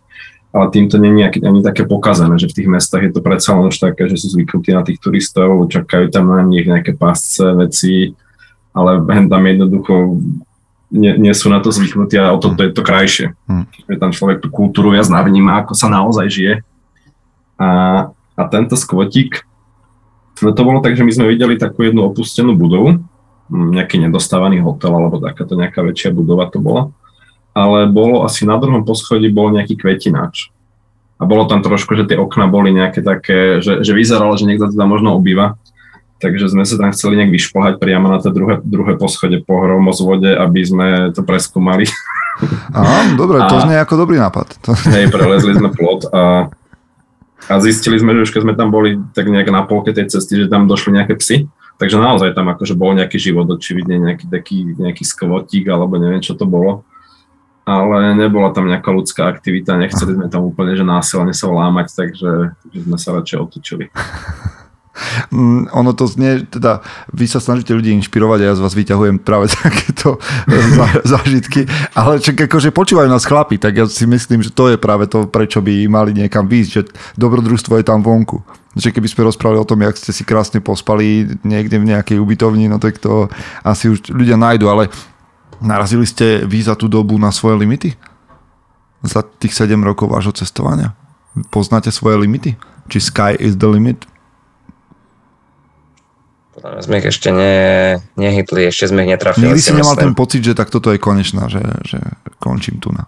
Ale 0.52 0.68
týmto 0.68 1.00
nie 1.00 1.16
je 1.32 1.48
ani 1.48 1.64
také 1.64 1.88
pokazané, 1.88 2.36
že 2.36 2.52
v 2.52 2.56
tých 2.60 2.68
mestách 2.68 3.08
je 3.08 3.12
to 3.16 3.24
predsa 3.24 3.56
len 3.56 3.72
už 3.72 3.80
také, 3.80 4.12
že 4.12 4.20
sú 4.20 4.36
zvyknutí 4.36 4.76
na 4.76 4.84
tých 4.84 5.00
turistov, 5.00 5.72
čakajú 5.72 6.12
tam 6.12 6.28
na 6.28 6.44
nich 6.44 6.68
nejaké 6.68 6.92
pásce, 6.92 7.40
veci, 7.56 8.12
ale 8.76 9.00
tam 9.32 9.44
jednoducho 9.48 10.20
nie, 10.92 11.16
nie 11.16 11.32
sú 11.32 11.48
na 11.48 11.64
to 11.64 11.72
zvyknutí 11.72 12.20
a 12.20 12.36
o 12.36 12.38
to, 12.38 12.52
to 12.52 12.68
je 12.68 12.72
to 12.76 12.84
krajšie. 12.84 13.28
Hmm. 13.48 13.64
Že 13.88 13.96
tam 13.96 14.12
človek 14.12 14.44
tú 14.44 14.52
kultúru 14.52 14.92
jasná 14.92 15.24
vníma, 15.24 15.64
ako 15.64 15.72
sa 15.72 15.88
naozaj 15.88 16.28
žije. 16.28 16.54
A, 17.56 17.70
a 18.36 18.42
tento 18.52 18.76
skvotík, 18.76 19.48
no 20.42 20.52
to 20.54 20.62
bolo 20.62 20.82
tak, 20.82 20.98
že 20.98 21.06
my 21.06 21.12
sme 21.14 21.32
videli 21.32 21.56
takú 21.58 21.86
jednu 21.86 22.06
opustenú 22.06 22.58
budovu, 22.58 23.02
nejaký 23.52 24.00
nedostávaný 24.00 24.64
hotel 24.64 24.96
alebo 24.96 25.20
takáto 25.20 25.60
nejaká 25.60 25.84
väčšia 25.84 26.16
budova 26.16 26.48
to 26.48 26.58
bola. 26.58 26.90
Ale 27.52 27.84
bolo 27.92 28.24
asi 28.24 28.48
na 28.48 28.56
druhom 28.56 28.88
poschodí 28.88 29.28
bol 29.28 29.52
nejaký 29.52 29.76
kvetináč. 29.76 30.56
A 31.20 31.28
bolo 31.28 31.46
tam 31.46 31.60
trošku, 31.60 31.94
že 32.00 32.08
tie 32.08 32.18
okna 32.18 32.48
boli 32.48 32.72
nejaké 32.72 33.04
také, 33.04 33.60
že, 33.60 33.84
že 33.84 33.92
vyzeralo, 33.92 34.40
že 34.40 34.48
niekto 34.48 34.72
teda 34.72 34.88
možno 34.88 35.14
obýva 35.14 35.60
takže 36.22 36.54
sme 36.54 36.64
sa 36.64 36.78
tam 36.78 36.94
chceli 36.94 37.18
nejak 37.18 37.34
vyšplhať 37.34 37.74
priamo 37.82 38.06
na 38.06 38.22
to 38.22 38.30
druhé, 38.30 38.62
druhé 38.62 38.94
poschode 38.96 39.42
po 39.42 39.66
hromozvode, 39.66 40.30
aby 40.30 40.62
sme 40.62 40.88
to 41.12 41.26
preskúmali. 41.26 41.90
Aha, 42.78 43.18
dobre, 43.18 43.42
a, 43.42 43.50
to 43.50 43.66
znie 43.66 43.82
ako 43.82 44.06
dobrý 44.06 44.22
nápad. 44.22 44.62
Hej, 44.94 45.10
prelezli 45.10 45.58
sme 45.58 45.74
plot 45.74 46.14
a, 46.14 46.48
a 47.50 47.58
zistili 47.58 47.98
sme, 47.98 48.14
že 48.18 48.30
už 48.30 48.32
keď 48.34 48.42
sme 48.46 48.54
tam 48.54 48.70
boli 48.70 49.02
tak 49.18 49.26
nejak 49.26 49.50
na 49.50 49.66
polke 49.66 49.90
tej 49.96 50.12
cesty, 50.12 50.38
že 50.38 50.52
tam 50.52 50.70
došli 50.70 50.94
nejaké 50.94 51.18
psy, 51.18 51.50
takže 51.82 51.98
naozaj 51.98 52.38
tam 52.38 52.52
akože 52.54 52.78
bol 52.78 52.94
nejaký 52.94 53.18
život, 53.18 53.50
očividne 53.50 53.98
nejaký 53.98 54.26
taký 54.30 54.78
nejaký 54.78 55.02
skvotík 55.02 55.66
alebo 55.72 55.98
neviem, 55.98 56.22
čo 56.22 56.38
to 56.38 56.46
bolo. 56.46 56.86
Ale 57.62 58.18
nebola 58.18 58.50
tam 58.54 58.66
nejaká 58.66 58.90
ľudská 58.90 59.30
aktivita, 59.30 59.78
nechceli 59.78 60.18
sme 60.18 60.28
tam 60.34 60.50
úplne, 60.50 60.74
že 60.74 60.82
násilne 60.82 61.34
sa 61.34 61.46
lámať, 61.46 61.94
takže 61.94 62.58
že 62.74 62.80
sme 62.82 62.98
sa 62.98 63.14
radšej 63.18 63.38
otočili. 63.38 63.86
Mm, 65.32 65.72
ono 65.72 65.96
to 65.96 66.04
znie, 66.04 66.44
teda 66.52 66.84
vy 67.16 67.24
sa 67.24 67.40
snažíte 67.40 67.72
ľudí 67.72 67.96
inšpirovať 67.96 68.40
a 68.44 68.46
ja 68.52 68.54
z 68.60 68.64
vás 68.64 68.76
vyťahujem 68.76 69.24
práve 69.24 69.48
takéto 69.56 70.20
zážitky, 71.08 71.64
ale 71.96 72.20
čak 72.20 72.52
akože 72.52 72.76
počúvajú 72.76 73.08
nás 73.08 73.24
chlapi, 73.24 73.56
tak 73.56 73.80
ja 73.80 73.86
si 73.88 74.04
myslím, 74.04 74.44
že 74.44 74.52
to 74.52 74.68
je 74.68 74.76
práve 74.76 75.08
to, 75.08 75.32
prečo 75.32 75.64
by 75.64 75.88
mali 75.88 76.12
niekam 76.12 76.44
výjsť, 76.44 76.72
že 76.72 76.82
dobrodružstvo 77.16 77.80
je 77.80 77.88
tam 77.88 78.04
vonku. 78.04 78.44
Že 78.76 78.92
keby 79.00 79.08
sme 79.08 79.28
rozprávali 79.32 79.60
o 79.60 79.68
tom, 79.68 79.80
jak 79.84 79.96
ste 79.96 80.12
si 80.12 80.28
krásne 80.28 80.60
pospali 80.60 81.40
niekde 81.44 81.80
v 81.80 81.96
nejakej 81.96 82.20
ubytovni, 82.20 82.68
no 82.68 82.76
tak 82.80 83.00
to 83.00 83.32
asi 83.64 83.92
už 83.92 84.12
ľudia 84.12 84.36
nájdu, 84.36 84.68
ale 84.68 84.92
narazili 85.64 86.04
ste 86.04 86.44
vy 86.44 86.68
za 86.68 86.76
tú 86.76 86.92
dobu 86.92 87.16
na 87.16 87.32
svoje 87.32 87.60
limity? 87.64 87.96
Za 89.08 89.24
tých 89.24 89.56
7 89.56 89.76
rokov 89.80 90.12
vášho 90.12 90.36
cestovania? 90.36 90.96
Poznáte 91.48 91.96
svoje 91.96 92.20
limity? 92.20 92.60
Či 92.92 93.08
sky 93.08 93.32
is 93.40 93.56
the 93.56 93.72
limit? 93.72 94.11
Podľa 96.52 96.84
sme 96.84 97.00
ich 97.00 97.08
ešte 97.08 97.32
ne, 97.32 97.56
nehytli, 98.20 98.68
ešte 98.68 98.92
sme 98.92 99.08
ich 99.08 99.12
netrafili. 99.16 99.56
Nikdy 99.56 99.62
si 99.64 99.72
nemal 99.72 99.96
ten 99.96 100.12
pocit, 100.12 100.44
že 100.44 100.52
tak 100.52 100.68
toto 100.68 100.92
je 100.92 101.00
konečná, 101.00 101.48
že, 101.48 101.64
že 101.88 102.00
končím 102.44 102.84
tu 102.84 102.92
na. 102.92 103.08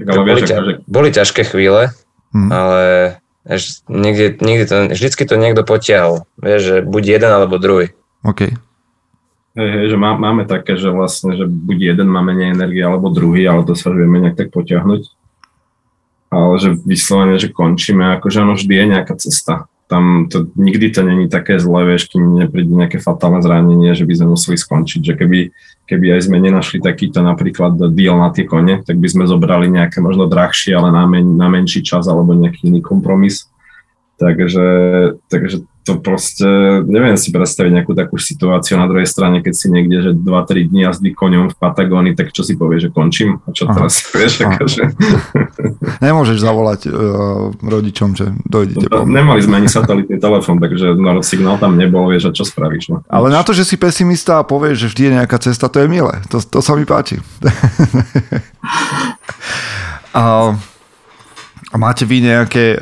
boli, 0.00 0.40
ťa, 0.40 0.88
boli 0.88 1.12
ťažké 1.12 1.44
chvíle, 1.44 1.92
hmm. 2.32 2.48
ale 2.48 2.80
eš, 3.44 3.84
niekde, 3.92 4.40
niekde 4.40 4.64
to, 4.64 4.76
vždycky 4.96 5.28
to 5.28 5.36
niekto 5.36 5.68
potiahol. 5.68 6.24
Vieš, 6.40 6.60
že 6.64 6.76
buď 6.80 7.20
jeden 7.20 7.30
alebo 7.30 7.60
druhý. 7.60 7.92
OK. 8.24 8.48
Hej, 9.54 9.68
hej, 9.68 9.86
že 9.92 9.96
má, 10.00 10.16
máme 10.16 10.48
také, 10.48 10.80
že 10.80 10.88
vlastne, 10.88 11.36
že 11.36 11.44
buď 11.44 11.92
jeden 11.92 12.08
má 12.08 12.24
menej 12.24 12.56
energie, 12.56 12.80
alebo 12.80 13.12
druhý, 13.12 13.44
ale 13.44 13.68
to 13.68 13.76
sa 13.76 13.92
vieme 13.92 14.16
nejak 14.18 14.40
tak 14.40 14.48
potiahnuť. 14.48 15.12
Ale 16.32 16.54
že 16.56 16.74
vyslovene, 16.82 17.36
že 17.36 17.52
končíme, 17.52 18.16
akože 18.18 18.42
ono 18.42 18.56
vždy 18.56 18.72
je 18.74 18.84
nejaká 18.96 19.14
cesta 19.20 19.68
tam 19.94 20.26
to, 20.26 20.50
nikdy 20.58 20.90
to 20.90 21.06
není 21.06 21.30
také 21.30 21.62
zlé, 21.62 21.86
vieš, 21.94 22.10
kým 22.10 22.42
nepríde 22.42 22.74
nejaké 22.74 22.98
fatálne 22.98 23.38
zranenie, 23.38 23.94
že 23.94 24.02
by 24.02 24.14
sme 24.18 24.34
museli 24.34 24.58
skončiť, 24.58 25.00
že 25.06 25.14
keby, 25.14 25.54
keby 25.86 26.18
aj 26.18 26.20
sme 26.26 26.42
nenašli 26.42 26.82
takýto 26.82 27.22
napríklad 27.22 27.78
deal 27.94 28.18
na 28.18 28.34
tie 28.34 28.42
kone, 28.42 28.82
tak 28.82 28.98
by 28.98 29.06
sme 29.06 29.30
zobrali 29.30 29.70
nejaké 29.70 30.02
možno 30.02 30.26
drahšie, 30.26 30.74
ale 30.74 30.90
na, 30.90 31.06
men, 31.06 31.38
na 31.38 31.46
menší 31.46 31.86
čas 31.86 32.10
alebo 32.10 32.34
nejaký 32.34 32.74
iný 32.74 32.82
kompromis. 32.82 33.46
Takže, 34.18 34.66
takže 35.30 35.62
to 35.84 36.00
proste, 36.00 36.48
neviem 36.88 37.20
si 37.20 37.28
predstaviť 37.28 37.70
nejakú 37.76 37.92
takú 37.92 38.16
situáciu 38.16 38.80
na 38.80 38.88
druhej 38.88 39.04
strane, 39.04 39.44
keď 39.44 39.52
si 39.52 39.68
niekde, 39.68 40.00
že 40.00 40.10
2-3 40.16 40.72
dní 40.72 40.88
jazdí 40.88 41.12
koňom 41.12 41.52
v 41.52 41.56
Patagónii, 41.60 42.16
tak 42.16 42.32
čo 42.32 42.40
si 42.40 42.56
povie, 42.56 42.80
že 42.80 42.88
končím? 42.88 43.44
A 43.44 43.52
čo 43.52 43.68
Aha. 43.68 43.76
teraz, 43.76 44.00
vieš, 44.16 44.48
akože... 44.48 44.82
Nemôžeš 46.04 46.40
zavolať 46.40 46.88
uh, 46.88 47.52
rodičom, 47.60 48.16
že 48.16 48.32
dojdete 48.48 48.88
no, 48.88 49.04
Nemali 49.04 49.44
sme 49.44 49.60
ani 49.60 49.68
satelitný 49.68 50.16
telefón, 50.16 50.56
takže 50.56 50.96
no, 50.96 51.20
signál 51.20 51.60
tam 51.60 51.76
nebol, 51.76 52.08
vieš, 52.08 52.32
a 52.32 52.36
čo 52.36 52.48
spravíš? 52.48 52.88
No? 52.88 52.96
Ale 53.12 53.28
na 53.28 53.44
to, 53.44 53.52
že 53.52 53.68
si 53.68 53.76
pesimista 53.76 54.40
a 54.40 54.48
povieš, 54.48 54.88
že 54.88 54.90
vždy 54.96 55.02
je 55.04 55.14
nejaká 55.20 55.36
cesta, 55.36 55.68
to 55.68 55.84
je 55.84 55.88
milé. 55.92 56.24
To, 56.32 56.40
to 56.40 56.64
sa 56.64 56.72
mi 56.72 56.88
páči. 56.88 57.20
a, 60.16 60.56
a 61.68 61.76
máte 61.76 62.08
vy 62.08 62.24
nejaké, 62.24 62.80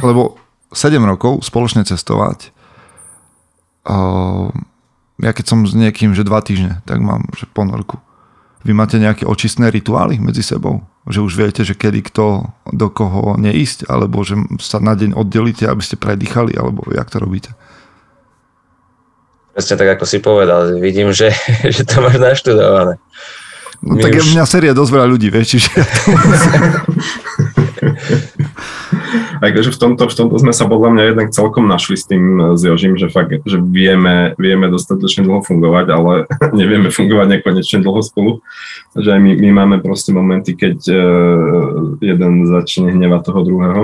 lebo 0.00 0.40
7 0.70 1.02
rokov 1.02 1.42
spoločne 1.42 1.82
cestovať. 1.82 2.54
Ja 5.20 5.30
keď 5.36 5.44
som 5.44 5.66
s 5.66 5.74
niekým, 5.74 6.14
že 6.14 6.24
2 6.24 6.30
týždne, 6.46 6.72
tak 6.86 7.02
mám 7.02 7.26
že 7.34 7.50
ponorku. 7.50 7.98
Vy 8.60 8.76
máte 8.76 9.00
nejaké 9.00 9.24
očistné 9.24 9.72
rituály 9.72 10.20
medzi 10.20 10.44
sebou? 10.44 10.84
Že 11.08 11.20
už 11.24 11.32
viete, 11.32 11.62
že 11.64 11.72
kedy 11.72 12.12
kto 12.12 12.44
do 12.76 12.88
koho 12.92 13.40
neísť? 13.40 13.88
Alebo 13.88 14.20
že 14.20 14.36
sa 14.60 14.84
na 14.84 14.92
deň 14.92 15.16
oddelíte, 15.16 15.64
aby 15.64 15.80
ste 15.80 15.96
predýchali? 15.96 16.60
Alebo 16.60 16.84
jak 16.92 17.08
to 17.08 17.24
robíte? 17.24 17.56
Presne 19.56 19.80
tak, 19.80 19.96
ako 19.96 20.04
si 20.04 20.20
povedal. 20.20 20.76
Vidím, 20.76 21.08
že, 21.08 21.32
že 21.74 21.88
to 21.88 22.04
máš 22.04 22.20
naštudované. 22.20 23.00
No, 23.80 23.96
tak 23.96 24.12
už... 24.12 24.36
mňa 24.36 24.44
série 24.44 24.76
dosť 24.76 24.92
veľa 24.92 25.08
ľudí, 25.08 25.32
vieš, 25.32 25.56
čiže 25.56 25.68
ja 25.72 25.84
to 25.88 26.00
Takže 29.40 29.72
v 29.72 29.78
tomto, 29.80 30.04
v 30.04 30.14
tomto 30.14 30.36
sme 30.36 30.52
sa 30.52 30.68
podľa 30.68 30.90
mňa 30.92 31.04
jednak 31.10 31.28
celkom 31.32 31.64
našli 31.64 31.96
s 31.96 32.04
tým 32.04 32.24
eh, 32.36 32.44
s 32.54 32.60
Jožím, 32.60 33.00
že 33.00 33.08
fakt, 33.08 33.32
že 33.32 33.56
vieme, 33.56 34.36
vieme 34.36 34.68
dostatočne 34.68 35.24
dlho 35.24 35.40
fungovať, 35.40 35.86
ale 35.88 36.12
nevieme 36.60 36.92
fungovať 36.92 37.40
nekonečne 37.40 37.80
dlho 37.80 38.00
spolu. 38.04 38.44
Že 38.92 39.16
aj 39.16 39.20
my, 39.20 39.32
my 39.40 39.50
máme 39.56 39.76
proste 39.80 40.12
momenty, 40.12 40.58
keď 40.58 40.76
uh, 40.90 40.98
jeden 42.02 42.44
začne 42.44 42.90
hnevať 42.90 43.20
toho 43.30 43.40
druhého. 43.46 43.82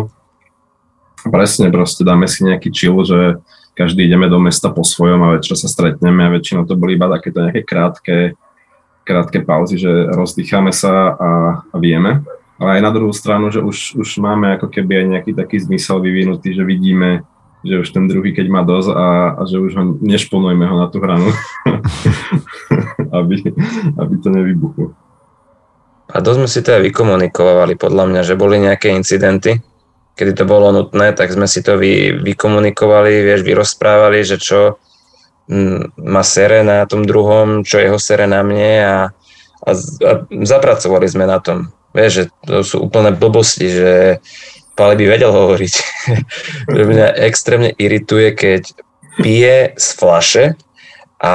Presne, 1.31 1.71
proste 1.71 2.03
dáme 2.03 2.27
si 2.27 2.43
nejaký 2.43 2.75
chill, 2.75 2.99
že 3.07 3.39
každý 3.79 4.07
ideme 4.07 4.27
do 4.27 4.43
mesta 4.43 4.71
po 4.71 4.83
svojom 4.83 5.23
a 5.27 5.33
večer 5.39 5.55
sa 5.55 5.71
stretneme 5.71 6.27
a 6.27 6.33
väčšinou 6.35 6.67
to 6.67 6.75
boli 6.75 6.99
iba 6.99 7.07
takéto 7.07 7.43
nejaké 7.43 7.63
krátke, 7.63 8.17
krátke 9.07 9.39
pauzy, 9.47 9.79
že 9.79 9.91
rozdýchame 10.11 10.75
sa 10.75 11.15
a, 11.15 11.31
a 11.71 11.77
vieme 11.79 12.27
ale 12.57 12.81
aj 12.81 12.83
na 12.83 12.91
druhú 12.93 13.13
stranu, 13.13 13.53
že 13.53 13.61
už, 13.61 14.01
už 14.01 14.09
máme 14.21 14.57
ako 14.57 14.73
keby 14.73 15.05
aj 15.05 15.07
nejaký 15.13 15.33
taký 15.37 15.61
zmysel 15.61 16.01
vyvinutý, 16.01 16.57
že 16.57 16.65
vidíme, 16.65 17.25
že 17.61 17.83
už 17.83 17.89
ten 17.93 18.09
druhý, 18.09 18.33
keď 18.33 18.47
má 18.49 18.63
dosť 18.65 18.91
a, 18.97 19.07
a 19.37 19.43
že 19.45 19.61
už 19.61 19.73
ho 19.77 19.85
nešponujme 20.01 20.65
ho 20.65 20.77
na 20.81 20.87
tú 20.89 21.03
hranu, 21.03 21.29
aby, 23.19 23.53
aby 24.01 24.15
to 24.23 24.29
nevybuchlo. 24.33 24.97
A 26.07 26.23
dosť 26.23 26.39
sme 26.39 26.49
si 26.49 26.61
to 26.63 26.71
aj 26.79 26.83
vykomunikovali 26.87 27.75
podľa 27.75 28.05
mňa, 28.09 28.21
že 28.23 28.39
boli 28.39 28.63
nejaké 28.63 28.95
incidenty, 28.95 29.59
kedy 30.17 30.33
to 30.33 30.45
bolo 30.49 30.73
nutné, 30.73 31.13
tak 31.13 31.35
sme 31.35 31.45
si 31.45 31.61
to 31.61 31.77
vy, 31.77 32.15
vykomunikovali, 32.25 33.27
vieš, 33.27 33.45
vyrozprávali, 33.45 34.25
že 34.25 34.41
čo 34.41 34.81
má 36.01 36.23
sere 36.27 36.67
na 36.67 36.83
tom 36.89 37.07
druhom, 37.07 37.63
čo 37.63 37.79
jeho 37.79 38.01
sere 38.03 38.27
na 38.27 38.43
mne 38.43 38.73
a, 38.83 38.97
a, 39.63 39.71
a 39.79 40.11
zapracovali 40.43 41.07
sme 41.07 41.27
na 41.29 41.39
tom. 41.39 41.71
Vieš, 41.97 42.13
že 42.13 42.25
to 42.45 42.61
sú 42.61 42.77
úplné 42.85 43.17
blbosti, 43.17 43.73
že 43.73 44.21
Pali 44.77 44.95
by 45.01 45.05
vedel 45.09 45.33
hovoriť. 45.33 45.75
že 46.77 46.83
mňa 46.85 47.17
extrémne 47.25 47.73
irituje, 47.73 48.37
keď 48.37 48.63
pije 49.17 49.73
z 49.81 49.89
flaše 49.97 50.45
a 51.17 51.33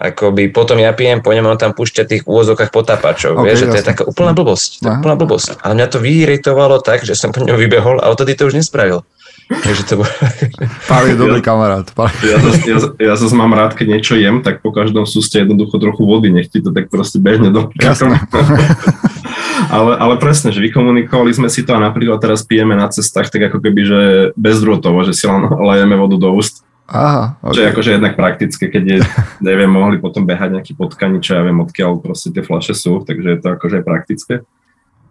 akoby 0.00 0.48
potom 0.48 0.80
ja 0.80 0.96
pijem, 0.96 1.20
po 1.20 1.36
ňom 1.36 1.44
on 1.44 1.60
tam 1.60 1.76
púšťa 1.76 2.08
tých 2.08 2.22
úvozokách 2.24 2.72
potápačov, 2.72 3.36
okay, 3.36 3.52
vieš, 3.52 3.68
že 3.68 3.68
to 3.68 3.76
je 3.76 3.88
taká 3.92 4.02
úplná 4.08 4.32
blbosť, 4.32 4.80
to 4.80 4.88
úplná 4.88 5.16
blbosť. 5.20 5.60
Ale 5.60 5.76
mňa 5.76 5.88
to 5.92 5.98
vyiritovalo 6.00 6.80
tak, 6.80 7.04
že 7.04 7.12
som 7.12 7.28
po 7.28 7.44
ňom 7.44 7.60
vybehol 7.60 8.00
a 8.00 8.08
odtedy 8.08 8.32
to 8.32 8.48
už 8.48 8.56
nespravil. 8.56 9.04
Takže 9.44 9.82
to 9.84 9.94
bol... 10.00 10.08
Pál 10.88 11.04
je 11.12 11.20
dobrý 11.20 11.44
ja, 11.44 11.44
kamarát. 11.44 11.84
Ja, 12.24 12.40
ja, 12.64 12.78
ja 12.96 13.14
zase 13.20 13.36
mám 13.36 13.52
rád, 13.52 13.76
keď 13.76 14.00
niečo 14.00 14.16
jem, 14.16 14.40
tak 14.40 14.64
po 14.64 14.72
každom 14.72 15.04
súste 15.04 15.44
jednoducho 15.44 15.76
trochu 15.76 16.00
vody, 16.08 16.32
nech 16.32 16.48
ti 16.48 16.64
to 16.64 16.72
tak 16.72 16.88
proste 16.88 17.20
behne 17.20 17.52
do 17.52 17.68
Jasné. 17.76 18.24
ale, 19.70 19.92
ale 19.96 20.14
presne, 20.16 20.50
že 20.50 20.62
vykomunikovali 20.64 21.32
sme 21.32 21.48
si 21.52 21.62
to 21.62 21.76
a 21.76 21.80
napríklad 21.80 22.20
teraz 22.20 22.42
pijeme 22.42 22.74
na 22.74 22.88
cestách 22.88 23.30
tak 23.30 23.52
ako 23.52 23.58
keby, 23.62 23.80
že 23.84 24.00
bezdrôtovo, 24.34 25.04
že 25.04 25.12
si 25.16 25.24
len 25.24 25.46
lejeme 25.46 25.94
vodu 25.96 26.16
do 26.16 26.30
úst. 26.34 26.64
Aha, 26.84 27.40
okay. 27.40 27.54
Čo 27.56 27.60
je 27.64 27.70
akože 27.72 27.90
jednak 27.96 28.12
praktické, 28.12 28.64
keď 28.68 28.84
je, 28.84 28.98
neviem, 29.40 29.72
mohli 29.72 29.96
potom 29.96 30.28
behať 30.28 30.60
nejaký 30.60 30.72
potkani, 30.76 31.24
čo 31.24 31.40
ja 31.40 31.42
viem, 31.42 31.56
odkiaľ 31.56 32.04
proste 32.04 32.28
tie 32.28 32.44
flaše 32.44 32.76
sú, 32.76 33.00
takže 33.00 33.28
je 33.34 33.38
to 33.40 33.48
akože 33.56 33.80
praktické. 33.80 34.44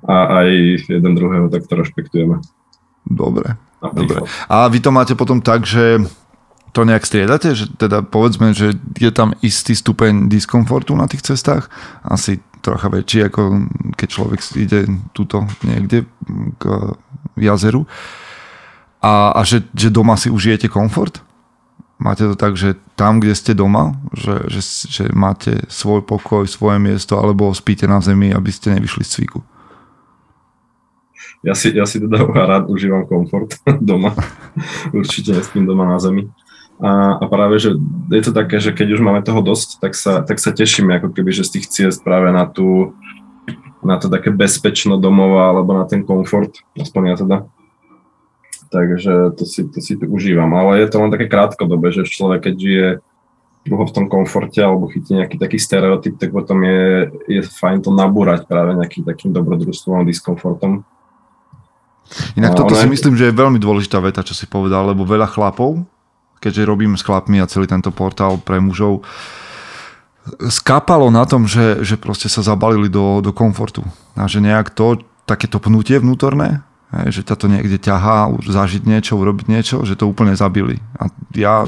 A 0.06 0.44
aj 0.46 0.50
jeden 0.86 1.14
druhého 1.18 1.50
takto 1.50 1.80
rešpektujeme. 1.80 2.44
Dobre. 3.10 3.58
Dobre. 3.82 4.24
A 4.48 4.70
vy 4.70 4.80
to 4.80 4.94
máte 4.94 5.18
potom 5.18 5.42
tak, 5.42 5.68
že 5.68 6.00
to 6.74 6.88
nejak 6.88 7.06
striedate? 7.06 7.54
Že 7.54 7.78
teda 7.78 8.02
povedzme, 8.02 8.52
že 8.52 8.78
je 8.98 9.12
tam 9.14 9.38
istý 9.46 9.78
stupeň 9.78 10.28
diskomfortu 10.28 10.98
na 10.98 11.06
tých 11.06 11.26
cestách? 11.26 11.70
Asi 12.02 12.42
trocha 12.64 12.88
väčší, 12.88 13.28
ako 13.28 13.68
keď 14.00 14.08
človek 14.08 14.40
ide 14.56 14.88
túto 15.12 15.44
niekde 15.68 16.08
k 16.58 16.64
jazeru. 17.36 17.84
A, 19.04 19.36
a 19.36 19.44
že, 19.44 19.68
že 19.76 19.92
doma 19.92 20.16
si 20.16 20.32
užijete 20.32 20.72
komfort? 20.72 21.20
Máte 22.00 22.24
to 22.24 22.40
tak, 22.40 22.56
že 22.56 22.80
tam, 22.96 23.20
kde 23.20 23.36
ste 23.36 23.52
doma, 23.52 24.00
že, 24.16 24.48
že, 24.48 24.62
že 24.88 25.04
máte 25.12 25.68
svoj 25.68 26.04
pokoj, 26.08 26.48
svoje 26.48 26.80
miesto, 26.80 27.20
alebo 27.20 27.52
spíte 27.52 27.84
na 27.84 28.00
zemi, 28.00 28.32
aby 28.32 28.50
ste 28.50 28.72
nevyšli 28.72 29.04
z 29.04 29.12
cviku? 29.20 29.40
Ja 31.44 31.52
si, 31.52 31.76
ja 31.76 31.84
si 31.84 32.00
teda 32.00 32.24
rád 32.50 32.72
užívam 32.72 33.04
komfort 33.04 33.60
doma. 33.84 34.16
Určite 34.96 35.36
nespím 35.36 35.68
doma 35.68 35.84
na 35.84 36.00
zemi. 36.00 36.32
A, 36.84 37.16
a 37.16 37.26
práve, 37.32 37.64
že 37.64 37.80
je 38.12 38.24
to 38.28 38.36
také, 38.36 38.60
že 38.60 38.76
keď 38.76 39.00
už 39.00 39.02
máme 39.02 39.24
toho 39.24 39.40
dosť, 39.40 39.80
tak 39.80 39.96
sa, 39.96 40.20
tak 40.20 40.36
sa 40.44 40.52
tešíme 40.52 41.00
ako 41.00 41.16
keby, 41.16 41.32
že 41.32 41.48
z 41.48 41.60
tých 41.60 41.66
ciest 41.72 42.04
práve 42.04 42.28
na 42.36 42.44
tú, 42.44 42.92
na 43.80 43.96
to 43.96 44.12
také 44.12 44.36
bezpečno 44.36 45.00
domova 45.00 45.48
alebo 45.48 45.72
na 45.80 45.88
ten 45.88 46.04
komfort, 46.04 46.52
aspoň 46.76 47.02
ja 47.08 47.16
teda. 47.16 47.38
Takže 48.68 49.32
to 49.40 49.48
si, 49.48 49.64
to 49.64 49.80
si 49.80 49.96
tu 49.96 50.12
užívam, 50.12 50.52
ale 50.60 50.84
je 50.84 50.92
to 50.92 51.00
len 51.00 51.08
také 51.08 51.32
krátkodobé, 51.32 51.96
že 51.96 52.04
človek 52.04 52.52
keď 52.52 52.56
žije 52.60 52.90
dlho 53.64 53.86
v 53.88 53.96
tom 53.96 54.06
komforte 54.12 54.60
alebo 54.60 54.92
chytí 54.92 55.16
nejaký 55.16 55.40
taký 55.40 55.56
stereotyp, 55.56 56.20
tak 56.20 56.36
potom 56.36 56.68
je, 56.68 57.16
je 57.32 57.42
fajn 57.48 57.88
to 57.88 57.96
nabúrať 57.96 58.44
práve 58.44 58.76
nejakým 58.76 59.08
takým 59.08 59.32
dobrodružstvom 59.32 60.04
a 60.04 60.08
diskomfortom. 60.08 60.84
Inak 62.36 62.60
toto 62.60 62.76
si 62.76 62.92
myslím, 62.92 63.16
že 63.16 63.32
je 63.32 63.40
veľmi 63.40 63.56
dôležitá 63.56 64.04
veta, 64.04 64.20
čo 64.20 64.36
si 64.36 64.44
povedal, 64.52 64.92
lebo 64.92 65.08
veľa 65.08 65.32
chlapov 65.32 65.88
keďže 66.44 66.68
robím 66.68 67.00
s 67.00 67.06
chlapmi 67.08 67.40
a 67.40 67.48
celý 67.48 67.72
tento 67.72 67.88
portál 67.96 68.36
pre 68.36 68.60
mužov, 68.60 69.08
skápalo 70.52 71.08
na 71.08 71.24
tom, 71.24 71.48
že, 71.48 71.80
že 71.88 71.96
proste 71.96 72.28
sa 72.28 72.44
zabalili 72.44 72.92
do, 72.92 73.24
do 73.24 73.32
komfortu. 73.32 73.88
A 74.20 74.28
že 74.28 74.44
nejak 74.44 74.76
to, 74.76 75.00
takéto 75.24 75.64
pnutie 75.64 76.04
vnútorné, 76.04 76.60
že 77.08 77.24
ťa 77.24 77.36
to 77.40 77.48
niekde 77.48 77.80
ťahá, 77.80 78.28
zažiť 78.44 78.84
niečo, 78.84 79.16
urobiť 79.16 79.48
niečo, 79.48 79.88
že 79.88 79.96
to 79.96 80.12
úplne 80.12 80.36
zabili. 80.36 80.84
A 81.00 81.08
ja 81.32 81.66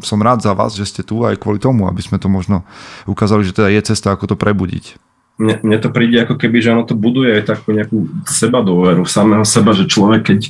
som 0.00 0.22
rád 0.22 0.40
za 0.40 0.54
vás, 0.56 0.78
že 0.78 0.86
ste 0.86 1.02
tu 1.04 1.26
aj 1.26 1.36
kvôli 1.36 1.58
tomu, 1.58 1.90
aby 1.90 2.00
sme 2.00 2.16
to 2.16 2.30
možno 2.30 2.64
ukázali, 3.04 3.44
že 3.44 3.52
teda 3.52 3.68
je 3.68 3.82
cesta, 3.94 4.14
ako 4.14 4.34
to 4.34 4.36
prebudiť 4.38 5.13
mne, 5.34 5.54
mne 5.66 5.78
to 5.82 5.90
príde 5.90 6.14
ako 6.22 6.38
keby, 6.38 6.62
že 6.62 6.70
ono 6.70 6.86
to 6.86 6.94
buduje 6.94 7.42
aj 7.42 7.44
takú 7.50 7.74
nejakú 7.74 8.06
seba 8.26 8.62
dôveru 8.62 9.02
samého 9.02 9.42
seba, 9.42 9.74
že 9.74 9.90
človek 9.90 10.22
keď 10.30 10.40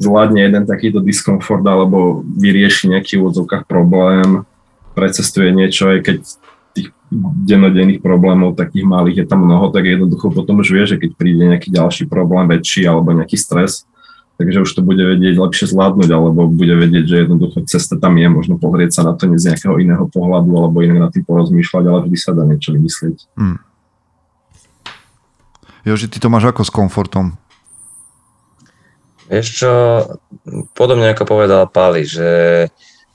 zvládne 0.00 0.40
jeden 0.40 0.64
takýto 0.64 1.04
diskomfort 1.04 1.64
alebo 1.68 2.24
vyrieši 2.24 2.96
nejaký 2.96 3.20
v 3.20 3.28
úvodzovkách 3.28 3.68
problém, 3.68 4.48
precestuje 4.96 5.52
niečo, 5.52 5.92
aj 5.92 5.98
keď 6.00 6.18
tých 6.72 6.88
dennodenných 7.44 8.00
problémov 8.00 8.56
takých 8.56 8.88
malých 8.88 9.24
je 9.24 9.26
tam 9.28 9.44
mnoho, 9.44 9.68
tak 9.68 9.84
jednoducho 9.84 10.32
potom 10.32 10.64
už 10.64 10.68
vie, 10.72 10.84
že 10.88 10.96
keď 10.96 11.10
príde 11.12 11.44
nejaký 11.44 11.68
ďalší 11.68 12.08
problém 12.08 12.48
väčší 12.48 12.88
alebo 12.88 13.12
nejaký 13.12 13.36
stres, 13.36 13.84
takže 14.40 14.64
už 14.64 14.70
to 14.72 14.80
bude 14.80 15.00
vedieť 15.00 15.36
lepšie 15.36 15.68
zvládnuť, 15.68 16.08
alebo 16.08 16.48
bude 16.48 16.72
vedieť, 16.72 17.04
že 17.04 17.16
jednoducho 17.28 17.68
cesta 17.68 18.00
tam 18.00 18.16
je, 18.16 18.28
možno 18.32 18.56
pozrieť 18.56 18.96
sa 18.96 19.02
na 19.04 19.12
to 19.12 19.28
z 19.28 19.52
nejakého 19.52 19.76
iného 19.76 20.08
pohľadu, 20.08 20.50
alebo 20.56 20.80
inak 20.80 20.98
na 20.98 21.08
tým 21.12 21.22
porozmýšľať, 21.28 21.84
ale 21.84 21.98
vždy 22.08 22.16
sa 22.16 22.32
dá 22.32 22.48
niečo 22.48 22.72
vymyslieť. 22.72 23.16
Hmm. 23.36 23.60
Joži, 25.82 26.06
ty 26.06 26.22
to 26.22 26.30
máš 26.30 26.46
ako 26.46 26.62
s 26.62 26.70
komfortom? 26.70 27.34
Vieš 29.26 29.46
čo, 29.50 29.72
podobne 30.78 31.10
ako 31.10 31.24
povedal 31.26 31.66
Pali, 31.66 32.06
že 32.06 32.30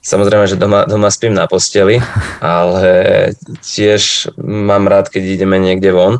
samozrejme, 0.04 0.50
že 0.52 0.60
doma, 0.60 0.84
doma 0.84 1.08
spím 1.08 1.32
na 1.32 1.48
posteli, 1.48 2.04
ale 2.44 3.32
tiež 3.64 4.34
mám 4.40 4.92
rád, 4.92 5.08
keď 5.08 5.24
ideme 5.24 5.56
niekde 5.62 5.96
von. 5.96 6.20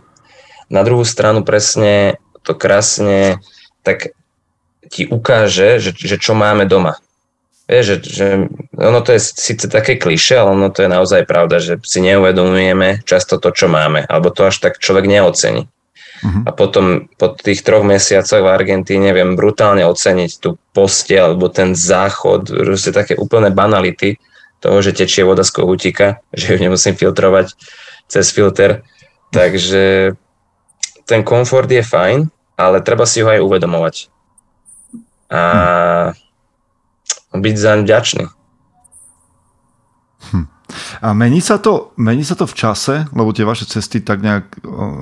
Na 0.72 0.84
druhú 0.88 1.04
stranu 1.04 1.44
presne 1.44 2.20
to 2.44 2.56
krásne 2.56 3.44
tak 3.84 4.16
ti 4.88 5.08
ukáže, 5.08 5.80
že, 5.80 5.92
že 5.96 6.16
čo 6.20 6.36
máme 6.36 6.68
doma. 6.68 7.00
Vieš, 7.68 7.84
že, 7.84 7.98
že 8.08 8.28
ono 8.80 9.04
to 9.04 9.12
je 9.12 9.20
síce 9.20 9.68
také 9.68 10.00
kliše, 10.00 10.40
ale 10.40 10.56
ono 10.56 10.72
to 10.72 10.88
je 10.88 10.90
naozaj 10.92 11.28
pravda, 11.28 11.60
že 11.60 11.76
si 11.84 12.00
neuvedomujeme 12.00 13.04
často 13.04 13.36
to, 13.36 13.52
čo 13.52 13.68
máme, 13.68 14.08
alebo 14.08 14.32
to 14.32 14.48
až 14.48 14.64
tak 14.64 14.80
človek 14.80 15.04
neocení. 15.08 15.68
Uh-huh. 16.18 16.44
A 16.46 16.52
potom 16.52 17.06
po 17.18 17.38
tých 17.38 17.62
troch 17.62 17.86
mesiacoch 17.86 18.42
v 18.42 18.50
Argentíne 18.50 19.14
viem 19.14 19.38
brutálne 19.38 19.86
oceniť 19.86 20.32
tú 20.42 20.58
postel 20.74 21.34
alebo 21.34 21.50
ten 21.54 21.78
záchod, 21.78 22.50
proste 22.50 22.90
také 22.90 23.14
úplné 23.14 23.54
banality 23.54 24.18
toho, 24.58 24.82
že 24.82 24.98
tečie 24.98 25.22
voda 25.22 25.46
z 25.46 25.54
kohútika, 25.54 26.20
že 26.38 26.56
ju 26.56 26.58
nemusím 26.58 26.98
filtrovať 26.98 27.54
cez 28.10 28.34
filter. 28.34 28.82
Takže 29.30 30.16
ten 31.06 31.22
komfort 31.24 31.70
je 31.70 31.84
fajn, 31.84 32.32
ale 32.58 32.82
treba 32.82 33.06
si 33.06 33.22
ho 33.22 33.30
aj 33.30 33.44
uvedomovať. 33.44 33.96
A 35.28 35.42
byť 37.36 37.56
zaň 37.60 37.80
vďačný. 37.84 38.26
Hm. 40.32 40.48
A 41.02 41.14
mení 41.14 41.40
sa, 41.40 41.58
to, 41.62 41.94
mení 41.98 42.26
sa 42.26 42.34
to 42.34 42.50
v 42.50 42.58
čase, 42.58 43.10
lebo 43.12 43.32
tie 43.32 43.48
vaše 43.48 43.66
cesty 43.70 44.02
tak 44.02 44.22
nejak 44.24 44.46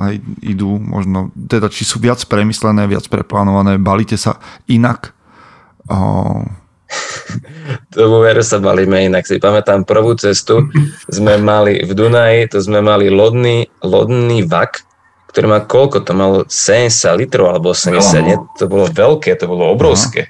hej, 0.10 0.22
idú 0.44 0.76
možno, 0.78 1.32
teda 1.36 1.72
či 1.72 1.88
sú 1.88 2.02
viac 2.02 2.22
premyslené, 2.26 2.86
viac 2.90 3.08
preplánované, 3.08 3.80
balíte 3.80 4.16
sa 4.20 4.38
inak? 4.68 5.16
Oh. 5.88 6.46
Tomu 7.94 8.22
veru 8.22 8.46
sa 8.46 8.62
balíme 8.62 9.10
inak. 9.10 9.26
Si 9.26 9.42
pamätám 9.42 9.86
prvú 9.86 10.14
cestu, 10.18 10.70
sme 11.10 11.38
mali 11.42 11.82
v 11.82 11.92
Dunaji, 11.94 12.54
to 12.54 12.62
sme 12.62 12.82
mali 12.82 13.10
lodný, 13.10 13.66
lodný 13.82 14.46
vak, 14.46 14.86
ktorý 15.34 15.46
má 15.50 15.60
koľko? 15.66 16.06
To 16.06 16.12
malo 16.16 16.38
70 16.48 17.22
litrov 17.22 17.52
alebo 17.52 17.74
80, 17.74 18.28
nie? 18.28 18.38
To 18.62 18.70
bolo 18.70 18.88
veľké, 18.88 19.36
to 19.36 19.50
bolo 19.50 19.74
obrovské. 19.74 20.30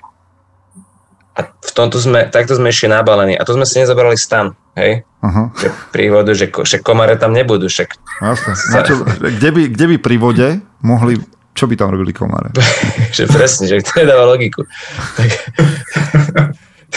A 1.35 1.39
v 1.51 1.71
tomto 1.75 1.99
sme, 1.99 2.31
takto 2.31 2.55
sme 2.55 2.71
ešte 2.71 2.87
nabalení. 2.87 3.35
A 3.35 3.43
to 3.43 3.51
sme 3.59 3.67
si 3.67 3.75
nezabrali 3.83 4.15
stan, 4.15 4.55
hej? 4.79 5.03
Uh-huh. 5.19 5.51
Že 5.59 5.67
prívodu, 5.91 6.31
že, 6.31 6.47
že 6.47 6.79
komare 6.79 7.19
tam 7.19 7.35
nebudú, 7.35 7.67
však... 7.67 7.91
Jasne. 8.23 8.53
Sa... 8.55 8.79
Čo, 8.87 9.03
kde, 9.03 9.49
by, 9.51 9.61
kde 9.75 9.85
by 9.91 9.97
pri 9.99 10.15
vode 10.15 10.47
mohli... 10.79 11.19
Čo 11.55 11.67
by 11.67 11.75
tam 11.75 11.91
robili 11.91 12.15
komare? 12.15 12.55
že 13.15 13.27
presne, 13.27 13.67
že 13.67 13.83
to 13.83 13.91
nedáva 13.99 14.27
logiku. 14.27 14.63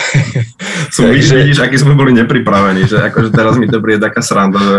Som 0.95 1.13
Takže... 1.13 1.45
vidíš, 1.45 1.59
aký 1.61 1.77
sme 1.77 1.95
boli 1.95 2.17
nepripravení, 2.17 2.89
že 2.89 2.99
akože 3.13 3.31
teraz 3.31 3.61
mi 3.61 3.69
to 3.69 3.79
príde 3.79 4.01
taká 4.01 4.25
sranda, 4.25 4.59
že 4.59 4.77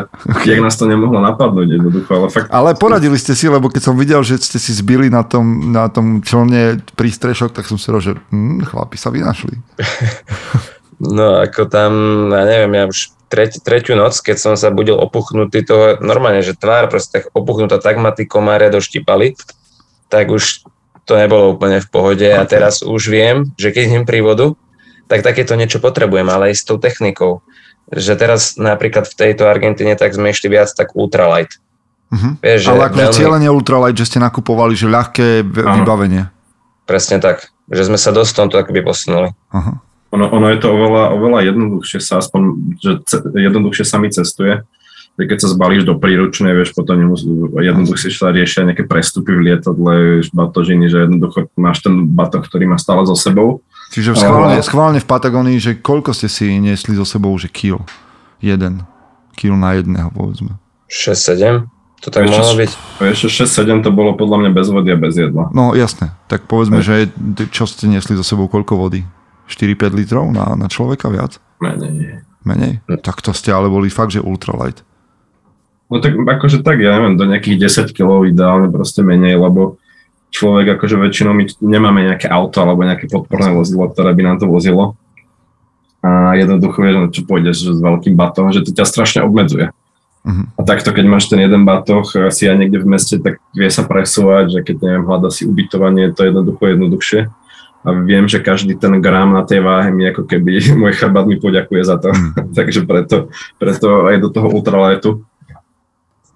jak 0.50 0.60
nás 0.60 0.74
to 0.76 0.90
nemohlo 0.90 1.22
napadnúť 1.22 1.68
jednoducho. 1.80 2.12
Ale, 2.12 2.28
fakt... 2.34 2.50
ale 2.50 2.70
poradili 2.76 3.18
ste 3.22 3.38
si, 3.38 3.46
lebo 3.46 3.70
keď 3.70 3.82
som 3.92 3.96
videl, 3.96 4.26
že 4.26 4.42
ste 4.42 4.58
si 4.58 4.74
zbili 4.74 5.08
na 5.14 5.22
tom, 5.22 5.70
na 5.70 5.86
tom 5.88 6.26
člne 6.26 6.82
prístrešok, 6.98 7.54
tak 7.54 7.70
som 7.70 7.78
si 7.78 7.88
rožil, 7.94 8.18
že 8.18 8.22
hm, 8.34 8.66
chlapi 8.66 8.98
sa 8.98 9.14
vynašli. 9.14 9.56
No 11.00 11.40
ako 11.40 11.72
tam, 11.72 11.92
ja 12.28 12.44
neviem, 12.44 12.76
ja 12.76 12.84
už 12.84 13.16
treť, 13.32 13.64
tretiu 13.64 13.96
noc, 13.96 14.20
keď 14.20 14.36
som 14.36 14.54
sa 14.60 14.68
budil 14.68 15.00
opuchnutý 15.00 15.64
toho, 15.64 15.96
normálne, 16.04 16.44
že 16.44 16.60
tvár 16.60 16.92
proste 16.92 17.24
tak 17.24 17.32
opuchnutá, 17.32 17.80
tak 17.80 17.96
ma 18.04 18.12
tí 18.12 18.28
komáre 18.28 18.68
doštipali, 18.68 19.40
tak 20.12 20.28
už 20.28 20.68
to 21.08 21.14
nebolo 21.16 21.56
úplne 21.56 21.80
v 21.80 21.88
pohode 21.88 22.28
okay. 22.28 22.36
a 22.36 22.44
teraz 22.44 22.84
už 22.84 23.02
viem, 23.08 23.48
že 23.56 23.72
keď 23.72 23.84
idem 23.96 24.04
pri 24.04 24.20
vodu, 24.20 24.60
tak 25.10 25.26
takéto 25.26 25.58
niečo 25.58 25.82
potrebujem, 25.82 26.30
ale 26.30 26.54
aj 26.54 26.62
s 26.62 26.64
tou 26.64 26.78
technikou. 26.78 27.42
Že 27.90 28.14
teraz 28.22 28.54
napríklad 28.62 29.10
v 29.10 29.18
tejto 29.18 29.50
Argentíne 29.50 29.98
tak 29.98 30.14
sme 30.14 30.30
išli 30.30 30.54
viac 30.54 30.70
tak 30.78 30.94
ultralight. 30.94 31.58
Uh-huh. 32.14 32.38
Vieš, 32.38 32.70
ale 32.70 32.94
akože 32.94 33.02
veľmi... 33.10 33.18
cieľenie 33.18 33.50
ultralight, 33.50 33.98
že 33.98 34.06
ste 34.06 34.22
nakupovali, 34.22 34.78
že 34.78 34.86
ľahké 34.86 35.50
vybavenie. 35.50 36.30
Presne 36.86 37.18
tak. 37.18 37.50
Že 37.74 37.94
sme 37.94 37.98
sa 37.98 38.14
dosť 38.14 38.32
tomto 38.38 38.62
akoby 38.62 38.86
posunuli. 38.86 39.34
Uh-huh. 39.50 39.82
Ono, 40.14 40.26
ono 40.30 40.48
je 40.54 40.58
to 40.62 40.74
oveľa, 40.74 41.04
oveľa 41.18 41.40
jednoduchšie 41.54 42.00
sa 42.02 42.22
aspoň, 42.22 42.42
že 42.82 42.92
ce, 43.06 43.18
jednoduchšie 43.30 43.86
sa 43.86 43.98
mi 43.98 44.14
cestuje. 44.14 44.62
Keď 45.20 45.38
sa 45.38 45.52
zbalíš 45.52 45.84
do 45.84 46.00
príručnej, 46.00 46.56
vieš, 46.56 46.74
potom 46.74 46.96
nemus- 46.98 47.28
jednoduchšie 47.58 48.10
sa 48.14 48.34
riešia 48.34 48.66
nejaké 48.66 48.90
prestupy 48.90 49.36
v 49.36 49.52
lietadle, 49.52 50.24
batožiny, 50.34 50.90
že 50.90 51.06
jednoducho 51.06 51.50
máš 51.60 51.86
ten 51.86 52.10
batok, 52.10 52.46
ktorý 52.48 52.70
má 52.70 52.78
stále 52.82 53.06
so 53.06 53.14
sebou 53.14 53.62
Čiže 53.90 54.14
schválne, 54.14 54.62
schválne 54.62 55.00
v 55.02 55.08
Patagónii, 55.10 55.58
že 55.58 55.72
koľko 55.82 56.14
ste 56.14 56.30
si 56.30 56.62
niesli 56.62 56.94
so 56.94 57.06
sebou, 57.06 57.34
že 57.42 57.50
kil? 57.50 57.82
Jeden. 58.38 58.86
Kil 59.34 59.58
na 59.58 59.74
jedného, 59.78 60.14
povedzme. 60.14 60.62
6-7. 60.90 61.66
To 62.00 62.08
tak 62.08 62.32
mohlo 62.32 62.56
byť. 62.56 62.72
Ešte 63.12 63.28
6-7 63.44 63.84
to 63.84 63.92
bolo 63.92 64.16
podľa 64.16 64.46
mňa 64.46 64.52
bez 64.56 64.68
vody 64.72 64.90
a 64.94 64.98
bez 64.98 65.20
jedla. 65.20 65.52
No 65.52 65.76
jasné, 65.76 66.16
tak 66.32 66.48
povedzme, 66.48 66.80
že 66.80 67.12
čo 67.52 67.68
ste 67.68 67.92
nesli 67.92 68.16
za 68.16 68.24
sebou 68.24 68.48
koľko 68.48 68.80
vody? 68.80 69.04
4-5 69.52 70.00
litrov 70.00 70.26
na, 70.32 70.56
na 70.56 70.72
človeka 70.72 71.12
viac? 71.12 71.42
Menej. 71.60 72.24
Menej? 72.48 72.80
Tak 73.04 73.20
to 73.20 73.36
ste 73.36 73.52
ale 73.52 73.68
boli 73.68 73.92
fakt, 73.92 74.16
že 74.16 74.24
ultralight. 74.24 74.86
No 75.90 76.00
tak 76.00 76.16
akože 76.16 76.62
tak, 76.62 76.80
ja 76.80 76.96
neviem, 77.02 77.18
do 77.18 77.26
nejakých 77.26 77.90
10 77.90 77.98
kg 77.98 78.30
ideálne 78.30 78.70
proste 78.70 79.02
menej, 79.02 79.36
lebo 79.42 79.82
človek 80.30 80.78
akože 80.78 80.96
väčšinou 80.98 81.34
my 81.34 81.44
nemáme 81.62 82.06
nejaké 82.06 82.30
auto 82.30 82.62
alebo 82.62 82.86
nejaké 82.86 83.10
podporné 83.10 83.54
vozidlo, 83.54 83.90
ktoré 83.90 84.14
by 84.14 84.24
nám 84.26 84.38
to 84.38 84.46
vozilo. 84.46 84.98
A 86.00 86.38
jednoducho 86.40 86.80
vieš, 86.80 86.96
čo 87.12 87.22
pôjdeš 87.28 87.58
s 87.76 87.80
veľkým 87.82 88.16
batom, 88.16 88.56
že 88.56 88.64
to 88.64 88.72
ťa 88.72 88.88
strašne 88.88 89.20
obmedzuje. 89.26 89.76
Uh-huh. 90.24 90.46
A 90.56 90.62
takto, 90.64 90.96
keď 90.96 91.06
máš 91.08 91.28
ten 91.28 91.44
jeden 91.44 91.68
batoh 91.68 92.08
si 92.32 92.48
aj 92.48 92.56
niekde 92.56 92.80
v 92.80 92.88
meste, 92.88 93.20
tak 93.20 93.40
vie 93.52 93.68
sa 93.68 93.84
presúvať, 93.84 94.46
že 94.52 94.60
keď 94.64 94.76
neviem, 94.80 95.04
hľada 95.04 95.28
si 95.32 95.44
ubytovanie, 95.44 96.12
to 96.16 96.24
je 96.24 96.30
jednoducho 96.32 96.64
jednoduchšie. 96.72 97.22
A 97.80 97.96
viem, 98.04 98.28
že 98.28 98.44
každý 98.44 98.76
ten 98.76 99.00
gram 99.00 99.32
na 99.32 99.48
tej 99.48 99.64
váhe 99.64 99.92
mi 99.96 100.04
ako 100.08 100.28
keby 100.28 100.60
môj 100.80 100.96
chrbát 100.96 101.28
mi 101.28 101.36
poďakuje 101.40 101.82
za 101.84 102.00
to. 102.00 102.16
Uh-huh. 102.16 102.48
Takže 102.58 102.88
preto, 102.88 103.28
preto 103.60 104.08
aj 104.08 104.24
do 104.24 104.30
toho 104.32 104.48
ultraletu 104.52 105.28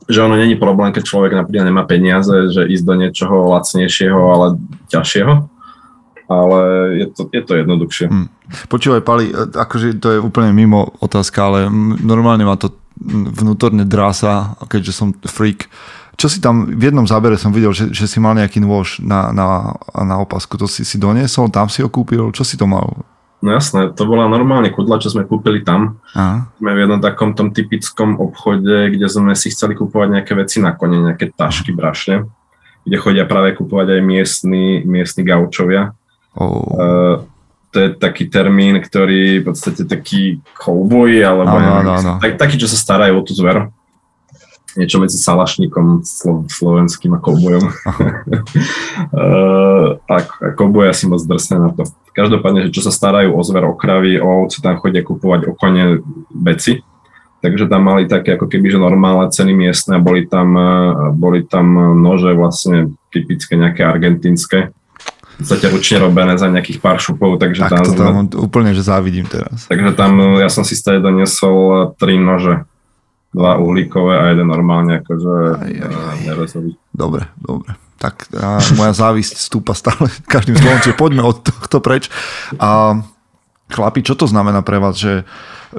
že 0.10 0.20
ono 0.22 0.36
není 0.36 0.56
problém, 0.56 0.92
keď 0.92 1.04
človek 1.04 1.32
napríklad 1.34 1.66
nemá 1.68 1.84
peniaze, 1.88 2.52
že 2.52 2.68
ísť 2.68 2.84
do 2.84 2.96
niečoho 3.00 3.36
lacnejšieho, 3.56 4.20
ale 4.20 4.48
ťažšieho, 4.92 5.34
ale 6.28 6.60
je 7.04 7.08
to, 7.12 7.22
je 7.32 7.42
to 7.44 7.54
jednoduchšie. 7.60 8.06
Hmm. 8.08 8.28
Počúvaj, 8.68 9.02
Pali, 9.02 9.32
akože 9.34 9.98
to 9.98 10.08
je 10.14 10.20
úplne 10.20 10.52
mimo 10.52 10.94
otázka, 11.00 11.40
ale 11.48 11.60
normálne 12.02 12.44
ma 12.44 12.60
to 12.60 12.76
vnútorne 13.34 13.84
drása, 13.88 14.56
keďže 14.70 14.94
som 14.94 15.08
freak. 15.26 15.68
Čo 16.14 16.30
si 16.30 16.38
tam, 16.38 16.70
v 16.70 16.94
jednom 16.94 17.10
zábere 17.10 17.42
som 17.42 17.50
videl, 17.50 17.74
že, 17.74 17.90
že 17.90 18.06
si 18.06 18.22
mal 18.22 18.38
nejaký 18.38 18.62
nôž 18.62 19.02
na, 19.02 19.34
na, 19.34 19.74
na 19.98 20.16
opasku, 20.22 20.62
to 20.62 20.70
si 20.70 20.86
si 20.86 21.02
doniesol, 21.02 21.50
tam 21.50 21.68
si 21.74 21.82
ho 21.82 21.90
kúpil, 21.90 22.30
čo 22.30 22.46
si 22.46 22.54
to 22.54 22.70
mal? 22.70 23.02
No 23.44 23.60
jasné, 23.60 23.92
to 23.92 24.08
bola 24.08 24.32
normálne 24.32 24.72
kudla, 24.72 25.04
čo 25.04 25.12
sme 25.12 25.28
kúpili 25.28 25.68
tam. 25.68 26.00
Aha. 26.16 26.48
Sme 26.64 26.72
v 26.72 26.88
jednom 26.88 27.04
takom 27.04 27.36
tom 27.36 27.52
typickom 27.52 28.16
obchode, 28.16 28.96
kde 28.96 29.04
sme 29.12 29.36
si 29.36 29.52
chceli 29.52 29.76
kúpovať 29.76 30.16
nejaké 30.16 30.32
veci 30.32 30.64
na 30.64 30.72
kone, 30.72 31.12
nejaké 31.12 31.36
tašky, 31.36 31.76
brašne, 31.76 32.24
kde 32.88 32.98
chodia 33.04 33.28
práve 33.28 33.52
kúpovať 33.60 34.00
aj 34.00 34.02
miestni, 34.02 34.80
miestni 34.88 35.28
gaučovia. 35.28 35.92
Oh. 36.40 36.72
Uh, 36.72 37.16
to 37.76 37.84
je 37.84 37.90
taký 38.00 38.32
termín, 38.32 38.80
ktorý 38.80 39.44
v 39.44 39.52
podstate 39.52 39.92
taký 39.92 40.40
cowboy, 40.56 41.20
alebo 41.20 41.52
ano, 41.52 41.60
neviem, 41.60 41.84
ano, 41.84 41.92
ano. 42.00 42.12
Tak, 42.24 42.40
taký, 42.40 42.64
čo 42.64 42.72
sa 42.72 42.80
starajú 42.80 43.20
o 43.20 43.28
tú 43.28 43.36
zver 43.36 43.68
niečo 44.74 44.98
medzi 44.98 45.22
salašníkom 45.22 46.02
slo, 46.02 46.50
slovenským 46.50 47.14
a 47.14 47.22
koubojom. 47.22 47.62
uh, 47.62 47.70
a, 50.10 50.16
a 50.24 50.48
kouboj 50.56 50.90
asi 50.90 51.06
moc 51.06 51.22
drsné 51.22 51.60
na 51.60 51.70
to. 51.76 51.84
Každopádne, 52.14 52.70
že 52.70 52.74
čo 52.74 52.86
sa 52.86 52.94
starajú 52.94 53.34
o 53.34 53.42
zver, 53.42 53.66
o 53.66 53.74
kravy, 53.74 54.22
o 54.22 54.46
ovce, 54.46 54.62
tam 54.62 54.78
chodia 54.78 55.02
kupovať 55.02 55.50
o 55.50 55.58
kone 55.58 56.00
veci. 56.30 56.86
Takže 57.44 57.68
tam 57.68 57.92
mali 57.92 58.08
také 58.08 58.40
ako 58.40 58.48
keby, 58.48 58.72
že 58.72 58.80
normálne 58.80 59.28
ceny 59.28 59.52
miestne, 59.52 60.00
boli 60.00 60.24
tam, 60.24 60.56
uh, 60.56 61.12
boli 61.12 61.44
tam 61.44 61.98
nože 62.00 62.32
vlastne 62.32 62.96
typické 63.12 63.60
nejaké 63.60 63.84
argentínske, 63.84 64.72
v 65.34 65.38
podstate 65.42 65.66
ručne 65.74 65.98
robené 65.98 66.38
za 66.38 66.48
nejakých 66.48 66.80
pár 66.80 67.02
šupov, 67.02 67.42
takže 67.42 67.66
tak 67.66 67.74
tam... 67.74 67.84
to 67.84 67.94
tam 67.98 68.16
úplne, 68.40 68.72
že 68.78 68.86
závidím 68.86 69.26
teraz. 69.26 69.66
Takže 69.66 69.98
tam 69.98 70.38
ja 70.38 70.48
som 70.48 70.62
si 70.62 70.78
stade 70.78 71.02
doniesol 71.02 71.92
tri 71.98 72.22
nože 72.22 72.64
dva 73.34 73.58
uhlíkové 73.58 74.14
a 74.14 74.24
jeden 74.30 74.46
normálne 74.46 75.02
akože 75.02 75.34
nerezový. 76.30 76.78
Dobre, 76.94 77.26
dobre. 77.42 77.74
Tak 78.04 78.28
a 78.36 78.60
moja 78.76 78.92
závisť 78.92 79.40
stúpa 79.40 79.72
stále 79.72 80.12
každým 80.34 80.60
slovom, 80.60 80.80
čiže 80.84 81.00
poďme 81.00 81.24
od 81.24 81.40
tohto 81.40 81.80
preč. 81.80 82.12
A 82.60 83.00
chlapi, 83.72 84.04
čo 84.04 84.20
to 84.20 84.28
znamená 84.28 84.60
pre 84.60 84.76
vás, 84.84 85.00
že, 85.00 85.24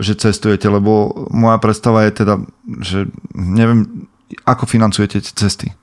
že 0.00 0.16
cestujete? 0.16 0.64
Lebo 0.72 1.28
moja 1.28 1.60
predstava 1.60 2.08
je 2.08 2.24
teda, 2.24 2.34
že 2.80 3.12
neviem, 3.36 4.08
ako 4.48 4.64
financujete 4.64 5.20
cesty. 5.20 5.76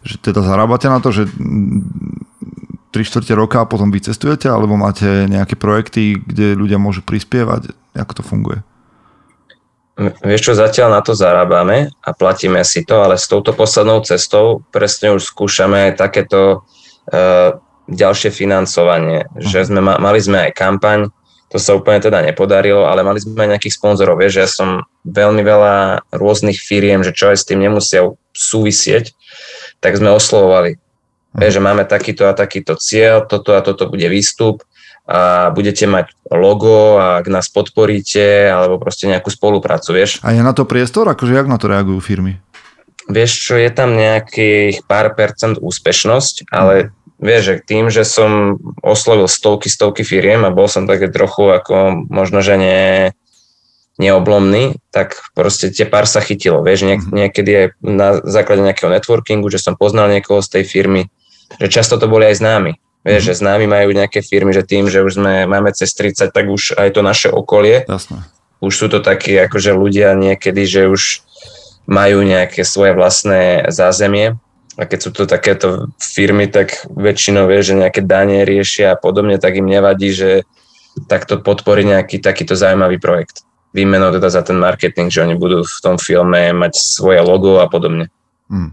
Že 0.00 0.32
teda 0.32 0.40
zarábate 0.40 0.88
na 0.88 1.04
to, 1.04 1.12
že 1.12 1.28
3 1.28 2.92
čtvrte 2.92 3.32
roka 3.36 3.60
a 3.60 3.68
potom 3.68 3.92
vycestujete, 3.92 4.48
alebo 4.48 4.80
máte 4.80 5.28
nejaké 5.28 5.56
projekty, 5.60 6.16
kde 6.16 6.56
ľudia 6.56 6.80
môžu 6.80 7.04
prispievať? 7.04 7.72
Ako 7.92 8.12
to 8.16 8.22
funguje? 8.24 8.64
Vieš 10.00 10.40
čo, 10.40 10.52
zatiaľ 10.56 10.88
na 10.88 11.02
to 11.04 11.12
zarábame 11.12 11.92
a 12.00 12.10
platíme 12.16 12.64
si 12.64 12.80
to, 12.80 13.04
ale 13.04 13.20
s 13.20 13.28
touto 13.28 13.52
poslednou 13.52 14.00
cestou 14.00 14.64
presne 14.72 15.12
už 15.12 15.28
skúšame 15.28 15.92
takéto 15.92 16.64
uh, 17.12 17.60
ďalšie 17.92 18.32
financovanie, 18.32 19.28
že 19.36 19.68
sme, 19.68 19.84
mali 19.84 20.16
sme 20.16 20.48
aj 20.48 20.56
kampaň, 20.56 21.12
to 21.52 21.60
sa 21.60 21.76
úplne 21.76 22.00
teda 22.00 22.24
nepodarilo, 22.24 22.88
ale 22.88 23.04
mali 23.04 23.20
sme 23.20 23.36
aj 23.44 23.50
nejakých 23.56 23.76
sponzorov, 23.76 24.16
vieš, 24.16 24.40
že 24.40 24.42
ja 24.48 24.48
som 24.48 24.68
veľmi 25.04 25.44
veľa 25.44 26.08
rôznych 26.16 26.56
firiem, 26.56 27.04
že 27.04 27.12
čo 27.12 27.28
aj 27.28 27.44
s 27.44 27.44
tým 27.44 27.60
nemusia 27.60 28.08
súvisieť, 28.32 29.12
tak 29.84 30.00
sme 30.00 30.08
oslovovali. 30.16 30.80
Vieš, 31.36 31.60
že 31.60 31.64
máme 31.64 31.84
takýto 31.84 32.24
a 32.24 32.32
takýto 32.32 32.80
cieľ, 32.80 33.28
toto 33.28 33.52
a 33.52 33.60
toto 33.60 33.92
bude 33.92 34.08
výstup, 34.08 34.64
a 35.02 35.50
budete 35.50 35.90
mať 35.90 36.14
logo 36.30 36.96
a 36.96 37.18
ak 37.18 37.26
nás 37.26 37.50
podporíte, 37.50 38.48
alebo 38.48 38.78
proste 38.78 39.10
nejakú 39.10 39.28
spoluprácu, 39.34 39.98
vieš. 39.98 40.22
A 40.22 40.30
je 40.30 40.42
na 40.42 40.54
to 40.54 40.62
priestor? 40.62 41.10
Akože 41.10 41.34
jak 41.34 41.50
na 41.50 41.58
to 41.58 41.66
reagujú 41.66 41.98
firmy? 41.98 42.38
Vieš 43.10 43.32
čo, 43.34 43.54
je 43.58 43.70
tam 43.74 43.98
nejakých 43.98 44.86
pár 44.86 45.18
percent 45.18 45.58
úspešnosť, 45.58 46.54
ale 46.54 46.94
vieš, 47.18 47.42
že 47.42 47.54
tým, 47.66 47.90
že 47.90 48.06
som 48.06 48.62
oslovil 48.78 49.26
stovky, 49.26 49.66
stovky 49.66 50.06
firiem 50.06 50.46
a 50.46 50.54
bol 50.54 50.70
som 50.70 50.86
také 50.86 51.10
trochu 51.10 51.50
ako 51.50 52.06
možno, 52.06 52.38
že 52.38 52.54
nie, 52.54 53.10
neoblomný, 53.98 54.80
tak 54.94 55.18
proste 55.36 55.68
tie 55.68 55.84
pár 55.84 56.06
sa 56.06 56.22
chytilo. 56.22 56.62
Vieš, 56.62 56.80
niek- 56.86 57.06
mhm. 57.06 57.14
niekedy 57.14 57.50
aj 57.50 57.66
na 57.82 58.08
základe 58.22 58.62
nejakého 58.64 58.90
networkingu, 58.90 59.50
že 59.50 59.62
som 59.62 59.74
poznal 59.78 60.08
niekoho 60.08 60.40
z 60.40 60.60
tej 60.60 60.64
firmy, 60.64 61.02
že 61.58 61.68
často 61.68 61.98
to 61.98 62.06
boli 62.06 62.30
aj 62.30 62.38
známi. 62.38 62.72
Vieš, 63.02 63.22
mm. 63.22 63.28
že 63.28 63.34
s 63.34 63.42
nami 63.42 63.66
majú 63.66 63.90
nejaké 63.90 64.22
firmy, 64.22 64.54
že 64.54 64.62
tým, 64.62 64.86
že 64.86 65.02
už 65.02 65.18
sme, 65.18 65.46
máme 65.50 65.74
cez 65.74 65.90
30, 65.94 66.30
tak 66.30 66.46
už 66.46 66.78
aj 66.78 66.88
to 66.94 67.00
naše 67.02 67.28
okolie. 67.28 67.82
Jasné. 67.90 68.22
Už 68.62 68.72
sú 68.78 68.86
to 68.86 69.02
takí 69.02 69.34
akože 69.34 69.74
ľudia 69.74 70.14
niekedy, 70.14 70.62
že 70.70 70.86
už 70.86 71.26
majú 71.90 72.22
nejaké 72.22 72.62
svoje 72.62 72.94
vlastné 72.94 73.66
zázemie. 73.74 74.38
A 74.78 74.88
keď 74.88 74.98
sú 75.02 75.10
to 75.12 75.26
takéto 75.26 75.92
firmy, 76.00 76.48
tak 76.48 76.86
väčšinou 76.88 77.44
vie, 77.50 77.60
že 77.60 77.76
nejaké 77.76 78.00
dane 78.06 78.46
riešia 78.46 78.94
a 78.94 79.00
podobne, 79.00 79.36
tak 79.36 79.58
im 79.58 79.68
nevadí, 79.68 80.14
že 80.14 80.46
takto 81.10 81.42
podporí 81.42 81.84
nejaký 81.84 82.22
takýto 82.22 82.56
zaujímavý 82.56 82.96
projekt. 83.02 83.44
Výmenou 83.74 84.12
teda 84.14 84.28
za 84.30 84.46
ten 84.46 84.56
marketing, 84.56 85.08
že 85.10 85.24
oni 85.24 85.34
budú 85.36 85.64
v 85.64 85.78
tom 85.82 85.96
filme 85.96 86.54
mať 86.54 86.72
svoje 86.76 87.20
logo 87.20 87.60
a 87.60 87.66
podobne. 87.68 88.08
Mm. 88.48 88.72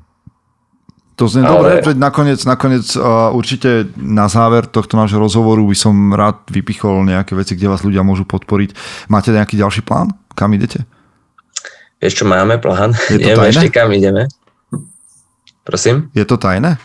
To 1.20 1.28
znie 1.28 1.43
ale... 1.43 1.51
dobre, 1.51 1.72
že 1.84 1.99
nakoniec, 1.99 2.39
nakoniec 2.47 2.88
uh, 2.95 3.36
určite 3.36 3.91
na 3.99 4.32
záver 4.32 4.63
tohto 4.72 4.95
nášho 4.95 5.20
rozhovoru 5.20 5.67
by 5.67 5.76
som 5.76 6.15
rád 6.15 6.47
vypichol 6.47 7.03
nejaké 7.03 7.36
veci, 7.36 7.59
kde 7.59 7.67
vás 7.67 7.84
ľudia 7.84 8.07
môžu 8.07 8.24
podporiť. 8.24 8.72
Máte 9.11 9.36
nejaký 9.36 9.59
ďalší 9.59 9.84
plán? 9.84 10.15
Kam 10.32 10.55
idete? 10.55 10.88
Vieš 11.99 12.24
čo, 12.24 12.26
máme 12.26 12.55
plán. 12.63 12.95
Je 13.11 13.20
to 13.20 13.36
tajné? 13.43 13.51
ešte 13.51 13.67
kam 13.67 13.91
ideme. 13.91 14.32
Prosím? 15.67 16.07
Je 16.15 16.24
to 16.24 16.39
tajné? 16.39 16.80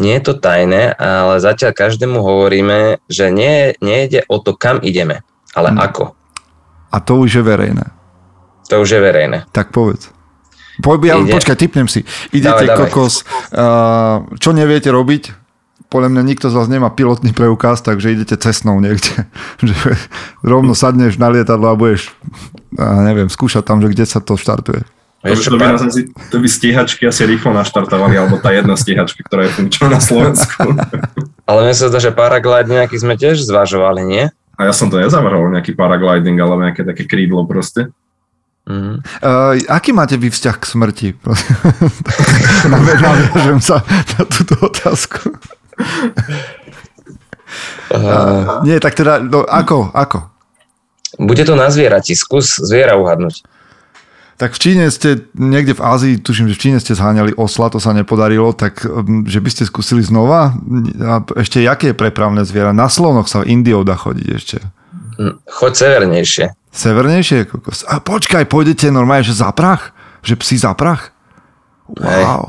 Nie 0.00 0.16
je 0.16 0.32
to 0.32 0.34
tajné, 0.40 0.96
ale 0.96 1.36
zatiaľ 1.36 1.76
každému 1.76 2.24
hovoríme, 2.24 3.04
že 3.12 3.28
nie, 3.28 3.76
nejde 3.84 4.24
o 4.32 4.40
to, 4.40 4.56
kam 4.56 4.80
ideme, 4.80 5.20
ale 5.52 5.76
hmm. 5.76 5.80
ako. 5.84 6.16
A 6.88 6.96
to 7.04 7.20
už 7.20 7.36
je 7.36 7.44
verejné. 7.44 7.84
To 8.72 8.80
už 8.80 8.96
je 8.96 9.00
verejné. 9.04 9.44
Tak 9.52 9.68
povedz. 9.76 10.08
Po, 10.80 10.96
ja, 11.04 11.20
Ide. 11.20 11.32
počkaj, 11.36 11.56
typnem 11.58 11.84
si. 11.90 12.00
Idete 12.32 12.64
dávaj, 12.64 12.88
kokos, 12.88 13.28
uh, 13.52 14.24
čo 14.40 14.56
neviete 14.56 14.88
robiť? 14.88 15.36
Podľa 15.92 16.08
mňa 16.08 16.22
nikto 16.24 16.48
z 16.48 16.56
vás 16.56 16.72
nemá 16.72 16.88
pilotný 16.88 17.36
preukaz, 17.36 17.84
takže 17.84 18.16
idete 18.16 18.40
cestnou 18.40 18.80
niekde. 18.80 19.28
že 19.60 19.76
rovno 20.40 20.72
sadneš 20.72 21.20
na 21.20 21.28
lietadlo 21.28 21.68
a 21.68 21.76
budeš, 21.76 22.08
uh, 22.80 23.04
neviem, 23.04 23.28
skúšať 23.28 23.68
tam, 23.68 23.84
že 23.84 23.92
kde 23.92 24.04
sa 24.08 24.24
to 24.24 24.40
štartuje. 24.40 24.80
To, 25.22 25.38
to, 25.38 25.54
by 25.54 25.78
nás 25.78 25.82
asi, 25.86 26.10
to 26.34 26.42
by 26.42 26.50
stíhačky 26.50 27.06
asi 27.06 27.22
rýchlo 27.22 27.54
naštartovali, 27.54 28.18
alebo 28.18 28.42
tá 28.42 28.50
jedna 28.50 28.74
stíhačka, 28.74 29.22
ktorá 29.22 29.46
je 29.46 29.54
funkčná 29.54 29.86
na 29.86 30.02
Slovensku. 30.02 30.74
Ale 31.48 31.58
mne 31.62 31.74
sa 31.78 31.86
zdá, 31.86 32.02
že 32.02 32.10
paraglide 32.10 32.74
nejaký 32.74 32.98
sme 32.98 33.14
tiež 33.14 33.38
zvažovali, 33.46 34.02
nie? 34.02 34.24
A 34.58 34.66
ja 34.66 34.74
som 34.74 34.90
to 34.90 34.98
nezavrhol, 34.98 35.46
nejaký 35.54 35.78
paragliding, 35.78 36.36
ale 36.42 36.70
nejaké 36.70 36.84
také 36.84 37.08
krídlo 37.08 37.42
proste. 37.48 37.88
Mm. 38.62 39.02
Uh, 39.18 39.58
aký 39.66 39.90
máte 39.90 40.14
vy 40.14 40.30
vzťah 40.30 40.56
k 40.58 40.64
smrti? 40.70 41.08
Naviažem 42.72 43.58
sa 43.58 43.82
na 43.82 44.22
túto 44.22 44.54
otázku. 44.62 45.34
Uh, 47.90 48.62
nie, 48.62 48.78
tak 48.78 48.94
teda, 48.94 49.18
no, 49.18 49.42
ako, 49.42 49.90
ako? 49.90 50.30
Bude 51.18 51.42
to 51.42 51.58
na 51.58 51.68
zvierati, 51.74 52.14
skús 52.14 52.56
zviera 52.62 52.94
uhadnúť. 52.96 53.44
Tak 54.40 54.56
v 54.56 54.62
Číne 54.62 54.84
ste, 54.90 55.28
niekde 55.36 55.76
v 55.76 55.84
Ázii, 55.84 56.14
tuším, 56.18 56.50
že 56.50 56.56
v 56.56 56.62
Číne 56.62 56.78
ste 56.80 56.96
zháňali 56.96 57.36
osla, 57.36 57.70
to 57.70 57.78
sa 57.78 57.92
nepodarilo, 57.92 58.54
tak 58.56 58.82
mm, 58.82 59.28
že 59.28 59.38
by 59.38 59.50
ste 59.52 59.68
skúsili 59.68 60.02
znova? 60.02 60.56
A 61.02 61.22
ešte 61.38 61.62
jaké 61.62 61.92
je 61.92 61.98
prepravné 61.98 62.42
zviera? 62.46 62.74
Na 62.74 62.88
slonoch 62.88 63.26
sa 63.26 63.44
v 63.44 63.54
Indiou 63.58 63.84
dá 63.84 63.98
chodiť 63.98 64.28
ešte. 64.32 64.56
Hm, 65.20 65.36
choď 65.46 65.72
severnejšie. 65.76 66.46
Severnejšie? 66.72 67.52
A 67.86 68.00
počkaj, 68.00 68.48
pôjdete 68.48 68.88
normálne, 68.88 69.22
že 69.22 69.36
za 69.36 69.52
prach? 69.52 69.92
Že 70.24 70.40
psi 70.40 70.56
za 70.64 70.72
prach? 70.72 71.12
Wow. 71.86 72.08
Wow. 72.08 72.46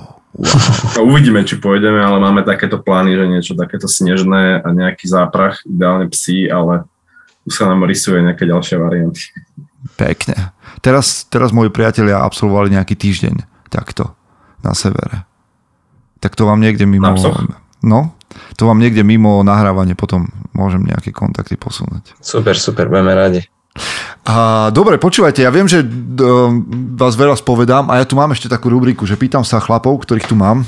No, 0.98 1.14
uvidíme, 1.14 1.46
či 1.46 1.62
pôjdeme, 1.62 2.02
ale 2.02 2.18
máme 2.18 2.42
takéto 2.42 2.82
plány, 2.82 3.14
že 3.14 3.26
niečo 3.30 3.54
takéto 3.54 3.86
snežné 3.86 4.66
a 4.66 4.68
nejaký 4.74 5.06
záprach, 5.06 5.62
ideálne 5.62 6.10
psi, 6.10 6.50
ale 6.50 6.90
tu 7.46 7.54
sa 7.54 7.70
nám 7.70 7.86
rysuje 7.86 8.18
nejaké 8.26 8.50
ďalšie 8.50 8.82
varianty. 8.82 9.30
Pekne. 9.94 10.56
Teraz, 10.82 11.30
teraz 11.30 11.54
moji 11.54 11.70
priatelia 11.70 12.24
absolvovali 12.26 12.74
nejaký 12.74 12.98
týždeň 12.98 13.46
takto 13.70 14.18
na 14.66 14.74
severe. 14.74 15.28
Tak 16.18 16.34
to 16.34 16.50
vám 16.50 16.64
niekde 16.66 16.90
mimo... 16.90 17.14
No, 17.84 18.16
to 18.56 18.64
vám 18.66 18.80
niekde 18.80 19.04
mimo 19.06 19.44
nahrávanie 19.46 19.94
potom 19.94 20.32
môžem 20.56 20.82
nejaké 20.88 21.14
kontakty 21.14 21.60
posunúť. 21.60 22.16
Super, 22.24 22.58
super, 22.58 22.90
budeme 22.90 23.14
radi. 23.14 23.44
A, 24.24 24.70
dobre, 24.72 24.96
počúvajte, 25.02 25.44
ja 25.44 25.52
viem, 25.52 25.68
že 25.68 25.84
uh, 25.84 25.88
vás 26.96 27.18
veľa 27.20 27.36
spovedám 27.36 27.92
a 27.92 28.00
ja 28.00 28.06
tu 28.08 28.16
mám 28.16 28.32
ešte 28.32 28.48
takú 28.48 28.72
rubriku, 28.72 29.04
že 29.04 29.20
pýtam 29.20 29.44
sa 29.44 29.60
chlapov, 29.60 30.00
ktorých 30.06 30.30
tu 30.30 30.38
mám, 30.38 30.64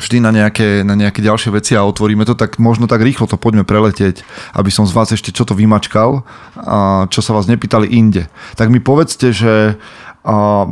vždy 0.00 0.20
na 0.20 0.32
nejaké, 0.32 0.84
na 0.84 0.96
nejaké 0.96 1.20
ďalšie 1.24 1.52
veci 1.52 1.72
a 1.76 1.84
otvoríme 1.84 2.24
to, 2.24 2.32
tak 2.36 2.56
možno 2.56 2.88
tak 2.88 3.04
rýchlo 3.04 3.28
to 3.28 3.36
poďme 3.36 3.68
preletieť, 3.68 4.24
aby 4.56 4.72
som 4.72 4.88
z 4.88 4.96
vás 4.96 5.12
ešte 5.12 5.32
čo 5.32 5.44
to 5.44 5.52
vymačkal 5.52 6.24
a 6.56 7.04
čo 7.12 7.20
sa 7.20 7.36
vás 7.36 7.44
nepýtali 7.48 7.88
inde. 7.88 8.28
Tak 8.56 8.72
mi 8.72 8.80
povedzte, 8.80 9.32
že 9.32 9.76
a, 10.24 10.66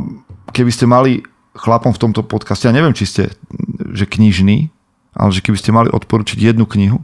keby 0.53 0.71
ste 0.73 0.85
mali 0.89 1.25
chlapom 1.57 1.93
v 1.93 2.01
tomto 2.01 2.21
podcaste, 2.25 2.69
ja 2.69 2.75
neviem, 2.75 2.93
či 2.93 3.05
ste 3.09 3.23
že 3.89 4.05
knižný, 4.05 4.69
ale 5.17 5.29
že 5.33 5.41
keby 5.41 5.57
ste 5.57 5.73
mali 5.73 5.89
odporučiť 5.89 6.37
jednu 6.37 6.69
knihu 6.69 7.01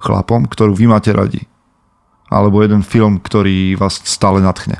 chlapom, 0.00 0.48
ktorú 0.48 0.72
vy 0.72 0.88
máte 0.88 1.12
radi, 1.12 1.44
alebo 2.30 2.62
jeden 2.62 2.86
film, 2.86 3.18
ktorý 3.18 3.74
vás 3.74 3.98
stále 4.06 4.38
natchne. 4.38 4.78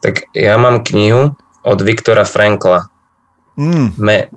Tak 0.00 0.30
ja 0.32 0.54
mám 0.54 0.86
knihu 0.86 1.34
od 1.66 1.78
Viktora 1.82 2.22
Frankla. 2.22 2.86
Mm. 3.58 3.98
Me, 3.98 4.30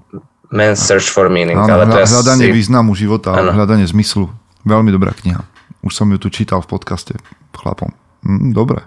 Man's 0.49 0.81
Search 0.81 1.11
for 1.11 1.29
Meaning. 1.29 1.59
Áno, 1.59 1.69
ale 1.69 1.85
to 1.85 2.01
hľadanie 2.01 2.49
si... 2.49 2.55
významu 2.55 2.97
života, 2.97 3.35
ano. 3.35 3.53
hľadanie 3.53 3.85
zmyslu. 3.85 4.31
Veľmi 4.65 4.89
dobrá 4.89 5.13
kniha. 5.13 5.43
Už 5.85 5.93
som 5.93 6.09
ju 6.09 6.17
tu 6.17 6.33
čítal 6.33 6.63
v 6.65 6.71
podcaste 6.71 7.13
chlapom. 7.53 7.91
Mm, 8.23 8.53
dobre. 8.55 8.85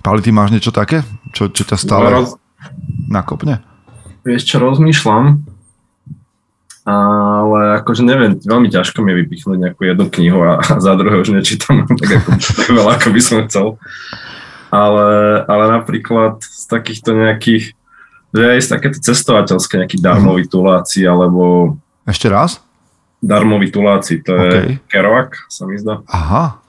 Pali, 0.00 0.20
ty 0.24 0.32
máš 0.32 0.52
niečo 0.52 0.72
také? 0.72 1.04
Čo, 1.32 1.52
čo 1.52 1.62
ťa 1.64 1.76
stále 1.76 2.08
no, 2.08 2.14
roz... 2.24 2.28
nakopne? 3.08 3.60
Vieš 4.24 4.42
čo, 4.48 4.56
rozmýšľam, 4.60 5.44
ale 6.88 7.84
akože 7.84 8.02
neviem, 8.02 8.40
veľmi 8.40 8.72
ťažko 8.72 9.04
mi 9.04 9.12
vypichnúť 9.12 9.58
nejakú 9.60 9.84
jednu 9.84 10.06
knihu 10.08 10.40
a, 10.44 10.60
a 10.64 10.80
za 10.80 10.96
druhé 10.96 11.20
už 11.20 11.36
nečítam 11.36 11.84
tak, 12.00 12.10
ako, 12.24 12.28
tak 12.40 12.68
veľa, 12.72 12.90
ako 12.96 13.08
by 13.12 13.20
som 13.20 13.38
chcel. 13.46 13.66
Ale, 14.70 15.42
ale 15.50 15.64
napríklad 15.82 16.40
z 16.40 16.64
takýchto 16.70 17.10
nejakých 17.12 17.74
že 18.30 18.42
aj 18.46 18.78
takéto 18.78 18.98
cestovateľské, 19.02 19.82
nejaký 19.82 19.98
darmový 19.98 20.46
mhm. 20.46 20.50
tuláci, 20.54 21.02
alebo... 21.02 21.74
Ešte 22.06 22.30
raz? 22.30 22.62
Darmový 23.20 23.68
tuláci, 23.68 24.22
to 24.24 24.32
okay. 24.32 24.78
je 24.78 24.86
Kerouac, 24.88 25.34
sa 25.50 25.66
mi 25.66 25.76
zdá. 25.76 26.00
Aha, 26.08 26.62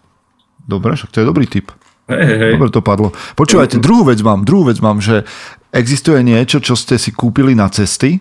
dobre, 0.66 0.98
však 0.98 1.14
to 1.14 1.22
je 1.22 1.30
dobrý 1.30 1.46
tip. 1.48 1.72
Hej, 2.12 2.28
hej. 2.28 2.54
Dobre 2.60 2.74
to 2.74 2.84
padlo. 2.84 3.16
Počúvajte, 3.40 3.80
druhú 3.80 4.10
vec 4.10 4.20
mám, 4.20 4.44
druhú 4.44 4.68
vec 4.68 4.84
mám, 4.84 5.00
že 5.00 5.24
existuje 5.72 6.20
niečo, 6.26 6.60
čo 6.60 6.76
ste 6.76 7.00
si 7.00 7.16
kúpili 7.16 7.56
na 7.56 7.72
cesty, 7.72 8.20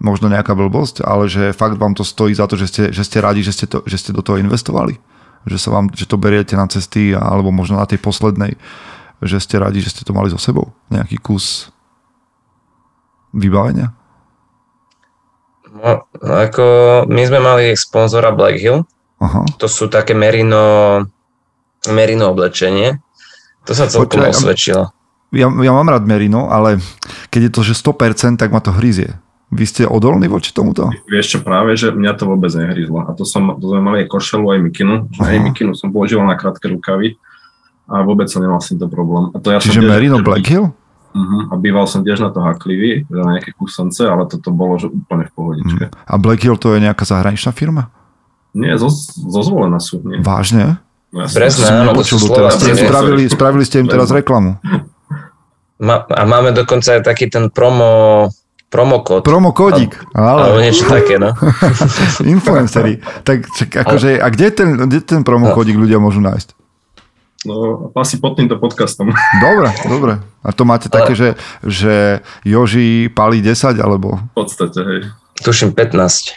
možno 0.00 0.32
nejaká 0.32 0.56
blbosť, 0.56 1.04
ale 1.04 1.28
že 1.28 1.52
fakt 1.52 1.76
vám 1.76 1.92
to 1.92 2.02
stojí 2.02 2.32
za 2.32 2.48
to, 2.48 2.56
že 2.56 2.66
ste, 2.66 2.82
že 2.90 3.04
ste 3.04 3.20
radi, 3.20 3.44
že 3.44 3.52
ste, 3.52 3.66
to, 3.68 3.84
že 3.84 4.00
ste 4.00 4.10
do 4.16 4.24
toho 4.24 4.40
investovali. 4.40 4.96
Že, 5.44 5.56
sa 5.60 5.68
vám, 5.76 5.92
že 5.92 6.08
to 6.08 6.20
beriete 6.20 6.56
na 6.56 6.64
cesty, 6.68 7.12
alebo 7.12 7.52
možno 7.52 7.76
na 7.76 7.86
tej 7.88 8.00
poslednej, 8.00 8.56
že 9.20 9.36
ste 9.40 9.60
radi, 9.60 9.84
že 9.84 9.92
ste 9.92 10.02
to 10.04 10.16
mali 10.16 10.32
so 10.32 10.40
sebou. 10.40 10.72
Nejaký 10.88 11.20
kus 11.20 11.68
vybavenia? 13.36 13.92
No, 15.70 16.08
no 16.08 16.32
ako 16.34 16.64
my 17.06 17.22
sme 17.28 17.38
mali 17.38 17.76
sponzora 17.76 18.34
Black 18.34 18.58
Hill. 18.58 18.82
Aha. 19.20 19.44
To 19.60 19.68
sú 19.68 19.92
také 19.92 20.16
merino, 20.16 21.04
merino 21.92 22.32
oblečenie. 22.32 22.98
To 23.68 23.72
sa 23.76 23.86
celkom 23.86 24.24
Počkaj, 24.24 24.32
osvedčilo. 24.32 24.84
Ja, 25.30 25.46
ja 25.46 25.72
mám 25.76 25.86
rád 25.86 26.08
merino, 26.08 26.50
ale 26.50 26.80
keď 27.30 27.40
je 27.48 27.52
to 27.52 27.60
že 27.62 27.78
100%, 27.78 28.40
tak 28.40 28.50
ma 28.50 28.58
to 28.64 28.74
hryzie. 28.74 29.14
Vy 29.50 29.64
ste 29.66 29.82
odolní 29.82 30.30
voči 30.30 30.54
tomuto? 30.54 30.86
Vieš 31.10 31.26
čo, 31.26 31.38
práve, 31.42 31.74
že 31.74 31.90
mňa 31.90 32.12
to 32.14 32.24
vôbec 32.30 32.54
nehryzlo. 32.54 33.02
A 33.02 33.10
to, 33.18 33.26
som, 33.26 33.58
to 33.58 33.66
sme 33.66 33.82
mali 33.82 34.06
aj 34.06 34.08
košelu, 34.08 34.46
aj 34.46 34.60
mikinu. 34.62 34.94
Aj 35.18 35.36
mikinu 35.42 35.74
som 35.74 35.90
používal 35.90 36.22
na 36.22 36.38
krátke 36.38 36.70
rukavy 36.70 37.18
a 37.90 38.06
vôbec 38.06 38.30
som 38.30 38.38
nemal 38.38 38.62
s 38.62 38.70
týmto 38.70 38.86
problém. 38.86 39.34
A 39.34 39.42
to 39.42 39.50
ja 39.50 39.58
Čiže 39.58 39.82
som 39.82 39.90
merino 39.90 40.22
Black 40.22 40.46
Hill? 40.46 40.70
Uh-huh. 41.10 41.50
A 41.50 41.58
býval 41.58 41.90
som 41.90 42.06
tiež 42.06 42.22
na 42.22 42.30
to 42.30 42.38
haklivý, 42.38 43.02
na 43.10 43.34
nejaké 43.34 43.50
kusance, 43.58 43.98
ale 44.06 44.30
toto 44.30 44.54
bolo 44.54 44.78
že 44.78 44.86
úplne 44.86 45.26
v 45.26 45.32
pohodičke. 45.34 45.84
Uh-huh. 45.90 46.06
A 46.06 46.14
Black 46.14 46.46
Hill 46.46 46.54
to 46.54 46.78
je 46.78 46.86
nejaká 46.86 47.02
zahraničná 47.02 47.50
firma? 47.50 47.90
Nie, 48.54 48.78
zo, 48.78 48.86
zo 48.90 49.40
zvolená 49.42 49.82
sú. 49.82 49.98
Nie. 50.06 50.22
Vážne? 50.22 50.78
No, 51.10 51.26
ja 51.26 51.28
Presne, 51.30 51.66
áno, 51.66 51.98
to 51.98 52.06
sú 52.06 52.30
teraz. 52.30 52.62
Ste 52.62 52.78
spravili, 52.78 53.26
spravili 53.26 53.64
ste 53.66 53.82
im 53.82 53.90
teraz 53.90 54.14
reklamu. 54.14 54.62
Ma, 55.82 56.06
a 56.06 56.22
máme 56.22 56.54
dokonca 56.54 56.94
aj 56.94 57.02
taký 57.02 57.26
ten 57.26 57.50
promo 57.50 58.30
promokód. 58.70 59.26
Promokódik. 59.26 59.98
Ale... 60.14 60.46
Alebo 60.46 60.62
niečo 60.62 60.86
také, 60.86 61.18
no. 61.18 61.34
Influencery. 62.34 63.02
Tak 63.26 63.50
čak, 63.50 63.68
akože, 63.82 64.22
a 64.22 64.26
kde 64.30 64.46
ten, 64.54 64.68
kde 64.86 65.02
ten 65.02 65.20
promokódik 65.26 65.74
no. 65.74 65.84
ľudia 65.84 65.98
môžu 65.98 66.22
nájsť? 66.22 66.54
No, 67.40 67.88
asi 67.96 68.20
pod 68.20 68.36
týmto 68.38 68.60
podcastom. 68.60 69.10
Dobre, 69.44 69.72
dobre. 69.88 70.12
A 70.44 70.52
to 70.52 70.68
máte 70.68 70.92
také, 70.92 71.16
že, 71.16 71.28
že 71.64 72.20
Joži 72.44 73.08
palí 73.12 73.40
10, 73.40 73.80
alebo? 73.80 74.20
V 74.36 74.44
podstate, 74.44 74.80
hej. 74.80 75.00
Tuším 75.40 75.72
15. 75.72 76.36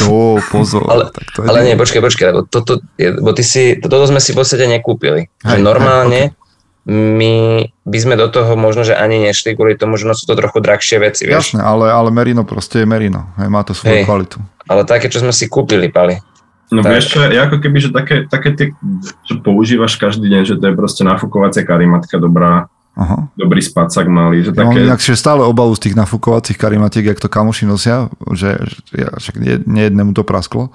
To, 0.00 0.40
pozor. 0.48 0.88
ale, 0.88 1.12
tak 1.12 1.28
to 1.36 1.44
je 1.44 1.48
ale 1.52 1.68
nie, 1.68 1.76
počkaj, 1.76 2.00
počkaj, 2.00 2.26
lebo 2.32 2.40
toto, 2.48 2.80
bo 2.96 3.36
ty 3.36 3.44
si, 3.44 3.76
toto 3.76 4.00
sme 4.08 4.16
si 4.16 4.32
v 4.32 4.40
podstate 4.40 4.64
nekúpili. 4.64 5.28
Hej, 5.44 5.60
normálne 5.60 6.16
hej, 6.16 6.32
okay. 6.32 6.39
My 6.88 7.68
by 7.84 7.98
sme 8.00 8.14
do 8.16 8.32
toho 8.32 8.56
možno, 8.56 8.88
že 8.88 8.96
ani 8.96 9.20
nešli 9.20 9.52
kvôli 9.52 9.76
tomu, 9.76 10.00
že 10.00 10.08
no 10.08 10.16
sú 10.16 10.24
to 10.24 10.32
trochu 10.32 10.64
drahšie 10.64 10.96
veci, 10.96 11.28
vieš. 11.28 11.52
Jasné, 11.52 11.60
ale, 11.60 11.92
ale 11.92 12.08
Merino 12.08 12.48
proste 12.48 12.80
je 12.80 12.86
Merino. 12.88 13.28
Hej, 13.36 13.48
má 13.52 13.60
to 13.60 13.76
svoju 13.76 14.00
hej, 14.00 14.06
kvalitu. 14.08 14.40
Ale 14.64 14.88
také, 14.88 15.12
čo 15.12 15.20
sme 15.20 15.34
si 15.34 15.44
kúpili, 15.44 15.92
Pali. 15.92 16.16
No 16.70 16.80
tak. 16.80 16.96
vieš 16.96 17.12
čo, 17.12 17.20
je 17.26 17.36
ako 17.36 17.56
keby, 17.58 17.78
že 17.82 17.90
také, 17.90 18.16
také 18.30 18.54
tie, 18.54 18.66
čo 19.26 19.42
používaš 19.42 19.98
každý 19.98 20.30
deň, 20.30 20.42
že 20.46 20.54
to 20.56 20.70
je 20.70 20.74
proste 20.78 21.02
nafúkovacia 21.02 21.66
karimatka 21.66 22.16
dobrá, 22.16 22.70
Aha. 22.94 23.26
dobrý 23.34 23.58
spacak 23.58 24.06
malý. 24.06 24.46
Že 24.46 24.50
také... 24.54 24.78
Ja 24.86 24.94
mám 24.94 25.02
stále 25.02 25.42
obavu 25.42 25.74
z 25.74 25.90
tých 25.90 25.98
nafúkovacích 25.98 26.54
karimatiek, 26.54 27.10
jak 27.10 27.18
to 27.18 27.26
kamoši 27.26 27.66
nosia, 27.66 28.06
že, 28.32 28.56
že 28.70 28.76
ja, 28.94 29.10
však 29.10 29.34
nie, 29.36 29.58
nie 29.66 29.84
jednému 29.90 30.14
to 30.14 30.22
prasklo 30.22 30.70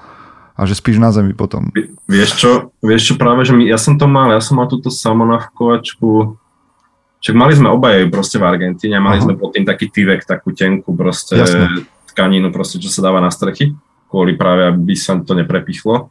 a 0.55 0.61
že 0.63 0.73
spíš 0.79 1.03
na 1.03 1.11
zemi 1.11 1.35
potom. 1.35 1.69
Vieš 2.07 2.29
čo, 2.39 2.51
vieš 2.79 3.11
čo 3.11 3.15
práve, 3.19 3.43
že 3.43 3.51
my, 3.51 3.67
ja 3.67 3.75
som 3.75 3.99
to 3.99 4.07
mal, 4.07 4.31
ja 4.31 4.39
som 4.39 4.55
mal 4.55 4.71
túto 4.71 4.87
samonafúkovačku, 4.87 6.39
však 7.19 7.35
mali 7.35 7.53
sme 7.57 7.69
obaje 7.73 8.07
proste 8.07 8.39
v 8.39 8.47
Argentíne, 8.47 9.03
mali 9.03 9.19
Aha. 9.19 9.25
sme 9.27 9.33
pod 9.35 9.51
tým 9.51 9.67
taký 9.67 9.91
tyvek, 9.91 10.23
takú 10.23 10.55
tenku 10.55 10.95
proste 10.95 11.41
Jasne. 11.41 11.83
tkanínu 12.15 12.53
proste, 12.55 12.79
čo 12.79 12.87
sa 12.87 13.03
dáva 13.03 13.19
na 13.19 13.33
strechy 13.33 13.75
kvôli 14.15 14.39
práve, 14.39 14.71
aby 14.71 14.95
sa 14.95 15.19
to 15.19 15.35
neprepichlo. 15.35 16.07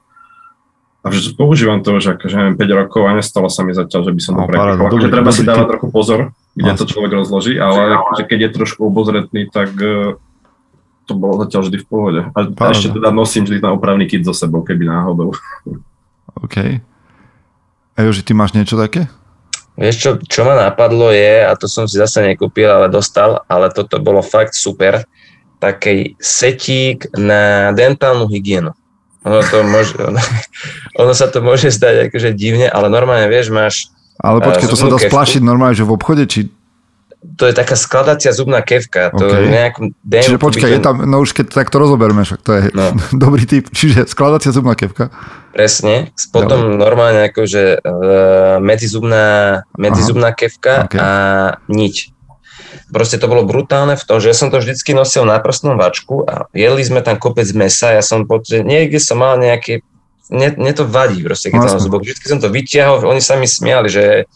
A 1.05 1.13
že 1.13 1.37
používam 1.37 1.85
to 1.85 2.01
už 2.01 2.17
akože 2.17 2.37
neviem, 2.37 2.57
5 2.57 2.81
rokov 2.81 3.03
a 3.05 3.13
nestalo 3.17 3.53
sa 3.53 3.61
mi 3.61 3.77
zatiaľ, 3.77 4.09
že 4.09 4.13
by 4.13 4.21
som 4.25 4.33
to 4.37 4.45
no, 4.45 4.49
prepichol. 4.49 4.89
Akože 4.89 5.09
treba 5.09 5.31
si 5.33 5.43
dávať 5.45 5.67
trochu 5.77 5.89
pozor, 5.93 6.21
kde 6.57 6.71
to 6.77 6.85
človek 6.89 7.13
rozloží, 7.13 7.61
ale 7.61 7.97
že 8.17 8.25
keď 8.25 8.39
je 8.49 8.51
trošku 8.57 8.81
obozretný, 8.89 9.53
tak 9.53 9.73
e, 9.77 10.17
to 11.05 11.13
bolo 11.17 11.45
zatiaľ 11.45 11.69
vždy 11.69 11.79
v 11.81 11.87
pohode. 11.87 12.21
A, 12.33 12.39
a 12.49 12.65
ešte 12.73 12.93
teda 12.97 13.13
nosím 13.13 13.45
vždy 13.45 13.61
ten 13.61 13.73
opravný 13.73 14.09
kit 14.09 14.25
so 14.25 14.33
sebou, 14.33 14.65
keby 14.65 14.89
náhodou. 14.89 15.37
OK. 16.41 16.81
A 17.95 17.99
Joži, 18.03 18.27
ty 18.27 18.33
máš 18.35 18.57
niečo 18.57 18.75
také? 18.75 19.07
Vieš 19.75 19.97
čo, 19.99 20.11
čo 20.23 20.47
ma 20.47 20.55
napadlo 20.55 21.11
je, 21.11 21.43
a 21.43 21.53
to 21.59 21.67
som 21.67 21.91
si 21.91 21.99
zase 21.99 22.23
nekúpil, 22.23 22.71
ale 22.71 22.87
dostal, 22.87 23.43
ale 23.51 23.75
toto 23.75 23.99
bolo 23.99 24.23
fakt 24.23 24.55
super, 24.55 25.03
taký 25.59 26.15
setík 26.23 27.11
na 27.19 27.75
dentálnu 27.75 28.31
hygienu. 28.31 28.71
Ono, 29.27 29.41
to 29.43 29.57
môže, 29.67 29.99
ono, 30.11 30.21
ono 31.01 31.13
sa 31.13 31.27
to 31.27 31.43
môže 31.43 31.75
zdať 31.75 32.11
akože 32.11 32.31
divne, 32.39 32.71
ale 32.71 32.87
normálne 32.87 33.27
vieš, 33.27 33.51
máš... 33.51 33.91
Ale 34.23 34.39
počkej, 34.41 34.71
to 34.71 34.79
sa 34.79 34.87
dá 34.87 34.99
splašiť 34.99 35.43
normálne, 35.43 35.75
že 35.75 35.83
v 35.83 35.95
obchode, 35.95 36.25
či... 36.31 36.49
to 37.37 37.49
je 37.49 37.55
taká 37.57 37.75
skladacia 37.75 38.31
zubná 38.37 38.61
kevka. 38.61 39.09
To 39.17 39.25
okay. 39.25 39.49
nejakú 39.49 39.97
Čiže 40.05 40.37
počkaj, 40.39 40.71
je 40.77 40.81
tam, 40.85 40.97
no 41.09 41.25
už 41.25 41.33
keď 41.33 41.57
tak 41.57 41.73
to 41.73 41.81
rozoberme, 41.81 42.23
však 42.23 42.41
to 42.45 42.53
je 42.53 42.63
no. 42.77 42.93
dobrý 43.25 43.49
typ. 43.49 43.73
Čiže 43.73 44.05
skladacia 44.05 44.53
zubná 44.53 44.77
kevka. 44.77 45.09
Presne. 45.57 46.13
Potom 46.31 46.77
Ďalej. 46.77 46.79
normálne 46.79 47.21
akože 47.33 47.81
uh, 47.81 48.59
medzizubná, 48.61 49.27
medzizubná 49.75 50.37
kevka 50.37 50.91
okay. 50.91 50.99
a 51.01 51.09
niť. 51.71 52.15
Proste 52.91 53.17
to 53.17 53.31
bolo 53.31 53.47
brutálne 53.47 53.95
v 53.95 54.05
tom, 54.05 54.19
že 54.19 54.35
ja 54.35 54.37
som 54.37 54.51
to 54.51 54.61
vždycky 54.61 54.93
nosil 54.93 55.25
na 55.25 55.39
prstnom 55.39 55.79
vačku 55.79 56.27
a 56.27 56.51
jedli 56.51 56.83
sme 56.83 57.01
tam 57.01 57.17
kopec 57.17 57.47
mesa, 57.55 57.95
ja 57.95 58.03
som 58.03 58.27
pod, 58.27 58.51
niekde 58.51 58.99
som 58.99 59.23
mal 59.23 59.39
nejaké, 59.39 59.87
mne, 60.31 60.73
to 60.75 60.83
vadí 60.83 61.23
proste, 61.23 61.55
keď 61.55 61.71
som 61.71 61.81
zubok. 61.83 62.03
Vždycky 62.03 62.27
som 62.27 62.43
to 62.43 62.51
vyťahol, 62.51 63.07
oni 63.07 63.23
sa 63.23 63.39
mi 63.39 63.47
smiali, 63.47 63.87
že 63.87 64.27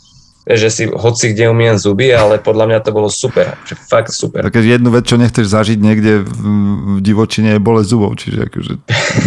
že 0.49 0.68
si 0.72 0.82
hoci 0.88 1.36
kde 1.36 1.53
umiem 1.53 1.76
zuby, 1.76 2.09
ale 2.09 2.40
podľa 2.40 2.64
mňa 2.72 2.78
to 2.80 2.90
bolo 2.96 3.12
super. 3.12 3.53
Že 3.68 3.74
fakt 3.84 4.11
super. 4.16 4.40
Tak 4.40 4.57
jednu 4.57 4.88
vec, 4.88 5.05
čo 5.05 5.20
nechceš 5.20 5.44
zažiť 5.44 5.76
niekde 5.76 6.24
v, 6.24 7.05
divočine 7.05 7.57
je 7.57 7.61
bole 7.61 7.84
zubov, 7.84 8.16
čiže 8.16 8.49
akože... 8.49 8.72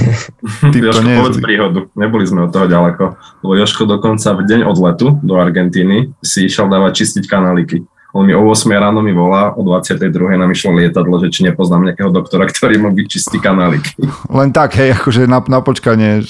Jožko, 0.82 1.05
nie 1.05 1.22
povedz 1.22 1.38
príhodu, 1.38 1.80
neboli 1.93 2.26
sme 2.26 2.49
od 2.49 2.51
toho 2.55 2.65
ďaleko, 2.65 3.03
lebo 3.45 3.53
Joško 3.53 3.86
dokonca 3.86 4.34
v 4.34 4.41
deň 4.49 4.61
odletu 4.65 5.22
do 5.22 5.38
Argentíny 5.38 6.09
si 6.26 6.49
išiel 6.49 6.65
dávať 6.65 7.05
čistiť 7.05 7.30
kanáliky. 7.30 7.86
On 8.12 8.28
mi 8.28 8.36
o 8.36 8.43
8 8.43 8.68
ráno 8.76 8.99
mi 8.99 9.16
volá, 9.16 9.55
o 9.55 9.64
22. 9.64 10.12
nám 10.36 10.51
išlo 10.51 10.76
lietadlo, 10.76 11.16
že 11.24 11.32
či 11.32 11.47
nepoznám 11.47 11.88
nejakého 11.88 12.12
doktora, 12.12 12.43
ktorý 12.51 12.76
má 12.84 12.91
byť 12.91 13.07
čistý 13.07 13.39
kanáliky. 13.39 13.95
Len 14.28 14.51
tak, 14.51 14.76
hej, 14.76 14.91
akože 14.99 15.32
na, 15.32 15.39
na 15.47 15.64
počkanie 15.64 16.28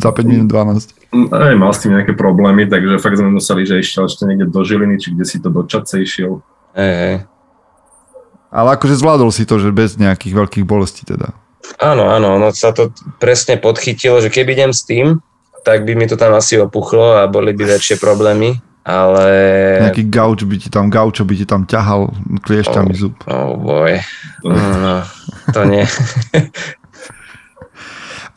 za 0.00 0.10
5 0.10 0.24
minút 0.24 0.48
12. 0.48 0.96
Aj 1.28 1.54
mal 1.56 1.72
s 1.76 1.84
tým 1.84 2.00
nejaké 2.00 2.16
problémy, 2.16 2.64
takže 2.64 2.96
fakt 2.96 3.20
sme 3.20 3.36
museli, 3.36 3.68
že 3.68 3.80
išiel 3.80 4.08
ešte 4.08 4.24
niekde 4.24 4.48
do 4.48 4.64
Žiliny, 4.64 4.96
či 4.96 5.12
kde 5.12 5.24
si 5.28 5.36
to 5.40 5.52
do 5.52 5.68
Čace 5.68 6.00
išiel. 6.00 6.40
Hej, 6.72 6.94
hej. 6.96 7.16
Ale 8.48 8.80
akože 8.80 8.96
zvládol 8.96 9.28
si 9.28 9.44
to, 9.44 9.60
že 9.60 9.68
bez 9.68 10.00
nejakých 10.00 10.32
veľkých 10.32 10.64
bolestí 10.64 11.04
teda. 11.04 11.36
Áno, 11.76 12.08
áno, 12.08 12.40
no 12.40 12.48
sa 12.56 12.72
to 12.72 12.96
presne 13.20 13.60
podchytilo, 13.60 14.24
že 14.24 14.32
keby 14.32 14.56
idem 14.56 14.72
s 14.72 14.88
tým, 14.88 15.20
tak 15.60 15.84
by 15.84 15.92
mi 15.92 16.08
to 16.08 16.16
tam 16.16 16.32
asi 16.32 16.56
opuchlo 16.56 17.20
a 17.20 17.28
boli 17.28 17.52
by 17.52 17.76
väčšie 17.76 18.00
problémy 18.00 18.56
ale... 18.88 19.28
Nejaký 19.84 20.08
gauč 20.08 20.48
by 20.48 20.56
ti 20.56 20.72
tam, 20.72 20.88
gaučo 20.88 21.28
by 21.28 21.34
ti 21.36 21.44
tam 21.44 21.68
ťahal 21.68 22.08
kliešťami 22.40 22.92
oh, 22.96 22.98
zub. 22.98 23.14
Oh 23.28 23.52
boj, 23.60 24.00
no, 24.48 25.04
to 25.52 25.60
nie. 25.68 25.84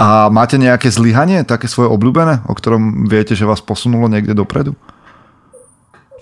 A 0.01 0.33
máte 0.33 0.57
nejaké 0.57 0.89
zlyhanie, 0.89 1.45
také 1.45 1.69
svoje 1.69 1.93
obľúbené, 1.93 2.41
o 2.49 2.57
ktorom 2.57 3.05
viete, 3.05 3.37
že 3.37 3.45
vás 3.45 3.61
posunulo 3.61 4.09
niekde 4.09 4.33
dopredu? 4.33 4.73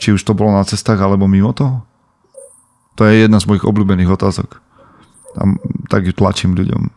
Či 0.03 0.19
už 0.19 0.21
to 0.27 0.35
bolo 0.35 0.51
na 0.51 0.67
cestách, 0.67 0.99
alebo 0.99 1.31
mimo 1.31 1.55
toho? 1.55 1.87
To 2.99 3.07
je 3.07 3.23
jedna 3.23 3.39
z 3.39 3.47
mojich 3.47 3.63
obľúbených 3.63 4.11
otázok. 4.11 4.59
A 5.39 5.47
tak 5.87 6.03
ju 6.03 6.11
tlačím 6.11 6.59
ľuďom. 6.59 6.91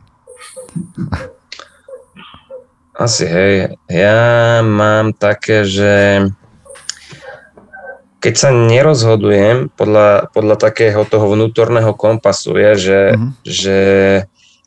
Asi 2.99 3.31
hej. 3.31 3.79
Ja 3.87 4.59
mám 4.67 5.15
také, 5.15 5.63
že 5.63 6.27
keď 8.23 8.35
sa 8.39 8.51
nerozhodujem 8.55 9.75
podľa, 9.75 10.31
podľa 10.31 10.55
takého 10.55 11.03
toho 11.03 11.35
vnútorného 11.35 11.91
kompasu, 11.99 12.55
je, 12.55 12.73
že, 12.79 13.01
mm-hmm. 13.19 13.31
že, 13.43 13.81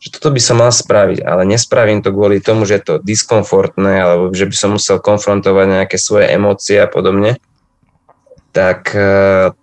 že 0.03 0.07
toto 0.11 0.35
by 0.35 0.41
som 0.43 0.59
mal 0.59 0.75
spraviť, 0.75 1.23
ale 1.23 1.47
nespravím 1.47 2.03
to 2.03 2.11
kvôli 2.11 2.43
tomu, 2.43 2.67
že 2.67 2.83
je 2.83 2.83
to 2.83 2.95
diskomfortné, 2.99 4.03
alebo 4.03 4.35
že 4.35 4.51
by 4.51 4.55
som 4.59 4.75
musel 4.75 4.99
konfrontovať 4.99 5.65
nejaké 5.71 5.95
svoje 5.95 6.35
emócie 6.35 6.83
a 6.83 6.91
podobne, 6.91 7.39
tak 8.51 8.91
uh, 8.91 9.55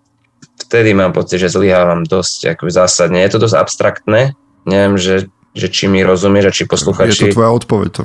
vtedy 0.57 0.97
mám 0.97 1.12
pocit, 1.12 1.36
že 1.36 1.53
zlyhávam 1.53 2.09
dosť 2.09 2.57
ako 2.57 2.72
zásadne. 2.72 3.20
Je 3.20 3.32
to 3.36 3.45
dosť 3.45 3.57
abstraktné, 3.61 4.32
neviem, 4.64 4.97
že, 4.97 5.28
že 5.53 5.68
či 5.68 5.93
mi 5.93 6.01
rozumieš 6.01 6.49
a 6.49 6.57
či 6.57 6.64
posluchači... 6.64 7.28
Je 7.28 7.36
to 7.36 7.36
tvoja 7.36 7.53
odpoveď, 7.53 7.90
to 7.93 8.03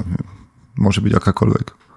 môže 0.76 1.00
byť 1.00 1.16
akákoľvek. 1.16 1.68
Uh, 1.72 1.88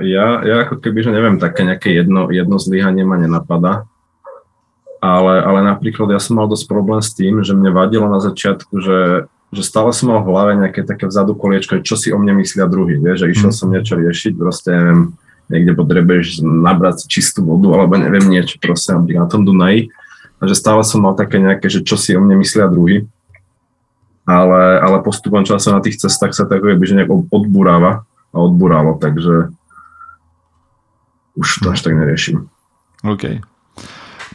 ja, 0.00 0.26
ja 0.40 0.56
ako 0.64 0.80
keby, 0.80 1.04
že 1.04 1.10
neviem, 1.12 1.36
také 1.36 1.62
nejaké 1.62 1.92
jedno, 1.92 2.32
jedno 2.32 2.56
zlyhanie 2.56 3.04
ma 3.04 3.20
nenapadá. 3.20 3.84
Ale, 5.00 5.40
ale 5.40 5.64
napríklad 5.64 6.12
ja 6.12 6.20
som 6.20 6.36
mal 6.36 6.48
dosť 6.48 6.68
problém 6.68 7.00
s 7.00 7.16
tým, 7.16 7.40
že 7.40 7.56
mne 7.56 7.72
vadilo 7.72 8.04
na 8.04 8.20
začiatku, 8.20 8.84
že, 8.84 8.98
že 9.48 9.62
stále 9.64 9.96
som 9.96 10.12
mal 10.12 10.20
v 10.20 10.28
hlave 10.28 10.52
nejaké 10.60 10.84
také 10.84 11.08
vzadu 11.08 11.32
koliečko, 11.32 11.80
čo 11.80 11.96
si 11.96 12.12
o 12.12 12.20
mne 12.20 12.36
myslia 12.44 12.68
druhý, 12.68 13.00
vieš, 13.00 13.24
že 13.24 13.32
išiel 13.32 13.50
mm. 13.52 13.56
som 13.56 13.72
niečo 13.72 13.96
riešiť, 13.96 14.32
proste 14.36 14.68
neviem, 14.76 15.00
niekde 15.48 15.72
potrebuješ 15.72 16.44
nabrať 16.44 17.08
čistú 17.08 17.48
vodu, 17.48 17.80
alebo 17.80 17.96
neviem 17.96 18.28
niečo 18.28 18.60
proste 18.60 18.92
na 18.92 19.24
tom 19.24 19.48
Dunaji. 19.48 19.88
A 20.40 20.48
že 20.48 20.56
stále 20.56 20.84
som 20.84 21.00
mal 21.00 21.16
také 21.16 21.40
nejaké, 21.40 21.68
že 21.72 21.80
čo 21.80 21.96
si 21.96 22.12
o 22.16 22.20
mne 22.20 22.36
myslia 22.40 22.68
druhý. 22.68 23.08
Ale, 24.28 24.78
ale 24.84 25.04
postupom 25.04 25.42
času 25.42 25.72
na 25.72 25.80
tých 25.80 25.96
cestách 25.96 26.36
sa 26.36 26.44
tak 26.44 26.60
že 26.60 26.96
nejak 26.96 27.10
odburáva 27.32 28.04
a 28.30 28.36
odburalo, 28.38 28.98
takže 28.98 29.50
už 31.34 31.48
to 31.62 31.70
až 31.70 31.80
tak 31.82 31.94
neriešim. 31.94 32.46
OK. 33.02 33.40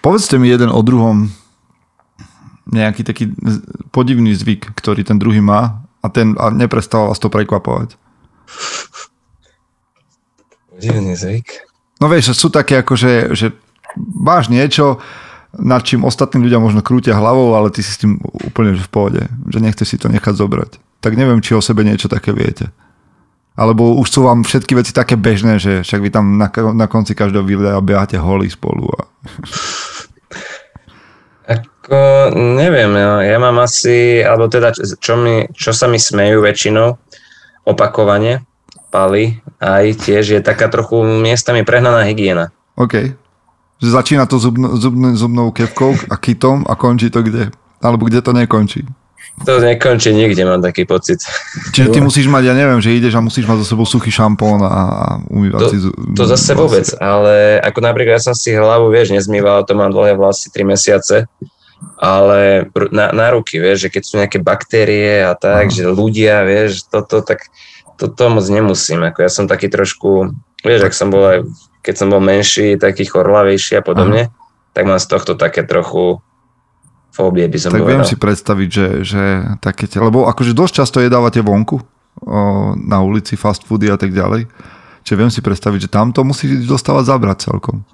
Povedzte 0.01 0.37
mi 0.37 0.49
jeden 0.49 0.69
o 0.69 0.81
druhom 0.81 1.31
nejaký 2.65 3.05
taký 3.05 3.29
podivný 3.93 4.33
zvyk, 4.33 4.73
ktorý 4.73 5.05
ten 5.05 5.21
druhý 5.21 5.39
má 5.39 5.85
a, 6.01 6.07
ten, 6.09 6.33
a 6.41 6.49
neprestal 6.49 7.13
vás 7.13 7.21
to 7.21 7.29
prekvapovať. 7.29 7.93
Podivný 10.73 11.13
zvyk? 11.13 11.47
No 12.01 12.11
vieš, 12.11 12.35
sú 12.35 12.51
také 12.51 12.81
ako, 12.81 12.93
že, 12.99 13.13
že 13.31 13.47
máš 13.95 14.51
niečo, 14.51 14.99
nad 15.55 15.79
čím 15.87 16.03
ostatným 16.03 16.43
ľudia 16.49 16.59
možno 16.59 16.83
krútia 16.83 17.15
hlavou, 17.15 17.55
ale 17.55 17.71
ty 17.71 17.79
si 17.79 17.95
s 17.95 18.01
tým 18.01 18.19
úplne 18.43 18.75
v 18.75 18.91
pohode, 18.91 19.21
že 19.47 19.63
nechceš 19.63 19.95
si 19.95 19.97
to 20.01 20.11
nechať 20.11 20.35
zobrať. 20.35 20.71
Tak 20.99 21.15
neviem, 21.15 21.39
či 21.39 21.55
o 21.55 21.63
sebe 21.63 21.87
niečo 21.87 22.11
také 22.11 22.35
viete. 22.35 22.75
Alebo 23.55 23.95
už 23.95 24.07
sú 24.11 24.27
vám 24.27 24.43
všetky 24.43 24.75
veci 24.75 24.91
také 24.91 25.15
bežné, 25.15 25.63
že 25.63 25.79
však 25.79 25.99
vy 26.03 26.09
tam 26.11 26.35
na, 26.35 26.51
na 26.75 26.91
konci 26.91 27.15
každého 27.15 27.47
videa 27.47 27.79
beháte 27.79 28.19
holí 28.19 28.51
spolu. 28.51 28.91
A... 28.99 29.07
Ako, 31.55 32.35
neviem, 32.35 32.91
ja, 32.99 33.23
ja 33.23 33.37
mám 33.39 33.63
asi, 33.63 34.19
alebo 34.19 34.51
teda, 34.51 34.75
čo, 34.75 35.15
mi, 35.15 35.47
čo 35.55 35.71
sa 35.71 35.87
mi 35.87 36.01
smejú 36.01 36.43
väčšinou, 36.43 36.99
opakovane, 37.63 38.43
pali, 38.91 39.39
aj 39.63 40.03
tiež 40.03 40.35
je 40.35 40.41
taká 40.43 40.67
trochu 40.67 40.99
miestami 41.03 41.63
prehnaná 41.63 42.03
hygiena. 42.03 42.51
OK. 42.75 43.15
Začína 43.79 44.25
to 44.25 44.39
zubno, 44.39 44.75
zubn, 44.75 45.15
zubnou 45.15 45.51
kevkou 45.51 45.95
a 46.11 46.15
kytom 46.17 46.63
a 46.67 46.75
končí 46.75 47.11
to 47.11 47.23
kde? 47.23 47.51
Alebo 47.83 48.07
kde 48.07 48.19
to 48.23 48.31
nekončí? 48.33 48.87
To 49.43 49.59
nekončí 49.59 50.15
nikde, 50.15 50.47
mám 50.47 50.63
taký 50.63 50.87
pocit. 50.87 51.19
Čiže 51.75 51.91
ty 51.91 51.99
musíš 51.99 52.31
mať, 52.31 52.47
ja 52.47 52.55
neviem, 52.55 52.79
že 52.79 52.95
ideš 52.95 53.19
a 53.19 53.21
musíš 53.21 53.43
mať 53.43 53.67
za 53.67 53.75
sebou 53.75 53.83
suchý 53.83 54.07
šampón 54.07 54.63
a 54.63 55.19
umývať 55.27 55.59
to, 55.59 55.67
si... 55.67 55.77
To 56.15 56.23
zase 56.23 56.51
vôbec, 56.55 56.87
ale 57.03 57.59
ako 57.59 57.79
napríklad 57.83 58.15
ja 58.15 58.31
som 58.31 58.31
si 58.31 58.55
hlavu, 58.55 58.87
vieš, 58.87 59.11
nezmýval, 59.11 59.67
to 59.67 59.75
mám 59.75 59.91
dlhé 59.91 60.15
vlasy 60.15 60.47
3 60.55 60.71
mesiace, 60.71 61.27
ale 61.99 62.71
na, 62.95 63.11
na 63.11 63.27
ruky, 63.35 63.59
vieš, 63.59 63.87
že 63.87 63.89
keď 63.91 64.03
sú 64.07 64.13
nejaké 64.23 64.39
baktérie 64.39 65.19
a 65.27 65.35
tak, 65.35 65.67
Aha. 65.67 65.75
že 65.75 65.83
ľudia, 65.83 66.47
vieš, 66.47 66.87
toto, 66.87 67.19
tak 67.19 67.51
toto 67.99 68.31
moc 68.31 68.47
nemusím, 68.47 69.03
ako 69.03 69.19
ja 69.19 69.31
som 69.31 69.51
taký 69.51 69.67
trošku, 69.67 70.31
vieš, 70.63 70.87
ak 70.87 70.95
som 70.95 71.11
bol 71.11 71.23
aj, 71.27 71.39
keď 71.83 71.95
som 71.99 72.07
bol 72.07 72.23
menší, 72.23 72.79
taký 72.79 73.03
chorlavejší 73.03 73.79
a 73.79 73.83
podobne, 73.83 74.31
Aha. 74.31 74.33
tak 74.71 74.83
mám 74.87 74.99
z 74.99 75.07
tohto 75.11 75.35
také 75.35 75.67
trochu 75.67 76.23
fóbie 77.15 77.47
by 77.47 77.57
som 77.57 77.71
Tak 77.71 77.79
povedal. 77.79 77.91
viem 77.95 78.03
si 78.03 78.15
predstaviť, 78.19 78.69
že, 78.69 78.87
že 79.07 79.23
také, 79.63 79.87
lebo 79.95 80.27
akože 80.27 80.51
dosť 80.51 80.73
často 80.83 80.97
jedávate 80.99 81.39
vonku, 81.39 81.79
o, 81.79 81.83
na 82.75 82.99
ulici, 82.99 83.39
fast 83.39 83.63
foody 83.63 83.87
a 83.87 83.95
tak 83.95 84.11
ďalej. 84.11 84.51
Čiže 85.07 85.15
viem 85.15 85.31
si 85.31 85.39
predstaviť, 85.39 85.87
že 85.87 85.89
tam 85.89 86.11
to 86.11 86.27
musí 86.27 86.67
dostávať 86.67 87.07
zabrať 87.07 87.37
celkom. 87.47 87.87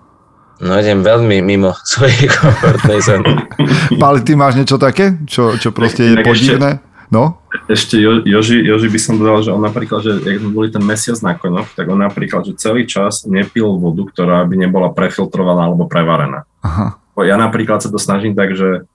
No 0.61 0.77
idem 0.77 1.01
veľmi 1.05 1.41
mimo 1.45 1.77
svojej 1.93 2.25
komfortnej 2.29 2.99
zóny. 3.01 3.33
Pali, 4.01 4.19
ty 4.25 4.33
máš 4.33 4.57
niečo 4.57 4.81
také, 4.81 5.21
čo, 5.29 5.57
čo 5.61 5.69
proste 5.69 6.01
je 6.01 6.15
podivné? 6.25 6.81
No? 7.11 7.43
Ešte 7.67 7.99
jo, 7.99 8.23
Joži, 8.23 8.63
Joži 8.63 8.87
by 8.87 8.99
som 9.03 9.19
dodal, 9.19 9.43
že 9.43 9.51
on 9.51 9.59
napríklad, 9.59 9.99
že 9.99 10.23
ak 10.23 10.39
sme 10.39 10.55
boli 10.55 10.71
ten 10.71 10.79
mesiac 10.79 11.19
na 11.19 11.35
koňoch, 11.35 11.75
tak 11.75 11.91
on 11.91 11.99
napríklad, 11.99 12.47
že 12.47 12.55
celý 12.55 12.87
čas 12.87 13.27
nepil 13.27 13.75
vodu, 13.75 14.07
ktorá 14.07 14.47
by 14.47 14.55
nebola 14.55 14.95
prefiltrovaná 14.95 15.67
alebo 15.67 15.91
prevarená. 15.91 16.47
Aha. 16.63 16.95
Ja 17.19 17.35
napríklad 17.35 17.83
sa 17.83 17.91
to 17.91 17.99
snažím 17.99 18.31
tak, 18.31 18.55
že 18.55 18.87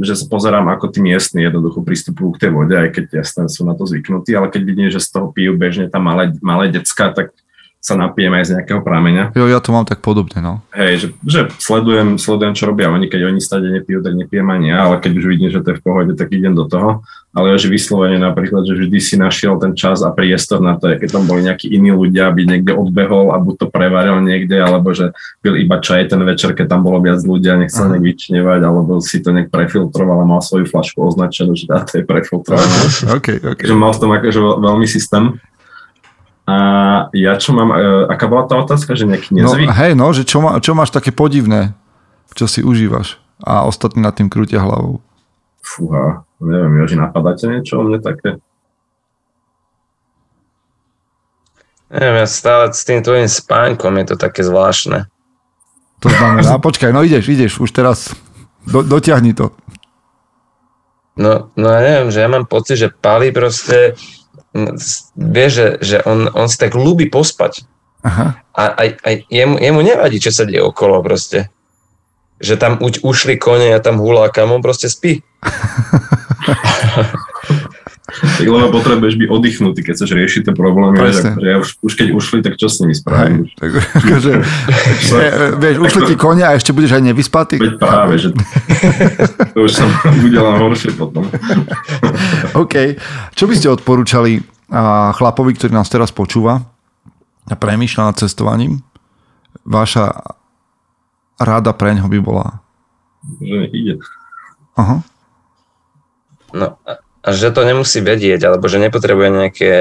že 0.00 0.14
sa 0.16 0.26
pozerám, 0.26 0.66
ako 0.72 0.88
tí 0.88 1.04
miestni 1.04 1.44
jednoducho 1.44 1.84
pristupujú 1.84 2.36
k 2.36 2.48
tej 2.48 2.50
vode, 2.56 2.72
aj 2.72 2.88
keď 2.96 3.04
jasné 3.20 3.44
sú 3.52 3.68
na 3.68 3.76
to 3.76 3.84
zvyknutí, 3.84 4.32
ale 4.32 4.48
keď 4.48 4.62
vidím, 4.64 4.88
že 4.88 5.04
z 5.04 5.12
toho 5.12 5.28
pijú 5.28 5.54
bežne 5.54 5.92
tam 5.92 6.08
malé, 6.08 6.32
malé 6.40 6.72
decka, 6.72 7.12
tak 7.12 7.36
sa 7.78 7.94
napijem 7.94 8.34
aj 8.34 8.44
z 8.44 8.50
nejakého 8.58 8.82
prameňa. 8.82 9.38
Jo, 9.38 9.46
ja 9.46 9.62
to 9.62 9.70
mám 9.70 9.86
tak 9.86 10.02
podobne, 10.02 10.42
no. 10.42 10.58
Hej, 10.74 10.98
že, 10.98 11.08
že 11.22 11.40
sledujem, 11.62 12.18
sledujem, 12.18 12.52
čo 12.58 12.66
robia 12.66 12.90
oni, 12.90 13.06
keď 13.06 13.30
oni 13.30 13.38
stade 13.38 13.70
nepijú, 13.70 14.02
tak 14.02 14.18
nepijem 14.18 14.50
ani 14.50 14.74
ja, 14.74 14.90
ale 14.90 14.98
keď 14.98 15.12
už 15.14 15.24
vidím, 15.30 15.48
že 15.48 15.62
to 15.62 15.72
je 15.72 15.78
v 15.78 15.84
pohode, 15.86 16.12
tak 16.18 16.34
idem 16.34 16.58
do 16.58 16.66
toho. 16.66 17.06
Ale 17.30 17.54
že 17.54 17.70
vyslovene 17.70 18.18
napríklad, 18.18 18.66
že 18.66 18.74
vždy 18.74 18.98
si 18.98 19.14
našiel 19.14 19.62
ten 19.62 19.78
čas 19.78 20.02
a 20.02 20.10
priestor 20.10 20.58
na 20.58 20.74
to, 20.74 20.90
keď 20.90 21.06
tam 21.06 21.24
boli 21.30 21.46
nejakí 21.46 21.70
iní 21.70 21.94
ľudia, 21.94 22.34
aby 22.34 22.50
niekde 22.50 22.74
odbehol 22.74 23.30
a 23.30 23.38
buď 23.38 23.54
to 23.62 23.66
prevaril 23.70 24.18
niekde, 24.18 24.58
alebo 24.58 24.90
že 24.90 25.14
pil 25.38 25.54
iba 25.54 25.78
čaj 25.78 26.10
ten 26.10 26.18
večer, 26.26 26.58
keď 26.58 26.74
tam 26.74 26.82
bolo 26.82 26.98
viac 26.98 27.22
ľudia, 27.22 27.54
nechcel 27.54 27.86
uh-huh. 27.86 27.94
nejak 27.94 28.04
vyčnevať, 28.10 28.60
alebo 28.66 28.98
si 28.98 29.22
to 29.22 29.30
nejak 29.30 29.54
prefiltroval 29.54 30.18
a 30.18 30.26
mal 30.26 30.42
svoju 30.42 30.66
flašku 30.66 30.98
označenú, 30.98 31.54
že 31.54 31.70
to 31.70 32.02
je 32.02 32.02
prefiltrované. 32.02 32.78
okay, 33.22 33.38
okay. 33.38 33.70
Že 33.70 33.74
mal 33.78 33.94
v 33.94 34.00
tom 34.02 34.10
akože 34.18 34.40
veľmi 34.42 34.86
systém. 34.90 35.38
A 36.48 36.54
ja 37.12 37.36
čo 37.36 37.52
mám, 37.52 37.76
e, 37.76 38.08
aká 38.08 38.24
bola 38.24 38.48
tá 38.48 38.56
otázka, 38.56 38.96
že 38.96 39.04
nejaký 39.04 39.36
nezvyk? 39.36 39.68
No, 39.68 39.76
hej, 39.76 39.92
no, 39.92 40.08
že 40.16 40.24
čo, 40.24 40.40
má, 40.40 40.56
čo 40.64 40.72
máš 40.72 40.88
také 40.88 41.12
podivné, 41.12 41.76
čo 42.32 42.48
si 42.48 42.64
užívaš 42.64 43.20
a 43.44 43.68
ostatní 43.68 44.00
nad 44.00 44.16
tým 44.16 44.32
krútia 44.32 44.64
hlavou. 44.64 45.04
Fúha, 45.60 46.24
neviem, 46.40 46.80
Joži, 46.80 46.96
napadáte 46.96 47.52
niečo 47.52 47.76
o 47.76 47.84
mne 47.84 48.00
také? 48.00 48.40
Neviem, 51.92 52.16
ja 52.24 52.28
stále 52.28 52.72
s 52.72 52.80
tým 52.80 53.04
tvojim 53.04 53.28
spánkom 53.28 53.92
je 54.00 54.06
to 54.08 54.16
také 54.16 54.40
zvláštne. 54.40 55.04
To 56.00 56.08
znamená, 56.08 56.56
počkaj, 56.64 56.96
no 56.96 57.04
ideš, 57.04 57.28
ideš, 57.28 57.52
už 57.60 57.76
teraz 57.76 58.16
do, 58.64 58.80
dotiahni 58.80 59.36
to. 59.36 59.52
No, 61.18 61.52
no 61.58 61.66
ja 61.76 61.80
neviem, 61.84 62.08
že 62.08 62.24
ja 62.24 62.28
mám 62.30 62.48
pocit, 62.48 62.80
že 62.80 62.88
Pali 62.88 63.34
proste 63.36 63.98
vie, 65.14 65.46
že, 65.50 65.76
že 65.80 66.00
on, 66.04 66.28
on 66.32 66.48
si 66.48 66.56
tak 66.56 66.74
ľúbi 66.74 67.12
pospať. 67.12 67.68
Aha. 68.06 68.40
A 68.54 68.62
aj, 68.74 68.88
aj 69.02 69.14
jemu, 69.28 69.58
jemu 69.58 69.80
nevadí, 69.82 70.22
čo 70.22 70.30
sa 70.30 70.46
deje 70.46 70.62
okolo 70.62 71.02
proste. 71.02 71.50
Že 72.38 72.54
tam 72.56 72.72
uč, 72.78 73.02
ušli 73.02 73.36
kone 73.36 73.74
a 73.74 73.82
tam 73.82 73.98
kam 74.30 74.54
on 74.54 74.62
proste 74.62 74.88
spí. 74.88 75.20
tak 78.08 78.48
lebo 78.48 78.72
potrebuješ 78.72 79.20
byť 79.20 79.28
oddychnutý, 79.28 79.84
keď 79.84 79.92
chceš 80.00 80.10
riešiť 80.16 80.40
tie 80.48 80.54
problémy. 80.56 80.96
Že, 80.96 81.36
že 81.36 81.46
ja 81.52 81.56
už, 81.60 81.68
už 81.84 81.92
keď 81.92 82.08
ušli, 82.16 82.38
tak 82.40 82.56
čo 82.56 82.72
s 82.72 82.80
nimi 82.80 82.96
spravím? 82.96 83.52
Tak, 83.52 83.68
akože, 84.00 84.32
vieš, 85.60 85.76
ušli 85.76 86.00
ti 86.08 86.14
kone 86.16 86.40
a 86.40 86.56
ešte 86.56 86.72
budeš 86.72 86.96
aj 86.96 87.02
nevyspatý? 87.04 87.60
Veď 87.60 87.76
práve, 87.76 88.16
že 88.16 88.32
to 89.52 89.68
už 89.68 89.72
sa 89.76 89.84
bude 90.24 90.40
len 90.40 90.56
horšie 90.56 90.96
potom. 90.96 91.28
OK. 92.56 92.96
Čo 93.36 93.44
by 93.44 93.54
ste 93.60 93.68
odporúčali 93.76 94.40
chlapovi, 95.20 95.52
ktorý 95.52 95.76
nás 95.76 95.92
teraz 95.92 96.08
počúva 96.08 96.64
a 97.44 97.54
premýšľa 97.60 98.08
nad 98.08 98.16
cestovaním? 98.16 98.80
Vaša 99.68 100.16
rada 101.36 101.76
pre 101.76 101.92
ňo 101.92 102.08
by 102.08 102.18
bola? 102.24 102.64
Že 103.36 103.68
ide. 103.76 103.94
Aha. 104.80 105.04
No, 106.56 106.80
a 107.22 107.28
že 107.34 107.50
to 107.50 107.66
nemusí 107.66 107.98
vedieť, 107.98 108.46
alebo 108.46 108.70
že 108.70 108.78
nepotrebuje 108.78 109.28
nejaké 109.30 109.72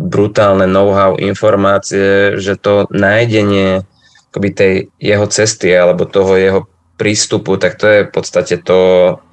brutálne 0.00 0.64
know-how, 0.64 1.20
informácie, 1.20 2.40
že 2.40 2.56
to 2.56 2.88
nájdenie 2.88 3.84
akoby 4.32 4.48
tej 4.50 4.74
jeho 4.96 5.26
cesty 5.28 5.68
alebo 5.68 6.08
toho 6.08 6.32
jeho 6.40 6.60
prístupu, 6.96 7.60
tak 7.60 7.76
to 7.76 7.84
je 7.84 8.00
v 8.08 8.10
podstate 8.10 8.64
to, 8.64 8.80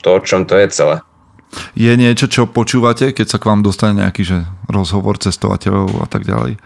to 0.03 0.07
o 0.11 0.19
čom 0.19 0.43
to 0.43 0.59
je 0.59 0.67
celé. 0.67 0.97
Je 1.73 1.89
niečo, 1.95 2.29
čo 2.29 2.45
počúvate, 2.45 3.15
keď 3.15 3.25
sa 3.25 3.41
k 3.41 3.47
vám 3.47 3.65
dostane 3.65 4.03
nejaký 4.03 4.21
že 4.21 4.37
rozhovor 4.69 5.17
cestovateľov 5.17 6.03
a 6.03 6.07
tak 6.11 6.27
ďalej? 6.27 6.61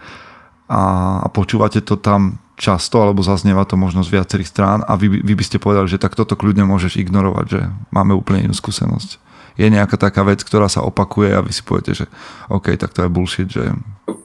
A, 0.68 0.82
a 1.24 1.26
počúvate 1.30 1.80
to 1.80 1.96
tam 1.96 2.42
často, 2.58 3.00
alebo 3.00 3.24
zaznieva 3.24 3.64
to 3.64 3.78
možno 3.80 4.04
z 4.04 4.12
viacerých 4.12 4.50
strán? 4.50 4.78
A 4.84 4.98
vy, 4.98 5.22
vy 5.24 5.32
by 5.32 5.44
ste 5.46 5.62
povedali, 5.62 5.88
že 5.88 6.02
tak 6.02 6.18
toto 6.18 6.36
kľudne 6.36 6.68
môžeš 6.68 7.00
ignorovať, 7.00 7.46
že 7.48 7.60
máme 7.94 8.12
úplne 8.12 8.50
inú 8.50 8.54
skúsenosť 8.56 9.24
je 9.54 9.66
nejaká 9.70 9.94
taká 9.94 10.26
vec, 10.26 10.42
ktorá 10.42 10.66
sa 10.66 10.82
opakuje 10.82 11.30
a 11.30 11.44
vy 11.44 11.52
si 11.54 11.62
poviete, 11.62 11.92
že 11.94 12.06
OK, 12.50 12.74
tak 12.74 12.90
to 12.90 13.06
je 13.06 13.10
bullshit, 13.10 13.48
že... 13.50 13.70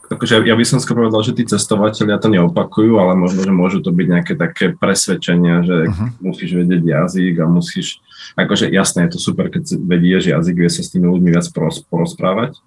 Akože 0.09 0.41
ja 0.41 0.57
by 0.57 0.65
som 0.65 0.82
skôr 0.82 1.05
povedal, 1.05 1.21
že 1.21 1.38
tí 1.38 1.45
cestovateľia 1.45 2.17
to 2.17 2.34
neopakujú, 2.34 2.97
ale 2.97 3.13
možno, 3.13 3.45
že 3.45 3.53
môžu 3.53 3.86
to 3.86 3.93
byť 3.93 4.07
nejaké 4.09 4.34
také 4.34 4.73
presvedčenia, 4.73 5.61
že 5.61 5.77
uh-huh. 5.86 6.09
musíš 6.25 6.57
vedieť 6.57 6.82
jazyk 6.82 7.36
a 7.38 7.45
musíš... 7.45 8.01
Akože 8.34 8.73
jasné, 8.73 9.05
je 9.05 9.15
to 9.15 9.19
super, 9.21 9.53
keď 9.53 9.77
vedieš 9.77 10.34
jazyk, 10.34 10.65
vie 10.65 10.71
sa 10.73 10.82
s 10.82 10.89
tými 10.89 11.05
ľuďmi 11.05 11.30
viac 11.30 11.45
porozprávať, 11.93 12.57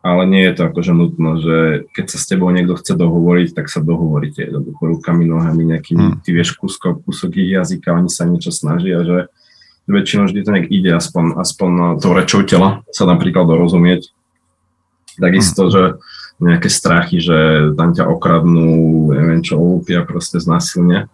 ale 0.00 0.22
nie 0.26 0.42
je 0.48 0.54
to 0.58 0.62
akože 0.72 0.92
nutno, 0.96 1.30
že 1.38 1.56
keď 1.92 2.06
sa 2.08 2.18
s 2.18 2.26
tebou 2.26 2.48
niekto 2.50 2.74
chce 2.74 2.96
dohovoriť, 2.98 3.48
tak 3.52 3.68
sa 3.68 3.84
dohovoríte 3.84 4.42
jednoducho 4.42 4.96
rukami, 4.98 5.28
nohami, 5.28 5.76
nejakými, 5.76 6.04
hmm. 6.08 6.20
ty 6.24 6.34
vieš 6.34 6.56
kúsok, 6.56 7.04
kúsok 7.04 7.36
ich 7.38 7.52
jazyka, 7.54 7.94
oni 7.94 8.08
sa 8.08 8.24
niečo 8.26 8.50
snažia, 8.50 9.04
že 9.04 9.30
väčšinou 9.90 10.30
vždy 10.30 10.40
to 10.42 10.50
nejak 10.54 10.68
ide, 10.70 10.90
aspoň, 10.94 11.38
aspoň 11.42 11.70
to 11.98 12.08
rečou 12.14 12.40
tela 12.46 12.86
sa 12.94 13.04
napríklad 13.06 13.46
dorozumieť. 13.46 14.10
Takisto, 15.18 15.68
že 15.68 15.82
nejaké 16.42 16.68
strachy, 16.72 17.22
že 17.22 17.70
tam 17.78 17.94
ťa 17.94 18.08
okradnú, 18.08 19.12
neviem 19.14 19.44
čo, 19.44 19.60
olúpia 19.60 20.02
proste 20.02 20.42
znasilne. 20.42 21.06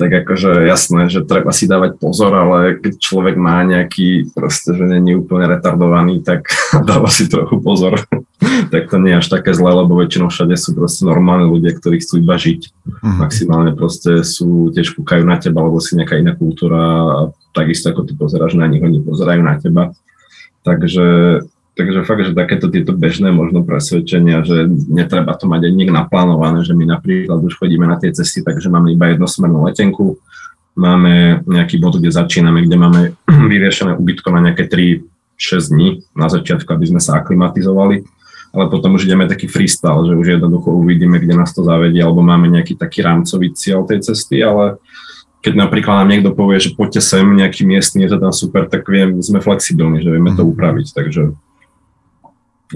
Tak 0.00 0.24
akože 0.24 0.64
jasné, 0.64 1.12
že 1.12 1.28
treba 1.28 1.52
si 1.52 1.68
dávať 1.68 2.00
pozor, 2.00 2.32
ale 2.32 2.80
keď 2.80 2.96
človek 2.96 3.36
má 3.36 3.60
nejaký 3.68 4.32
proste, 4.32 4.72
že 4.72 4.84
není 4.88 5.12
úplne 5.12 5.44
retardovaný, 5.44 6.24
tak 6.24 6.48
dáva 6.88 7.10
si 7.12 7.28
trochu 7.28 7.60
pozor. 7.60 8.00
tak 8.72 8.88
to 8.88 8.96
nie 8.96 9.12
je 9.12 9.20
až 9.20 9.28
také 9.28 9.52
zlé, 9.52 9.76
lebo 9.76 10.00
väčšinou 10.00 10.32
všade 10.32 10.56
sú 10.56 10.72
proste 10.72 11.04
normálni 11.04 11.50
ľudia, 11.50 11.76
ktorí 11.76 12.00
chcú 12.00 12.24
iba 12.24 12.40
žiť. 12.40 12.60
Mm-hmm. 12.70 13.16
Maximálne 13.20 13.72
proste 13.76 14.24
sú, 14.24 14.72
tiež 14.72 14.96
kúkajú 14.96 15.24
na 15.28 15.36
teba, 15.36 15.60
alebo 15.60 15.82
si 15.82 15.96
nejaká 16.00 16.16
iná 16.16 16.32
kultúra 16.32 16.80
a 16.80 17.18
takisto 17.52 17.90
ako 17.90 18.06
ty 18.06 18.12
pozeráš 18.14 18.54
na 18.56 18.66
nich, 18.66 18.82
oni 18.82 19.02
pozerajú 19.02 19.42
na 19.42 19.54
teba. 19.58 19.94
Takže, 20.60 21.40
takže 21.74 22.04
fakt, 22.04 22.22
že 22.28 22.36
takéto 22.36 22.68
tieto 22.68 22.92
bežné 22.92 23.32
možno 23.32 23.64
presvedčenia, 23.64 24.44
že 24.44 24.68
netreba 24.68 25.32
to 25.34 25.48
mať 25.48 25.68
aj 25.68 25.72
niek 25.72 25.90
naplánované, 25.90 26.62
že 26.62 26.76
my 26.76 26.84
napríklad 26.84 27.40
už 27.40 27.56
chodíme 27.56 27.88
na 27.88 27.96
tie 27.96 28.12
cesty, 28.12 28.44
takže 28.44 28.68
máme 28.68 28.92
iba 28.92 29.10
jednosmernú 29.10 29.64
letenku, 29.66 30.20
máme 30.76 31.44
nejaký 31.48 31.80
bod, 31.80 31.98
kde 31.98 32.12
začíname, 32.12 32.64
kde 32.68 32.76
máme 32.76 33.00
vyriešené 33.50 33.96
ubytko 33.96 34.28
na 34.30 34.50
nejaké 34.50 34.68
3-6 34.68 35.72
dní 35.72 35.88
na 36.12 36.28
začiatku, 36.28 36.68
aby 36.68 36.86
sme 36.86 37.00
sa 37.00 37.18
aklimatizovali 37.18 38.04
ale 38.50 38.66
potom 38.66 38.98
už 38.98 39.06
ideme 39.06 39.30
taký 39.30 39.46
freestyle, 39.46 40.02
že 40.02 40.18
už 40.18 40.26
jednoducho 40.38 40.74
uvidíme, 40.74 41.22
kde 41.22 41.38
nás 41.38 41.54
to 41.54 41.62
zavedie, 41.62 42.02
alebo 42.02 42.18
máme 42.18 42.50
nejaký 42.50 42.74
taký 42.74 43.06
rámcový 43.06 43.54
cieľ 43.54 43.86
tej 43.86 44.02
cesty, 44.10 44.42
ale 44.42 44.82
keď 45.40 45.52
napríklad 45.56 46.04
nám 46.04 46.12
niekto 46.12 46.36
povie, 46.36 46.60
že 46.60 46.76
poďte 46.76 47.00
sem, 47.00 47.24
nejaký 47.24 47.64
miestny, 47.64 48.04
je 48.04 48.12
to 48.12 48.18
tam 48.20 48.32
super, 48.32 48.68
tak 48.68 48.84
viem, 48.84 49.16
sme 49.24 49.40
flexibilní, 49.40 50.04
že 50.04 50.12
vieme 50.12 50.36
to 50.36 50.44
mhm. 50.44 50.50
upraviť, 50.52 50.86
takže 50.92 51.22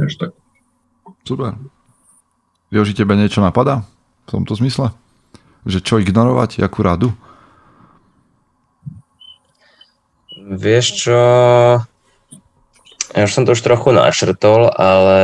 až 0.00 0.14
tak. 0.16 0.30
Super. 1.24 1.56
Joži, 2.72 2.96
tebe 2.96 3.14
niečo 3.14 3.44
napadá 3.44 3.86
v 4.26 4.40
tomto 4.40 4.56
zmysle? 4.56 4.90
Že 5.64 5.78
čo 5.80 5.94
ignorovať, 6.00 6.60
akú 6.60 6.84
radu? 6.84 7.08
Vieš 10.44 10.86
čo, 11.08 11.20
ja 13.16 13.20
už 13.24 13.32
som 13.32 13.48
to 13.48 13.56
už 13.56 13.64
trochu 13.64 13.96
načrtol, 13.96 14.68
ale 14.68 15.20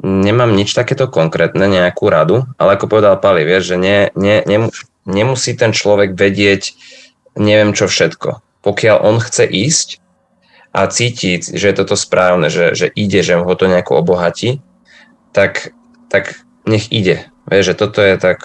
nemám 0.00 0.56
nič 0.56 0.72
takéto 0.72 1.10
konkrétne, 1.12 1.68
nejakú 1.68 2.08
radu, 2.08 2.48
ale 2.56 2.80
ako 2.80 2.88
povedal 2.88 3.20
Pali, 3.20 3.44
vieš, 3.44 3.74
že 3.74 3.76
nie, 3.76 3.98
nie, 4.16 4.40
nemusí 5.04 5.56
ten 5.56 5.72
človek 5.72 6.16
vedieť 6.16 6.74
neviem 7.38 7.74
čo 7.74 7.90
všetko. 7.90 8.42
Pokiaľ 8.62 8.96
on 9.04 9.16
chce 9.20 9.44
ísť 9.44 9.88
a 10.74 10.86
cíti, 10.90 11.38
že 11.38 11.70
je 11.70 11.76
toto 11.76 11.94
správne, 11.94 12.50
že, 12.50 12.74
že 12.74 12.86
ide, 12.90 13.22
že 13.22 13.38
ho 13.38 13.54
to 13.54 13.70
nejako 13.70 14.02
obohatí, 14.02 14.58
tak, 15.30 15.74
tak 16.10 16.42
nech 16.66 16.90
ide. 16.90 17.28
Vieš, 17.46 17.74
že 17.74 17.78
toto 17.78 18.00
je 18.00 18.16
tak 18.16 18.42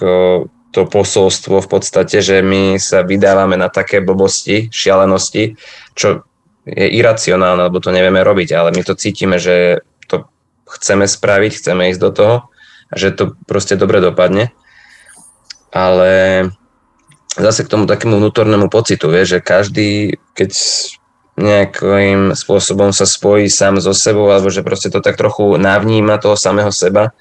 to 0.70 0.82
posolstvo 0.86 1.66
v 1.66 1.70
podstate, 1.72 2.22
že 2.22 2.46
my 2.46 2.78
sa 2.78 3.02
vydávame 3.02 3.58
na 3.58 3.74
také 3.74 4.06
blbosti, 4.06 4.70
šialenosti, 4.70 5.58
čo 5.98 6.22
je 6.70 6.86
iracionálne, 6.86 7.66
lebo 7.66 7.82
to 7.82 7.90
nevieme 7.90 8.22
robiť, 8.22 8.54
ale 8.54 8.70
my 8.78 8.86
to 8.86 8.94
cítime, 8.94 9.42
že 9.42 9.82
to 10.06 10.30
chceme 10.70 11.10
spraviť, 11.10 11.52
chceme 11.58 11.90
ísť 11.90 12.02
do 12.02 12.12
toho 12.14 12.36
a 12.90 12.94
že 12.94 13.10
to 13.18 13.34
proste 13.50 13.82
dobre 13.82 13.98
dopadne 13.98 14.54
ale 15.70 16.48
zase 17.38 17.64
k 17.64 17.72
tomu 17.72 17.86
takému 17.86 18.18
vnútornému 18.18 18.68
pocitu, 18.68 19.10
vie, 19.10 19.24
že 19.26 19.40
každý, 19.40 20.18
keď 20.34 20.52
nejakým 21.40 22.36
spôsobom 22.36 22.92
sa 22.92 23.08
spojí 23.08 23.48
sám 23.48 23.80
so 23.80 23.96
sebou, 23.96 24.28
alebo 24.28 24.52
že 24.52 24.66
proste 24.66 24.92
to 24.92 25.00
tak 25.00 25.16
trochu 25.16 25.56
navníma 25.56 26.20
toho 26.20 26.36
samého 26.36 26.70
seba, 26.70 27.16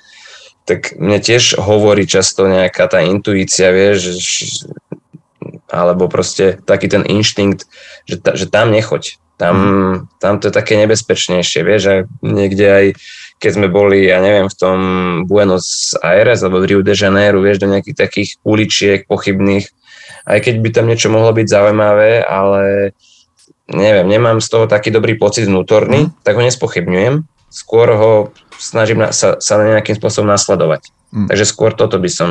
tak 0.66 0.98
mne 0.98 1.22
tiež 1.22 1.56
hovorí 1.56 2.04
často 2.04 2.44
nejaká 2.44 2.90
tá 2.90 3.00
intuícia, 3.00 3.72
vieš, 3.72 4.20
alebo 5.70 6.10
proste 6.10 6.60
taký 6.66 6.90
ten 6.90 7.06
inštinkt, 7.06 7.64
že, 8.04 8.16
ta, 8.20 8.34
že 8.34 8.50
tam 8.50 8.74
nechoď. 8.74 9.16
Tam, 9.38 9.56
tam 10.18 10.42
to 10.42 10.50
je 10.50 10.58
také 10.58 10.74
nebezpečnejšie, 10.82 11.60
vieš, 11.62 11.82
a 11.86 11.96
niekde 12.26 12.66
aj 12.66 12.86
keď 13.38 13.50
sme 13.54 13.68
boli, 13.70 14.10
ja 14.10 14.18
neviem, 14.18 14.50
v 14.50 14.58
tom 14.58 14.78
Buenos 15.30 15.94
Aires 16.02 16.42
alebo 16.42 16.58
v 16.62 16.74
Rio 16.74 16.80
de 16.82 16.94
Janeiro, 16.94 17.38
vieš, 17.38 17.62
do 17.62 17.70
nejakých 17.70 17.96
takých 17.96 18.30
uličiek 18.42 19.06
pochybných, 19.06 19.66
aj 20.28 20.38
keď 20.44 20.54
by 20.60 20.68
tam 20.74 20.86
niečo 20.90 21.08
mohlo 21.08 21.30
byť 21.32 21.46
zaujímavé, 21.46 22.26
ale 22.26 22.92
neviem, 23.70 24.06
nemám 24.10 24.42
z 24.42 24.48
toho 24.50 24.64
taký 24.66 24.90
dobrý 24.90 25.16
pocit 25.16 25.46
vnútorný, 25.46 26.10
mm. 26.10 26.26
tak 26.26 26.36
ho 26.36 26.42
nespochybňujem. 26.42 27.24
Skôr 27.48 27.88
ho 27.96 28.12
snažím 28.60 29.06
na, 29.06 29.14
sa, 29.14 29.40
sa 29.40 29.54
nejakým 29.56 29.96
spôsobom 29.96 30.28
nasledovať. 30.28 30.92
Mm. 31.14 31.32
Takže 31.32 31.44
skôr 31.48 31.72
toto 31.72 31.96
by 31.96 32.10
som 32.12 32.30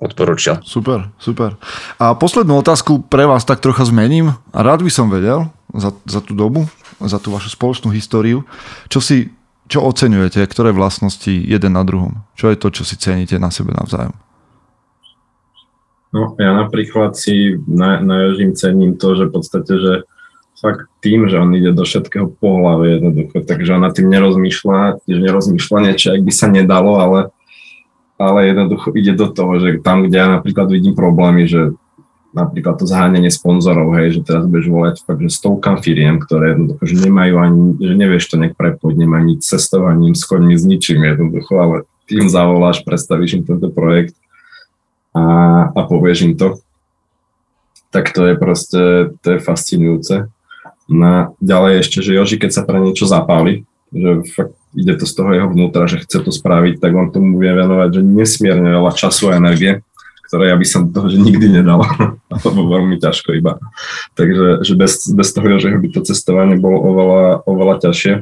odporúčil. 0.00 0.60
Super, 0.64 1.12
super. 1.20 1.56
A 2.00 2.16
poslednú 2.16 2.60
otázku 2.60 3.04
pre 3.06 3.24
vás 3.28 3.46
tak 3.46 3.60
trocha 3.60 3.84
zmením. 3.86 4.36
A 4.52 4.58
rád 4.64 4.84
by 4.84 4.90
som 4.90 5.12
vedel 5.12 5.48
za, 5.72 5.94
za 6.04 6.20
tú 6.20 6.36
dobu, 6.36 6.66
za 7.00 7.20
tú 7.20 7.32
vašu 7.32 7.52
spoločnú 7.52 7.92
históriu, 7.94 8.44
čo 8.88 8.98
si 9.00 9.32
čo 9.68 9.80
oceňujete, 9.80 10.44
ktoré 10.44 10.76
vlastnosti 10.76 11.30
jeden 11.30 11.72
na 11.72 11.82
druhom? 11.84 12.24
Čo 12.36 12.52
je 12.52 12.56
to, 12.60 12.68
čo 12.68 12.82
si 12.84 13.00
ceníte 13.00 13.40
na 13.40 13.48
sebe 13.48 13.72
navzájom? 13.72 14.12
No, 16.14 16.38
ja 16.38 16.54
napríklad 16.54 17.18
si 17.18 17.58
na, 17.66 17.98
na 17.98 18.28
Jožím 18.28 18.54
cením 18.54 18.94
to, 18.94 19.18
že 19.18 19.26
v 19.26 19.32
podstate, 19.34 19.72
že 19.74 19.92
fakt 20.62 20.86
tým, 21.02 21.26
že 21.26 21.42
on 21.42 21.50
ide 21.50 21.74
do 21.74 21.82
všetkého 21.82 22.30
pohľavy 22.38 23.02
jednoducho, 23.02 23.36
takže 23.42 23.74
on 23.74 23.82
na 23.82 23.90
tým 23.90 24.06
nerozmýšľa, 24.14 25.02
tiež 25.02 25.18
nerozmýšľa 25.18 25.78
niečo, 25.90 26.14
ak 26.14 26.22
by 26.22 26.32
sa 26.32 26.46
nedalo, 26.46 27.02
ale 27.02 27.20
ale 28.14 28.46
jednoducho 28.46 28.94
ide 28.94 29.18
do 29.18 29.26
toho, 29.26 29.58
že 29.58 29.82
tam, 29.82 30.06
kde 30.06 30.16
ja 30.22 30.28
napríklad 30.38 30.70
vidím 30.70 30.94
problémy, 30.94 31.50
že 31.50 31.74
napríklad 32.34 32.82
to 32.82 32.84
zháňanie 32.84 33.30
sponzorov, 33.30 33.94
hej, 33.94 34.18
že 34.18 34.26
teraz 34.26 34.44
budeš 34.50 34.66
volať 34.66 34.94
fakt, 35.06 35.22
že 35.22 35.30
stovkám 35.30 35.78
firiem, 35.80 36.18
ktoré 36.18 36.52
jednoducho, 36.52 36.82
že 36.82 36.96
nemajú 37.06 37.34
ani, 37.38 37.62
že 37.78 37.94
nevieš 37.94 38.24
to 38.26 38.36
nejak 38.42 38.58
prepojiť, 38.58 38.96
nemá 38.98 39.22
s 39.38 39.46
cestovaním, 39.46 40.18
s 40.18 40.26
koňmi, 40.26 40.58
s 40.58 40.66
ničím 40.66 41.06
jednoducho, 41.06 41.54
ale 41.54 41.76
tým 42.10 42.26
zavoláš, 42.26 42.82
predstavíš 42.82 43.40
im 43.40 43.44
tento 43.46 43.70
projekt 43.70 44.18
a, 45.14 45.24
a 45.70 45.80
povieš 45.86 46.18
im 46.26 46.34
to, 46.34 46.58
tak 47.94 48.10
to 48.10 48.26
je 48.26 48.34
proste, 48.34 48.82
to 49.22 49.28
je 49.30 49.38
fascinujúce. 49.38 50.26
No 50.90 51.38
ďalej 51.38 51.86
ešte, 51.86 52.02
že 52.02 52.18
Joži, 52.18 52.36
keď 52.36 52.50
sa 52.50 52.62
pre 52.66 52.82
niečo 52.82 53.06
zapáli, 53.06 53.62
že 53.94 54.26
fakt 54.34 54.58
ide 54.74 54.98
to 54.98 55.06
z 55.06 55.14
toho 55.14 55.30
jeho 55.30 55.48
vnútra, 55.48 55.86
že 55.86 56.02
chce 56.02 56.18
to 56.26 56.34
spraviť, 56.34 56.82
tak 56.82 56.92
on 56.98 57.14
tomu 57.14 57.38
vie 57.38 57.54
venovať, 57.54 57.88
že 57.94 58.02
nesmierne 58.02 58.74
veľa 58.74 58.92
času 58.92 59.30
a 59.30 59.38
energie, 59.38 59.86
ktoré 60.28 60.50
ja 60.50 60.56
by 60.56 60.66
som 60.66 60.90
toho, 60.90 61.06
že 61.12 61.20
nikdy 61.20 61.60
nedal, 61.60 61.84
alebo 62.34 62.60
veľmi 62.68 62.96
ťažko 62.98 63.36
iba. 63.36 63.60
Takže 64.16 64.64
že 64.64 64.74
bez, 64.74 64.92
bez 65.12 65.28
toho, 65.30 65.58
že 65.60 65.72
by 65.74 65.88
to 65.92 66.00
cestovanie 66.02 66.56
bolo 66.56 66.80
oveľa, 66.80 67.24
oveľa 67.44 67.74
ťažšie. 67.90 68.14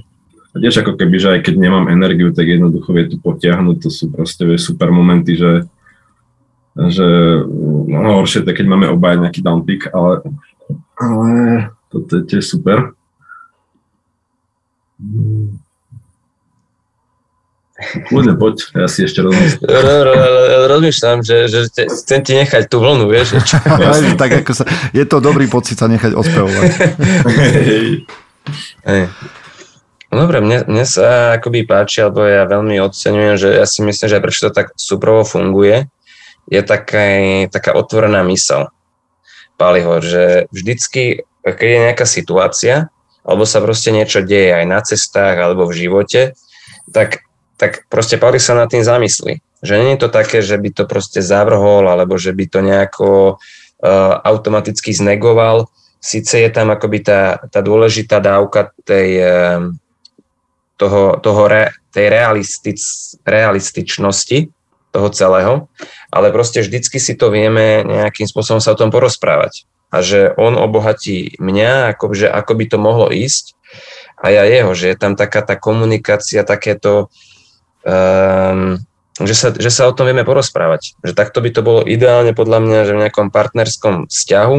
A 0.52 0.56
tiež 0.60 0.84
ako 0.84 1.00
keby, 1.00 1.16
že 1.16 1.28
aj 1.38 1.40
keď 1.48 1.54
nemám 1.56 1.88
energiu, 1.88 2.28
tak 2.28 2.44
jednoducho 2.44 2.92
vie 2.92 3.08
tu 3.08 3.16
potiahnuť, 3.16 3.76
to 3.80 3.88
sú 3.88 4.12
proste 4.12 4.44
vie, 4.44 4.60
super 4.60 4.92
momenty, 4.92 5.38
že 5.38 5.64
že 6.72 7.04
no, 7.92 8.24
horšie 8.24 8.48
je 8.48 8.56
keď 8.56 8.64
máme 8.64 8.88
obaja 8.88 9.20
nejaký 9.20 9.44
downpick, 9.44 9.92
ale, 9.92 10.24
ale 10.96 11.30
toto 11.92 12.16
je 12.16 12.22
tiež 12.24 12.44
super. 12.48 12.96
Kľudne 18.08 18.38
poď, 18.38 18.56
ja 18.78 18.88
si 18.88 19.04
ešte 19.04 19.26
rozmýšľam. 19.26 19.68
Rozmýšľam, 20.70 21.18
že, 21.26 21.50
že 21.50 21.60
te, 21.68 21.90
chcem 21.90 22.20
ti 22.22 22.32
nechať 22.38 22.70
tú 22.70 22.78
vlnu, 22.78 23.10
vieš. 23.10 23.42
Čo? 23.42 23.58
tak 24.22 24.46
ako 24.46 24.52
sa, 24.54 24.64
je 24.94 25.04
to 25.04 25.18
dobrý 25.18 25.50
pocit 25.50 25.76
sa 25.78 25.90
nechať 25.90 26.14
ospevovať. 26.14 26.70
No 30.12 30.28
dobre, 30.28 30.44
mne, 30.44 30.68
mne 30.68 30.84
sa 30.84 31.40
akoby 31.40 31.64
páči, 31.64 32.04
alebo 32.04 32.28
ja 32.28 32.44
veľmi 32.44 32.76
oceňujem, 32.84 33.40
že 33.40 33.48
ja 33.56 33.64
si 33.64 33.80
myslím, 33.80 34.12
že 34.12 34.16
aj 34.20 34.24
prečo 34.28 34.44
to 34.44 34.52
tak 34.52 34.76
súprovo 34.76 35.24
funguje, 35.24 35.88
je 36.52 36.60
taká, 36.60 37.00
taká 37.48 37.72
otvorená 37.72 38.20
mysel 38.28 38.68
Paliho, 39.56 40.04
že 40.04 40.52
vždycky, 40.52 41.24
keď 41.40 41.64
je 41.64 41.84
nejaká 41.88 42.04
situácia, 42.04 42.92
alebo 43.24 43.48
sa 43.48 43.64
proste 43.64 43.88
niečo 43.88 44.20
deje 44.20 44.52
aj 44.52 44.64
na 44.68 44.84
cestách, 44.84 45.40
alebo 45.40 45.64
v 45.64 45.80
živote, 45.80 46.36
tak 46.92 47.24
tak 47.62 47.86
proste 47.86 48.18
Pali 48.18 48.42
sa 48.42 48.58
nad 48.58 48.66
tým 48.66 48.82
zamyslí. 48.82 49.38
Že 49.62 49.74
nie 49.78 49.94
je 49.94 50.02
to 50.02 50.10
také, 50.10 50.42
že 50.42 50.58
by 50.58 50.74
to 50.74 50.90
proste 50.90 51.22
zavrhol, 51.22 51.86
alebo 51.86 52.18
že 52.18 52.34
by 52.34 52.50
to 52.50 52.58
nejako 52.58 53.08
uh, 53.38 54.18
automaticky 54.26 54.90
znegoval. 54.90 55.70
Sice 56.02 56.42
je 56.42 56.50
tam 56.50 56.74
akoby 56.74 57.06
tá, 57.06 57.38
tá 57.46 57.62
dôležitá 57.62 58.18
dávka 58.18 58.74
tej, 58.82 59.22
uh, 59.22 59.70
toho, 60.74 61.22
toho 61.22 61.42
re, 61.46 61.70
tej 61.94 62.10
realistic, 62.10 62.82
realističnosti 63.22 64.50
toho 64.90 65.08
celého, 65.14 65.70
ale 66.10 66.34
proste 66.34 66.66
vždycky 66.66 66.98
si 66.98 67.14
to 67.14 67.30
vieme 67.30 67.86
nejakým 67.86 68.26
spôsobom 68.26 68.58
sa 68.58 68.74
o 68.74 68.80
tom 68.80 68.90
porozprávať. 68.90 69.70
A 69.94 70.02
že 70.02 70.34
on 70.34 70.58
obohatí 70.58 71.38
mňa, 71.38 71.94
ako, 71.94 72.10
že 72.10 72.26
ako 72.26 72.52
by 72.58 72.64
to 72.66 72.78
mohlo 72.82 73.06
ísť, 73.14 73.54
a 74.22 74.30
ja 74.30 74.42
jeho, 74.46 74.74
že 74.74 74.94
je 74.94 74.96
tam 74.98 75.14
taká 75.18 75.42
tá 75.42 75.54
komunikácia, 75.58 76.46
takéto 76.46 77.10
um, 77.84 78.78
že, 79.20 79.34
sa, 79.34 79.48
že 79.52 79.70
sa 79.70 79.86
o 79.86 79.94
tom 79.94 80.08
vieme 80.08 80.24
porozprávať. 80.24 80.98
Že 81.04 81.12
takto 81.12 81.38
by 81.44 81.50
to 81.52 81.62
bolo 81.62 81.80
ideálne 81.84 82.32
podľa 82.32 82.58
mňa, 82.64 82.78
že 82.88 82.92
v 82.96 83.02
nejakom 83.06 83.28
partnerskom 83.28 84.08
vzťahu, 84.08 84.56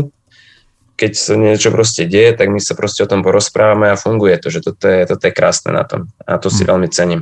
keď 0.93 1.11
sa 1.17 1.33
niečo 1.33 1.73
proste 1.73 2.05
deje, 2.05 2.37
tak 2.37 2.53
my 2.53 2.61
sa 2.61 2.77
proste 2.77 3.01
o 3.03 3.09
tom 3.09 3.25
porozprávame 3.25 3.89
a 3.89 3.99
funguje 3.99 4.37
to, 4.37 4.53
že 4.53 4.61
toto 4.61 4.85
je, 4.85 5.09
toto 5.09 5.23
je 5.25 5.33
krásne 5.33 5.73
na 5.73 5.83
tom. 5.83 6.07
A 6.23 6.37
to 6.37 6.53
si 6.53 6.63
hm. 6.63 6.69
veľmi 6.69 6.87
cením. 6.93 7.21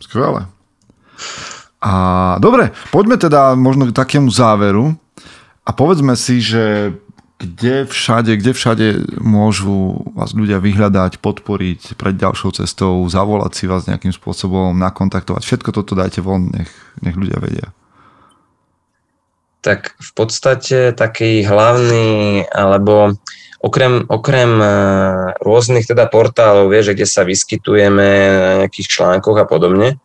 Skvelé. 0.00 0.48
A 1.78 1.92
dobre, 2.42 2.74
poďme 2.90 3.20
teda 3.20 3.54
možno 3.54 3.86
k 3.86 3.94
takému 3.94 4.32
záveru 4.34 4.98
a 5.62 5.70
povedzme 5.70 6.18
si, 6.18 6.42
že 6.42 6.96
kde 7.38 7.86
všade, 7.86 8.34
kde 8.34 8.50
všade 8.50 8.86
môžu 9.22 10.02
vás 10.10 10.34
ľudia 10.34 10.58
vyhľadať, 10.58 11.22
podporiť 11.22 11.94
pred 11.94 12.18
ďalšou 12.18 12.58
cestou, 12.58 13.06
zavolať 13.06 13.52
si 13.54 13.64
vás 13.70 13.86
nejakým 13.86 14.10
spôsobom, 14.10 14.74
nakontaktovať. 14.74 15.46
Všetko 15.46 15.70
toto 15.70 15.94
dajte 15.94 16.18
von, 16.18 16.50
nech, 16.50 16.70
nech 16.98 17.14
ľudia 17.14 17.38
vedia. 17.38 17.70
Tak 19.62 19.94
v 20.02 20.12
podstate 20.18 20.90
taký 20.98 21.46
hlavný, 21.46 22.42
alebo 22.50 23.14
okrem, 23.62 24.02
okrem 24.10 24.50
e, 24.58 24.70
rôznych 25.38 25.86
teda 25.86 26.10
portálov, 26.10 26.74
vieš, 26.74 26.94
kde 26.94 27.06
sa 27.06 27.22
vyskytujeme 27.22 28.06
na 28.34 28.50
nejakých 28.66 28.98
článkoch 28.98 29.38
a 29.38 29.46
podobne, 29.46 30.02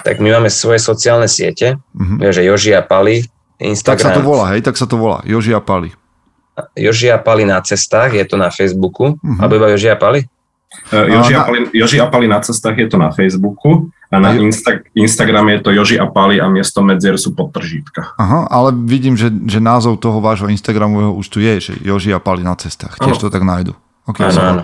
tak 0.00 0.16
my 0.16 0.40
máme 0.40 0.48
svoje 0.48 0.80
sociálne 0.80 1.28
siete, 1.28 1.76
mm-hmm. 1.76 2.18
vieš, 2.24 2.34
že 2.40 2.46
Joži 2.48 2.72
a 2.72 2.80
Pali, 2.84 3.24
Instagram. 3.60 4.00
Tak 4.00 4.04
sa 4.04 4.16
to 4.16 4.24
volá, 4.24 4.44
hej, 4.56 4.64
tak 4.64 4.76
sa 4.80 4.88
to 4.88 4.96
volá, 4.96 5.20
Joži 5.28 5.52
a 5.52 5.60
Pali. 5.60 5.92
Joži 6.76 7.08
a 7.10 7.18
Pali 7.18 7.48
na 7.48 7.60
cestách, 7.60 8.12
je 8.14 8.24
to 8.26 8.36
na 8.36 8.50
Facebooku, 8.50 9.16
uh-huh. 9.16 9.38
alebo 9.40 9.56
iba 9.56 9.68
Joži 9.72 9.88
a 9.92 9.96
Pali? 9.96 10.26
Uh, 10.94 11.06
Joži, 11.10 11.34
a 11.34 11.42
Pali, 11.42 11.58
Joži 11.74 11.98
a 11.98 12.06
Pali 12.06 12.26
na 12.30 12.38
cestách 12.38 12.78
je 12.78 12.86
to 12.86 12.94
na 12.94 13.10
Facebooku 13.10 13.90
a 14.10 14.16
na 14.22 14.38
Insta, 14.38 14.86
Instagrame 14.94 15.58
je 15.58 15.66
to 15.66 15.70
Joži 15.74 15.98
a 15.98 16.06
Pali 16.06 16.38
a 16.38 16.46
miesto 16.46 16.78
medzier 16.82 17.18
sú 17.18 17.34
podtržítka. 17.34 18.14
Aha, 18.18 18.46
ale 18.46 18.70
vidím, 18.74 19.18
že, 19.18 19.34
že 19.50 19.58
názov 19.58 19.98
toho 19.98 20.22
vášho 20.22 20.46
Instagramového 20.46 21.10
už 21.14 21.26
tu 21.26 21.42
je, 21.42 21.58
že 21.58 21.72
Joži 21.82 22.14
a 22.14 22.22
Pali 22.22 22.46
na 22.46 22.54
cestách. 22.54 22.98
Tiež 23.02 23.18
ano. 23.18 23.22
to 23.22 23.34
tak 23.34 23.42
nájdu. 23.42 23.74
Okay, 24.06 24.30
ano, 24.30 24.40
ano. 24.42 24.62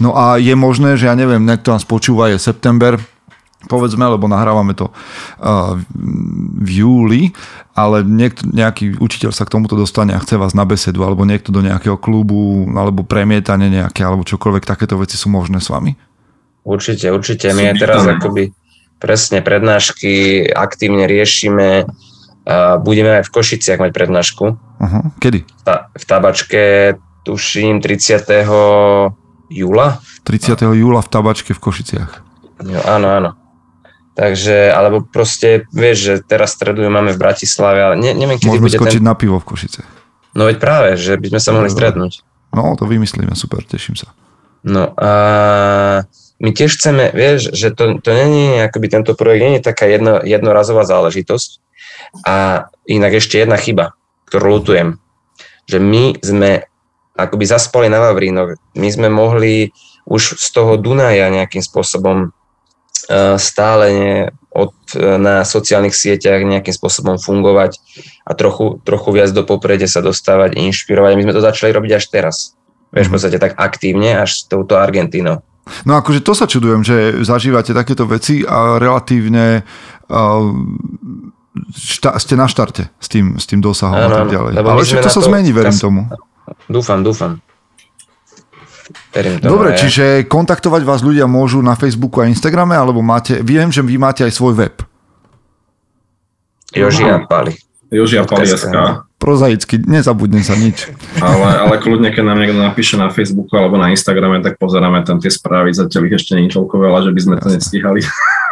No 0.00 0.16
a 0.16 0.40
je 0.40 0.54
možné, 0.56 0.96
že 0.96 1.08
ja 1.08 1.14
neviem, 1.16 1.44
niekto 1.44 1.76
nás 1.76 1.84
počúva, 1.84 2.32
je 2.32 2.40
september, 2.40 2.96
povedzme, 3.66 4.02
lebo 4.06 4.26
nahrávame 4.26 4.74
to 4.74 4.90
uh, 4.90 5.78
v 6.58 6.68
júli, 6.68 7.22
ale 7.72 8.04
niekto, 8.04 8.46
nejaký 8.50 9.00
učiteľ 9.00 9.30
sa 9.32 9.46
k 9.48 9.52
tomuto 9.54 9.78
dostane 9.78 10.12
a 10.12 10.22
chce 10.22 10.36
vás 10.36 10.52
na 10.52 10.66
besedu, 10.66 11.02
alebo 11.06 11.24
niekto 11.24 11.54
do 11.54 11.64
nejakého 11.64 11.96
klubu, 11.96 12.68
alebo 12.74 13.06
premietanie 13.06 13.70
nejaké, 13.70 14.02
alebo 14.04 14.26
čokoľvek, 14.26 14.66
takéto 14.66 14.98
veci 14.98 15.16
sú 15.16 15.32
možné 15.32 15.62
s 15.62 15.72
vami? 15.72 15.94
Určite, 16.62 17.10
určite. 17.10 17.50
My 17.54 17.74
aj 17.74 17.76
teraz 17.78 18.06
akoby 18.06 18.54
presne 19.02 19.42
prednášky 19.42 20.46
aktívne 20.46 21.10
riešime. 21.10 21.90
Uh, 22.42 22.78
budeme 22.82 23.22
aj 23.22 23.30
v 23.30 23.34
Košiciach 23.34 23.78
mať 23.78 23.90
prednášku. 23.94 24.44
Uh-huh. 24.54 25.04
Kedy? 25.22 25.46
Ta, 25.62 25.90
v 25.94 26.04
tabačke, 26.06 26.62
tuším, 27.22 27.78
30. 27.78 28.26
júla. 29.50 30.02
30. 30.26 30.58
júla 30.74 31.00
v 31.02 31.08
tabačke 31.10 31.54
v 31.54 31.60
Košiciach. 31.62 32.10
Jo, 32.62 32.80
áno, 32.86 33.08
áno. 33.10 33.30
Takže, 34.22 34.70
alebo 34.70 35.02
proste, 35.02 35.66
vieš, 35.74 35.96
že 35.98 36.14
teraz 36.22 36.54
stredu 36.54 36.86
máme 36.86 37.10
v 37.10 37.18
Bratislave, 37.18 37.82
ale 37.82 37.94
ne, 37.98 38.14
neviem, 38.14 38.38
kedy 38.38 38.54
Môžeme 38.54 38.70
bude 38.70 38.78
skočiť 38.78 39.02
ten... 39.02 39.08
na 39.10 39.18
pivo 39.18 39.42
v 39.42 39.46
Košice. 39.50 39.82
No 40.38 40.46
veď 40.46 40.62
práve, 40.62 40.94
že 40.94 41.18
by 41.18 41.26
sme 41.34 41.40
sa 41.42 41.50
mohli 41.50 41.66
stretnúť. 41.66 42.22
No, 42.54 42.78
to 42.78 42.86
vymyslíme, 42.86 43.34
super, 43.34 43.66
teším 43.66 43.98
sa. 43.98 44.14
No 44.62 44.94
a 44.94 45.10
my 46.38 46.50
tiež 46.54 46.78
chceme, 46.78 47.10
vieš, 47.10 47.50
že 47.50 47.74
to, 47.74 47.98
to 47.98 48.14
není, 48.14 48.62
akoby 48.62 48.94
tento 48.94 49.18
projekt 49.18 49.42
není 49.42 49.58
taká 49.58 49.90
jedno, 49.90 50.22
jednorazová 50.22 50.86
záležitosť. 50.86 51.58
A 52.22 52.70
inak 52.86 53.18
ešte 53.18 53.42
jedna 53.42 53.58
chyba, 53.58 53.98
ktorú 54.30 54.62
lutujem, 54.62 55.02
že 55.66 55.82
my 55.82 56.14
sme 56.22 56.70
akoby 57.18 57.42
zaspali 57.42 57.90
na 57.90 57.98
Vavrínoch. 57.98 58.54
My 58.78 58.86
sme 58.86 59.10
mohli 59.10 59.74
už 60.06 60.38
z 60.38 60.46
toho 60.54 60.78
Dunaja 60.78 61.26
nejakým 61.26 61.62
spôsobom 61.66 62.30
stále 63.36 63.86
ne, 63.92 64.16
od, 64.52 64.72
na 64.96 65.42
sociálnych 65.42 65.96
sieťach 65.96 66.44
nejakým 66.44 66.76
spôsobom 66.76 67.16
fungovať 67.16 67.80
a 68.28 68.36
trochu, 68.36 68.78
trochu 68.84 69.08
viac 69.10 69.30
do 69.32 69.42
popredia 69.42 69.88
sa 69.88 70.04
dostávať, 70.04 70.60
inšpirovať. 70.60 71.12
My 71.16 71.24
sme 71.24 71.36
to 71.36 71.42
začali 71.42 71.70
robiť 71.72 71.92
až 71.96 72.04
teraz. 72.12 72.36
Vieš, 72.92 73.08
v 73.08 73.10
mhm. 73.10 73.14
podstate 73.16 73.38
tak 73.40 73.52
aktívne 73.56 74.20
až 74.20 74.30
s 74.36 74.40
touto 74.46 74.76
Argentínou. 74.76 75.40
No 75.86 75.94
akože 75.94 76.26
to 76.26 76.34
sa 76.34 76.50
čudujem, 76.50 76.82
že 76.82 77.22
zažívate 77.22 77.70
takéto 77.70 78.02
veci 78.04 78.42
a 78.42 78.82
relatívne 78.82 79.62
uh, 80.10 80.42
šta, 81.70 82.18
ste 82.18 82.34
na 82.34 82.50
štarte 82.50 82.90
s 82.98 83.06
tým, 83.06 83.38
s 83.38 83.46
tým 83.46 83.62
dosahom 83.62 83.94
ano, 83.94 84.10
a 84.10 84.18
tak 84.26 84.28
ďalej. 84.34 84.52
Ale 84.58 84.82
že 84.82 84.98
to 84.98 85.08
sa 85.08 85.22
to, 85.22 85.30
zmení, 85.30 85.54
verím 85.54 85.78
tomu. 85.78 86.10
Dúfam, 86.66 87.06
dúfam. 87.06 87.38
Verím 89.12 89.40
tomu, 89.40 89.50
Dobre, 89.56 89.74
aj. 89.74 89.78
čiže 89.82 90.04
kontaktovať 90.28 90.82
vás 90.84 91.00
ľudia 91.04 91.28
môžu 91.28 91.60
na 91.60 91.76
Facebooku 91.76 92.22
a 92.22 92.28
Instagrame, 92.28 92.76
alebo 92.76 93.04
máte, 93.04 93.40
viem, 93.44 93.68
že 93.68 93.82
vy 93.84 93.96
máte 94.00 94.24
aj 94.24 94.32
svoj 94.32 94.54
web. 94.56 94.76
Joži 96.72 97.04
a 97.04 97.20
Pali. 97.28 97.52
Joži 97.92 98.16
a 98.16 98.24
Pali.sk 98.24 98.72
prozaicky, 99.22 99.78
nezabudne 99.78 100.42
sa 100.42 100.58
nič. 100.58 100.90
Ale, 101.22 101.70
ale 101.70 101.78
kľudne, 101.78 102.10
keď 102.10 102.24
nám 102.26 102.42
niekto 102.42 102.58
napíše 102.58 102.98
na 102.98 103.06
Facebooku 103.06 103.54
alebo 103.54 103.78
na 103.78 103.94
Instagrame, 103.94 104.42
tak 104.42 104.58
pozeráme 104.58 105.06
tam 105.06 105.22
tie 105.22 105.30
správy, 105.30 105.70
zatiaľ 105.70 106.10
ich 106.10 106.18
ešte 106.18 106.34
nie 106.34 106.50
toľko 106.50 106.74
veľa, 106.74 107.06
že 107.06 107.10
by 107.14 107.20
sme 107.22 107.36
to 107.38 107.48
nestíhali. 107.54 108.02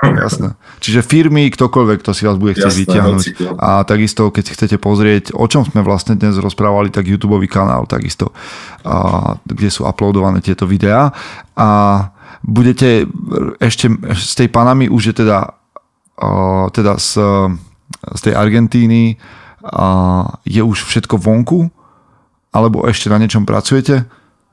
Jasné. 0.01 0.55
Čiže 0.79 1.03
firmy, 1.03 1.51
ktokoľvek, 1.51 1.99
kto 2.01 2.11
si 2.15 2.23
vás 2.25 2.39
bude 2.39 2.55
chcieť 2.55 2.71
Jasné, 2.71 2.83
vyťahnuť. 2.87 3.25
Hociko. 3.27 3.45
A 3.59 3.83
takisto, 3.83 4.31
keď 4.31 4.43
si 4.47 4.53
chcete 4.55 4.77
pozrieť, 4.79 5.35
o 5.35 5.45
čom 5.51 5.67
sme 5.67 5.83
vlastne 5.83 6.15
dnes 6.15 6.39
rozprávali, 6.39 6.95
tak 6.95 7.11
YouTube 7.11 7.37
kanál 7.51 7.85
takisto, 7.91 8.31
a, 8.87 9.35
kde 9.43 9.69
sú 9.69 9.85
uploadované 9.85 10.39
tieto 10.39 10.71
videá. 10.71 11.11
A 11.59 11.69
budete 12.47 13.11
ešte 13.59 13.91
s 14.15 14.39
tej 14.39 14.49
panami 14.49 14.87
už 14.87 15.13
je 15.13 15.15
teda, 15.27 15.51
a, 16.17 16.29
teda 16.71 16.97
z, 16.97 17.19
z 18.15 18.21
tej 18.23 18.35
Argentíny 18.39 19.19
je 20.45 20.63
už 20.65 20.79
všetko 20.89 21.21
vonku? 21.21 21.69
Alebo 22.51 22.83
ešte 22.89 23.07
na 23.13 23.21
niečom 23.23 23.47
pracujete? 23.47 24.09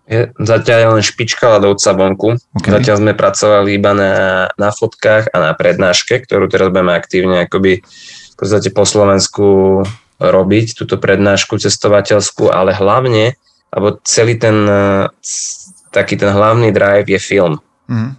Je, 0.07 0.31
zatiaľ 0.39 0.77
je 0.79 0.89
len 0.95 1.03
špička 1.03 1.59
ľadovca 1.59 1.89
vonku. 1.91 2.29
Okay. 2.61 2.71
Zatiaľ 2.79 2.95
sme 3.03 3.13
pracovali 3.17 3.75
iba 3.75 3.91
na, 3.91 4.13
na 4.55 4.69
fotkách 4.71 5.33
a 5.33 5.37
na 5.41 5.51
prednáške, 5.51 6.23
ktorú 6.23 6.47
teraz 6.47 6.71
budeme 6.71 6.95
aktívne 6.95 7.43
akoby 7.43 7.83
v 7.83 8.35
podstate 8.37 8.71
po 8.71 8.87
Slovensku 8.87 9.81
robiť, 10.21 10.77
túto 10.77 10.95
prednášku 11.01 11.59
cestovateľskú, 11.59 12.53
ale 12.53 12.71
hlavne, 12.71 13.35
alebo 13.73 13.99
celý 14.05 14.39
ten 14.39 14.55
taký 15.91 16.15
ten 16.15 16.29
hlavný 16.29 16.69
drive 16.69 17.09
je 17.09 17.19
film, 17.19 17.57
mm. 17.89 18.13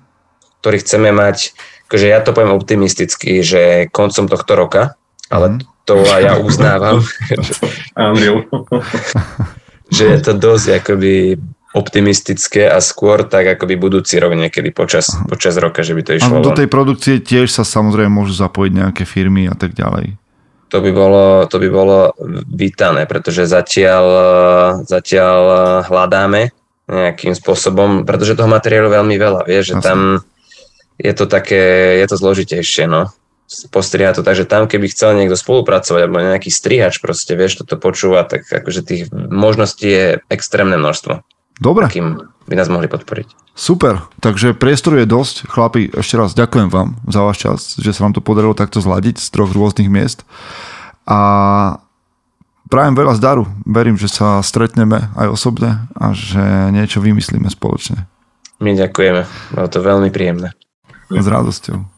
ktorý 0.60 0.76
chceme 0.82 1.14
mať, 1.14 1.54
akože 1.86 2.06
ja 2.10 2.18
to 2.20 2.34
poviem 2.34 2.52
optimisticky, 2.52 3.40
že 3.40 3.86
koncom 3.94 4.26
tohto 4.26 4.52
roka, 4.58 4.82
ale 5.30 5.56
mm 5.56 5.77
to 5.88 6.04
aj 6.04 6.20
ja 6.20 6.34
uznávam. 6.36 7.00
že 9.88 10.04
je 10.04 10.18
to 10.20 10.32
dosť 10.36 10.84
akoby 10.84 11.40
optimistické 11.72 12.68
a 12.68 12.80
skôr 12.84 13.24
tak 13.24 13.56
akoby 13.56 13.80
budúci 13.80 14.20
rok 14.20 14.36
niekedy 14.36 14.68
počas, 14.72 15.08
počas 15.28 15.56
roka, 15.56 15.80
že 15.80 15.96
by 15.96 16.02
to 16.04 16.12
išlo. 16.20 16.40
A 16.40 16.44
do 16.44 16.52
tej 16.52 16.68
produkcie 16.68 17.24
tiež 17.24 17.48
sa 17.48 17.64
samozrejme 17.64 18.12
môžu 18.12 18.36
zapojiť 18.36 18.72
nejaké 18.72 19.04
firmy 19.08 19.48
a 19.48 19.56
tak 19.56 19.72
ďalej. 19.72 20.16
To 20.68 20.84
by 20.84 20.90
bolo, 20.92 21.48
to 21.48 21.56
by 21.56 21.68
bolo 21.72 22.12
vítané, 22.52 23.08
pretože 23.08 23.48
zatiaľ, 23.48 24.04
zatiaľ 24.84 25.40
hľadáme 25.88 26.52
nejakým 26.88 27.32
spôsobom, 27.32 28.04
pretože 28.04 28.36
toho 28.36 28.48
materiálu 28.48 28.92
veľmi 28.92 29.16
veľa, 29.16 29.48
vieš, 29.48 29.72
že 29.72 29.76
Asi. 29.80 29.84
tam 29.84 30.20
je 31.00 31.12
to 31.16 31.24
také, 31.24 31.96
je 32.00 32.06
to 32.08 32.16
zložitejšie, 32.20 32.84
no 32.84 33.08
postriha 33.72 34.12
to 34.12 34.20
tak, 34.20 34.36
že 34.36 34.44
tam 34.44 34.68
keby 34.68 34.92
chcel 34.92 35.16
niekto 35.16 35.34
spolupracovať 35.34 36.00
alebo 36.04 36.20
nejaký 36.20 36.52
strihač 36.52 37.00
proste, 37.00 37.32
vieš, 37.32 37.64
toto 37.64 37.80
počúva, 37.80 38.28
tak 38.28 38.44
akože 38.44 38.80
tých 38.84 39.02
možností 39.12 39.88
je 39.88 40.06
extrémne 40.28 40.76
množstvo. 40.76 41.24
Dobre. 41.58 41.90
Kým 41.90 42.22
by 42.46 42.54
nás 42.54 42.70
mohli 42.70 42.86
podporiť. 42.86 43.50
Super, 43.58 44.06
takže 44.22 44.54
priestoru 44.54 45.02
je 45.02 45.10
dosť. 45.10 45.50
Chlapi, 45.50 45.90
ešte 45.90 46.14
raz 46.14 46.30
ďakujem 46.30 46.70
vám 46.70 46.94
za 47.10 47.26
váš 47.26 47.38
čas, 47.42 47.58
že 47.74 47.90
sa 47.90 48.06
vám 48.06 48.14
to 48.14 48.22
podarilo 48.22 48.54
takto 48.54 48.78
zladiť 48.78 49.18
z 49.18 49.28
troch 49.34 49.50
rôznych 49.50 49.90
miest. 49.90 50.22
A 51.02 51.18
prajem 52.70 52.94
veľa 52.94 53.18
zdaru. 53.18 53.50
Verím, 53.66 53.98
že 53.98 54.06
sa 54.06 54.38
stretneme 54.46 55.10
aj 55.18 55.34
osobne 55.34 55.90
a 55.98 56.14
že 56.14 56.70
niečo 56.70 57.02
vymyslíme 57.02 57.50
spoločne. 57.50 58.06
My 58.62 58.78
ďakujeme. 58.78 59.26
Bolo 59.58 59.66
to 59.66 59.82
veľmi 59.82 60.14
príjemné. 60.14 60.54
S 61.10 61.26
radosťou. 61.26 61.97